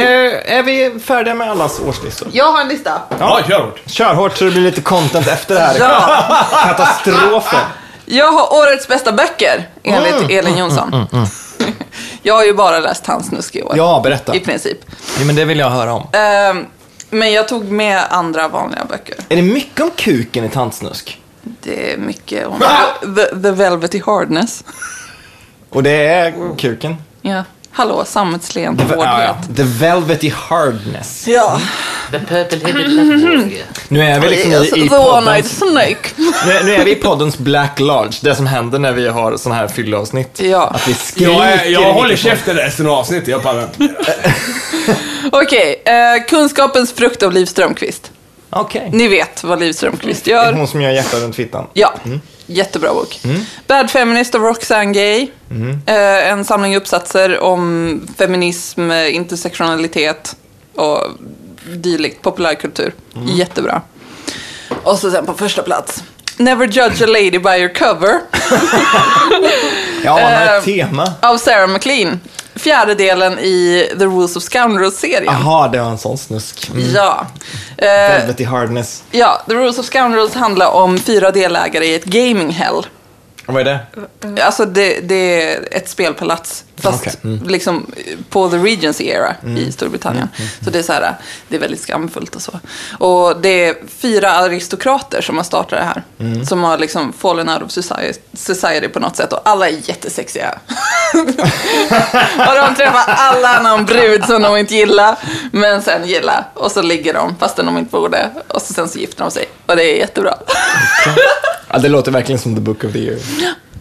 [0.57, 2.27] är vi färdiga med allas årslistor?
[2.31, 3.01] Jag har en lista.
[3.19, 3.79] Ja, kör hårt.
[3.85, 5.75] Kör hårt så det blir lite content efter det här.
[5.79, 6.45] Ja.
[6.67, 7.59] Katastrofen.
[8.05, 10.39] Jag har årets bästa böcker, enligt Mm.
[10.39, 11.07] Elin Jonsson.
[12.23, 13.73] Jag har ju bara läst Hans Snusk i år.
[13.77, 14.35] Ja, berätta.
[14.35, 14.77] I princip.
[15.19, 16.07] Ja, men det vill jag höra om.
[16.13, 16.65] Ehm,
[17.09, 19.15] men jag tog med andra vanliga böcker.
[19.29, 21.21] Är det mycket om kuken i Tantsnusk?
[21.41, 22.59] Det är mycket om
[23.15, 24.63] the, the Velvety Hardness.
[25.69, 26.95] Och det är kuken?
[27.21, 27.43] Ja.
[27.75, 28.95] Hallå, sammetslen Ja, ja.
[28.95, 29.57] hårdhet.
[29.57, 31.27] The Velvety Hardness.
[31.27, 31.59] Ja.
[32.11, 33.51] The purple-headed
[33.87, 36.09] Nu är vi liksom Yes, i, i the One-Eyed poddens, Snake.
[36.17, 38.17] nu, nu är vi i poddens Black Large.
[38.21, 40.39] Det som händer när vi har sådana här fylleavsnitt.
[40.43, 40.67] Ja.
[40.67, 43.27] Att vi skriker Jag, är, i jag håller käften resten av avsnittet.
[43.27, 43.95] Jag pallar inte.
[45.31, 48.11] Okej, eh, Kunskapens frukt av Liv Strömquist.
[48.49, 48.89] Okej.
[48.93, 50.53] Ni vet vad Liv Strömquist Det är gör.
[50.53, 51.67] hon som gör hjärtan runt fittan.
[51.73, 51.93] Ja,
[52.45, 53.19] jättebra bok.
[53.67, 55.27] Bad Feminist av Roxane Gay.
[55.85, 60.35] Eh, en samling uppsatser om feminism, eh, intersektionalitet
[60.75, 60.99] och
[61.73, 62.93] dylikt, populärkultur.
[63.25, 63.81] Jättebra.
[64.83, 66.03] Och så sen på första plats.
[66.37, 68.13] Never judge a lady by your cover
[70.03, 71.13] Jag anar Eh, ett tema.
[71.21, 72.19] av Sarah McLean.
[72.55, 75.33] Fjärde delen i The Rules of Scoundrels-serien.
[75.33, 76.69] Jaha, det var en sån snusk.
[76.71, 76.91] Mm.
[76.93, 77.27] Ja.
[77.77, 79.03] Eh, Velvety Hardness.
[79.11, 82.85] ja, The Rules of Scoundrels handlar om fyra delägare i ett gaming hell.
[83.45, 83.79] Vad är
[84.23, 84.43] det?
[84.43, 86.63] Alltså det, det är ett spelpalats.
[86.77, 87.47] Fast Okej, mm.
[87.47, 87.91] liksom
[88.29, 90.27] på the Regency era i Storbritannien.
[90.63, 91.15] Så det är så här,
[91.47, 92.59] det är väldigt skamfullt och så.
[92.99, 96.03] Och det är fyra aristokrater som har startat det här.
[96.19, 96.45] Mm.
[96.45, 99.33] Som har liksom fallen out of society, society på något sätt.
[99.33, 100.59] Och alla är jättesexiga.
[102.37, 105.17] och de träffar alla någon brud som de inte gillar.
[105.51, 106.47] Men sen gillar.
[106.53, 108.29] Och så ligger de fastän de inte borde.
[108.47, 109.45] Och så sen så gifter de sig.
[109.65, 110.37] Och det är jättebra.
[111.69, 113.19] Ja, det låter verkligen som the book of the year.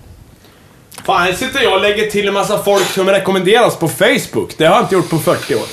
[1.04, 4.54] Fan, här sitter jag och lägger till en massa folk som rekommenderas på Facebook.
[4.58, 5.66] Det har jag inte gjort på 40 år.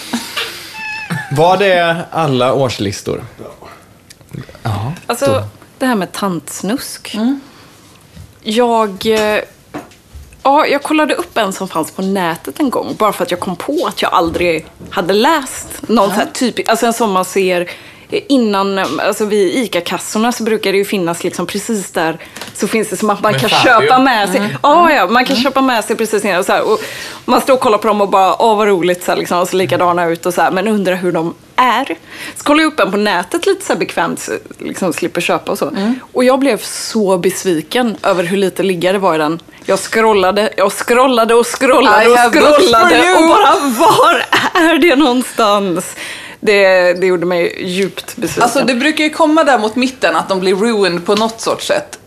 [1.38, 3.24] Var det alla årslistor?
[5.08, 5.44] Alltså,
[5.78, 7.16] det här med tantsnusk.
[8.44, 9.06] Jag...
[9.06, 9.42] eh,
[10.44, 12.96] Ja, jag kollade upp en som fanns på nätet en gång.
[13.00, 16.70] Bara för att jag kom på att jag aldrig hade läst någon så här typ,
[16.70, 17.70] alltså en som man ser
[18.12, 22.18] innan, alltså vid ICA-kassorna så brukar det ju finnas liksom precis där
[22.54, 24.58] så finns det som att man Med kan köpa med sig.
[24.64, 26.40] Ja, ja, man kan köpa med sig precis innan.
[26.40, 26.80] Och så här, och
[27.26, 29.50] man står och kollar på dem och bara, åh vad roligt, så här, liksom, och
[29.50, 31.98] så likadana ut och så här, men undrar hur de är.
[32.36, 35.52] Så kollade jag upp en på nätet lite så här bekvämt, så liksom slipper köpa
[35.52, 35.72] och så.
[36.14, 39.40] Och jag blev så besviken över hur lite ligga det var i den.
[39.66, 43.56] Jag scrollade, jag scrollade och scrollade I och scrollade och bara,
[43.88, 45.96] var är det någonstans?
[46.40, 48.44] Det, det gjorde mig djupt besviken.
[48.44, 51.68] Alltså det brukar ju komma där mot mitten att de blir ruined på något sorts
[51.68, 52.00] sätt.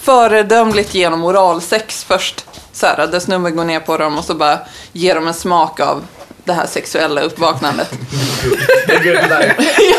[0.00, 2.44] Föredömligt genom oralsex först.
[2.72, 4.58] Så här, där snubben går ner på dem och så bara
[4.92, 6.04] ger dem en smak av
[6.44, 7.92] det här sexuella uppvaknandet.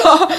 [0.03, 0.30] ja.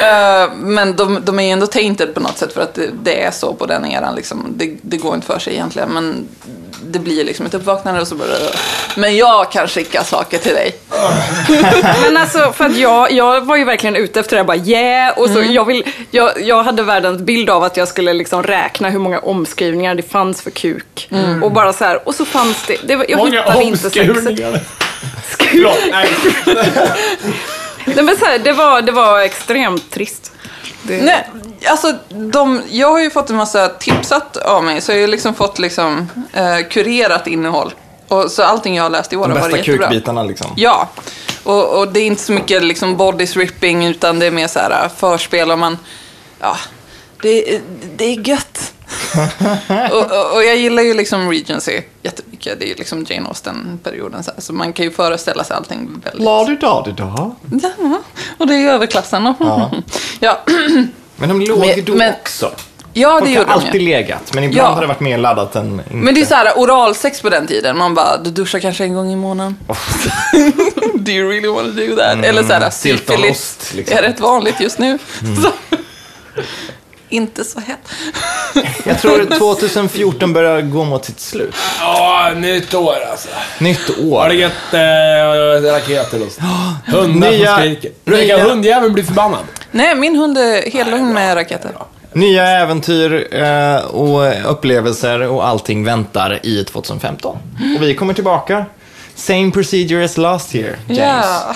[0.00, 3.22] Eh, men de, de är ju ändå tainted på något sätt för att det, det
[3.22, 4.14] är så på den eran.
[4.14, 4.46] Liksom.
[4.56, 5.88] Det, det går inte för sig egentligen.
[5.88, 6.28] Men
[6.82, 8.26] det blir liksom ett uppvaknande och så bara...
[8.96, 10.76] Men jag kan skicka saker till dig.
[12.04, 15.30] Men alltså, för att jag, jag var ju verkligen ute efter det, bara yeah, och
[15.30, 18.98] så jag, vill, jag, jag hade världens bild av att jag skulle liksom räkna hur
[18.98, 21.08] många omskrivningar det fanns för kuk.
[21.42, 24.62] Och bara så här, och så fanns det, det var- jag Många hittade inte sexet.
[25.28, 26.08] Förlåt, nej.
[27.84, 30.29] Nej, men så här, det, var, det var extremt trist.
[30.82, 31.28] Det, Nej,
[31.70, 35.06] alltså de, jag har ju fått en massa tipsat av mig, så jag har ju
[35.06, 37.74] liksom fått liksom, eh, kurerat innehåll.
[38.08, 39.88] Och, så allting jag har läst i år De har varit bästa jättebra.
[39.88, 40.46] kukbitarna liksom.
[40.56, 40.88] Ja,
[41.42, 44.58] och, och det är inte så mycket liksom body stripping, utan det är mer så
[44.58, 45.78] här äh, förspel och man,
[46.40, 46.56] ja,
[47.22, 47.60] det,
[47.96, 48.72] det är gött.
[49.90, 52.58] och, och, och jag gillar ju liksom Regency jättemycket.
[52.60, 54.22] Det är ju liksom Jane Austen-perioden.
[54.22, 56.24] Så, så man kan ju föreställa sig allting väldigt...
[56.24, 57.32] La-di-da-di-da.
[57.82, 58.00] Ja,
[58.38, 59.34] och det är ju överklassen.
[59.40, 59.70] Ja,
[60.20, 60.40] ja.
[61.16, 62.52] Men de låg ju då men- också.
[62.92, 63.88] ja det Folk gjorde har de alltid ju.
[63.88, 64.74] legat, men ibland Ja.
[64.74, 65.94] har det varit mer laddat än inte.
[65.94, 67.78] Men det är så här oralsex på den tiden.
[67.78, 69.56] Man bara, du duschar kanske en gång i månaden.
[70.94, 72.24] do you really want to do that?
[72.24, 73.98] Eller så här, Stiltonost, syfilis liksom.
[73.98, 74.98] är rätt vanligt just nu.
[75.42, 75.50] Så.
[77.10, 77.78] Inte så hett.
[78.84, 81.54] Jag tror 2014 börjar gå mot sitt slut.
[81.80, 83.28] Ja, nytt år alltså.
[83.58, 84.32] Nytt Har det år.
[84.32, 84.74] gett
[85.64, 86.40] äh, raketer och så.
[86.96, 87.90] Hundar Nya- som skriker.
[88.04, 89.40] Nya- hundjäveln blir förbannad.
[89.70, 91.70] Nej, min hund är hellugn med raketer.
[92.12, 97.36] Nya äventyr eh, och upplevelser och allting väntar i 2015.
[97.76, 98.64] Och vi kommer tillbaka.
[99.14, 101.26] Same procedure as last year, James.
[101.26, 101.54] Ja.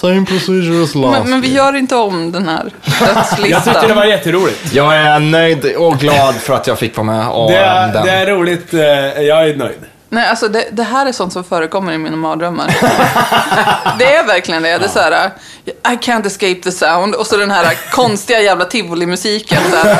[0.00, 1.66] Same procedure as last Men, men vi year.
[1.66, 3.62] gör inte om den här Jag dödslistan.
[3.62, 4.72] tyckte det var jätteroligt.
[4.72, 8.06] Jag är nöjd och glad för att jag fick vara med om Det är, den.
[8.06, 8.74] det är roligt.
[8.74, 8.80] eh,
[9.22, 9.78] Jag är nöjd.
[10.10, 12.66] Nej, alltså det, det här är sånt som förekommer i mina mardrömmar.
[13.98, 14.78] det är verkligen det.
[14.78, 15.30] Det är så här,
[15.66, 17.14] I can't escape the sound.
[17.14, 19.58] Och så den här konstiga jävla tivoli-musiken.
[19.70, 19.98] så här.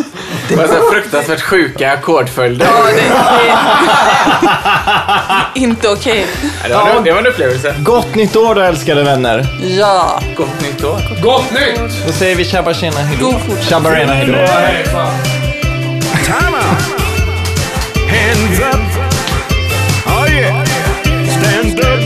[0.50, 2.66] Det var så fruktansvärt sjuka ackordföljder.
[2.66, 3.02] Ja, det,
[5.54, 6.26] det, inte okej.
[6.68, 7.74] Det, var en, det var en upplevelse.
[7.78, 9.46] Gott nytt år då älskade vänner.
[9.78, 10.20] Ja.
[10.36, 11.00] Gott nytt år.
[11.22, 12.06] Gott nytt!
[12.06, 13.24] Då säger vi tjabba tjena hejdå.
[13.24, 13.62] God fortsättning.
[13.68, 14.32] Tjabba rena hejdå.
[14.32, 15.12] Nej, fan.
[16.24, 16.82] Time out.
[18.10, 18.80] Hands up.
[20.06, 20.64] Oh yeah.
[21.28, 22.00] Stand up.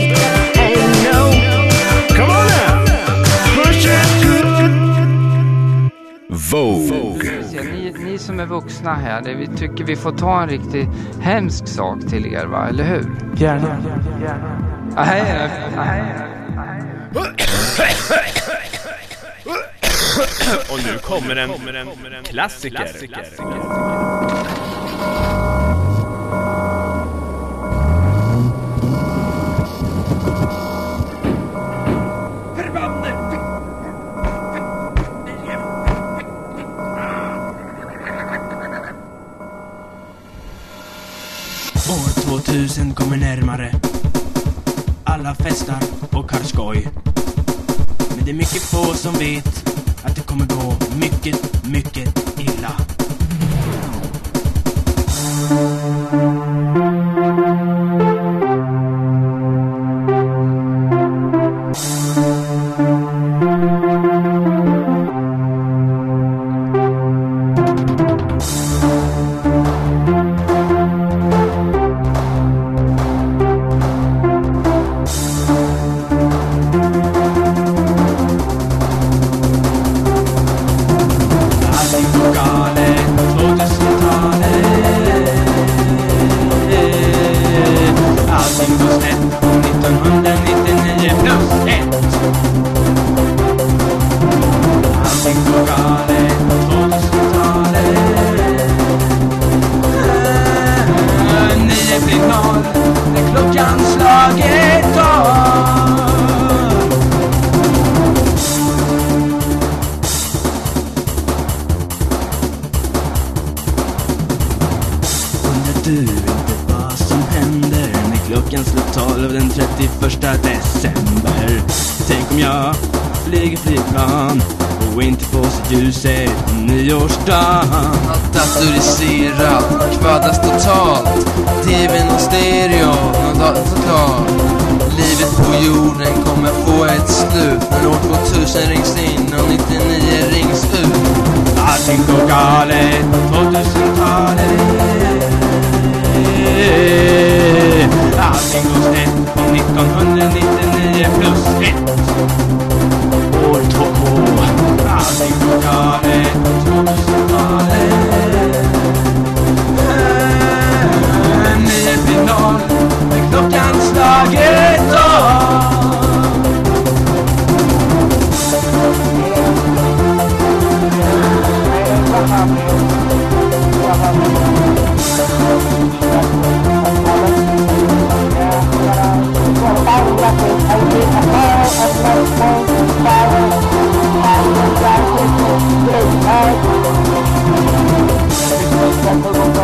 [0.55, 1.31] Hey no.
[2.15, 2.85] Come on now.
[3.55, 4.55] Push it good.
[6.29, 7.34] Vogue.
[8.35, 10.89] Som är vuxna här, det vi tycker vi får ta en riktigt
[11.21, 12.67] hemsk sak till er, va?
[12.69, 13.05] eller hur?
[13.35, 13.77] Gärna.
[14.95, 15.23] Nej.
[20.71, 21.49] Och nu kommer en
[22.23, 22.81] klassiker.
[22.81, 22.89] År
[42.85, 43.71] 2000 kommer närmare.
[45.03, 45.77] Alla festar
[46.11, 46.87] och har skoj.
[48.15, 49.69] Men det är mycket få som vet
[50.03, 52.14] att det kommer gå mycket, mycket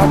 [0.01, 0.09] Alla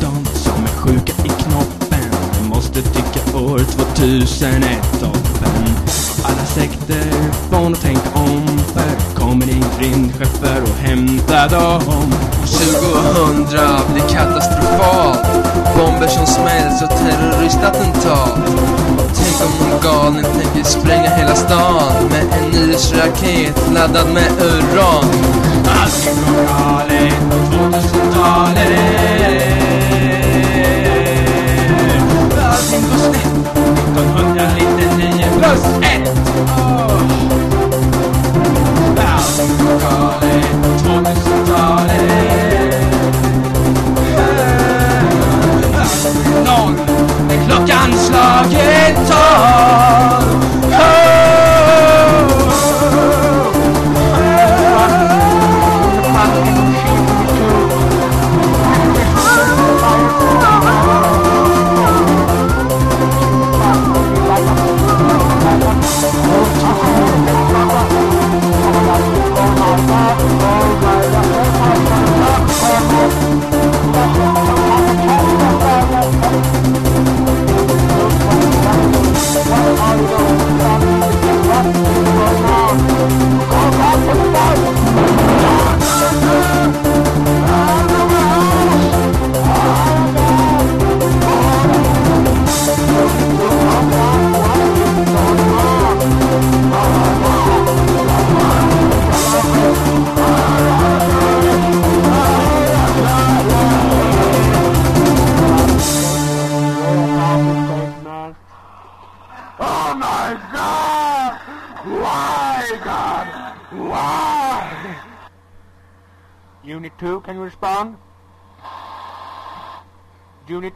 [0.00, 2.10] de som är sjuka i knoppen
[2.48, 5.74] måste tycka år 2001 är toppen.
[6.24, 7.12] Alla sekter
[7.50, 12.12] får nog tänka om chefer Kommer in rymdchefer och hämtar dem.
[12.46, 13.46] 2000
[13.92, 15.26] blir katastrofalt.
[15.76, 18.38] Bomber som smälls och terroristattentat.
[19.14, 25.04] Tänk om en galning tänker spränga hela stan Med en nyhetsraket laddad med uran.
[25.82, 27.14] Allting går galet.
[27.30, 28.94] På 2000-talet
[32.44, 33.34] Allting går snett
[33.94, 36.03] 1999 plus 1
[49.36, 50.13] Oh.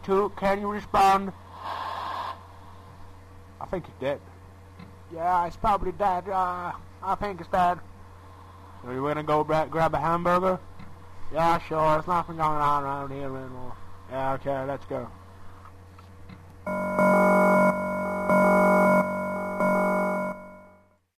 [0.09, 1.33] Unit 2, can you respond?
[3.61, 4.21] I think he's dead.
[5.13, 6.29] Yeah, it's probably dead.
[6.29, 6.73] Uh,
[7.03, 7.79] I think it's dead.
[8.83, 10.59] So you gonna go gra- grab a hamburger?
[11.33, 11.95] Yeah, sure.
[11.95, 13.75] There's nothing going on around here anymore.
[14.11, 15.09] Yeah, okay, let's go.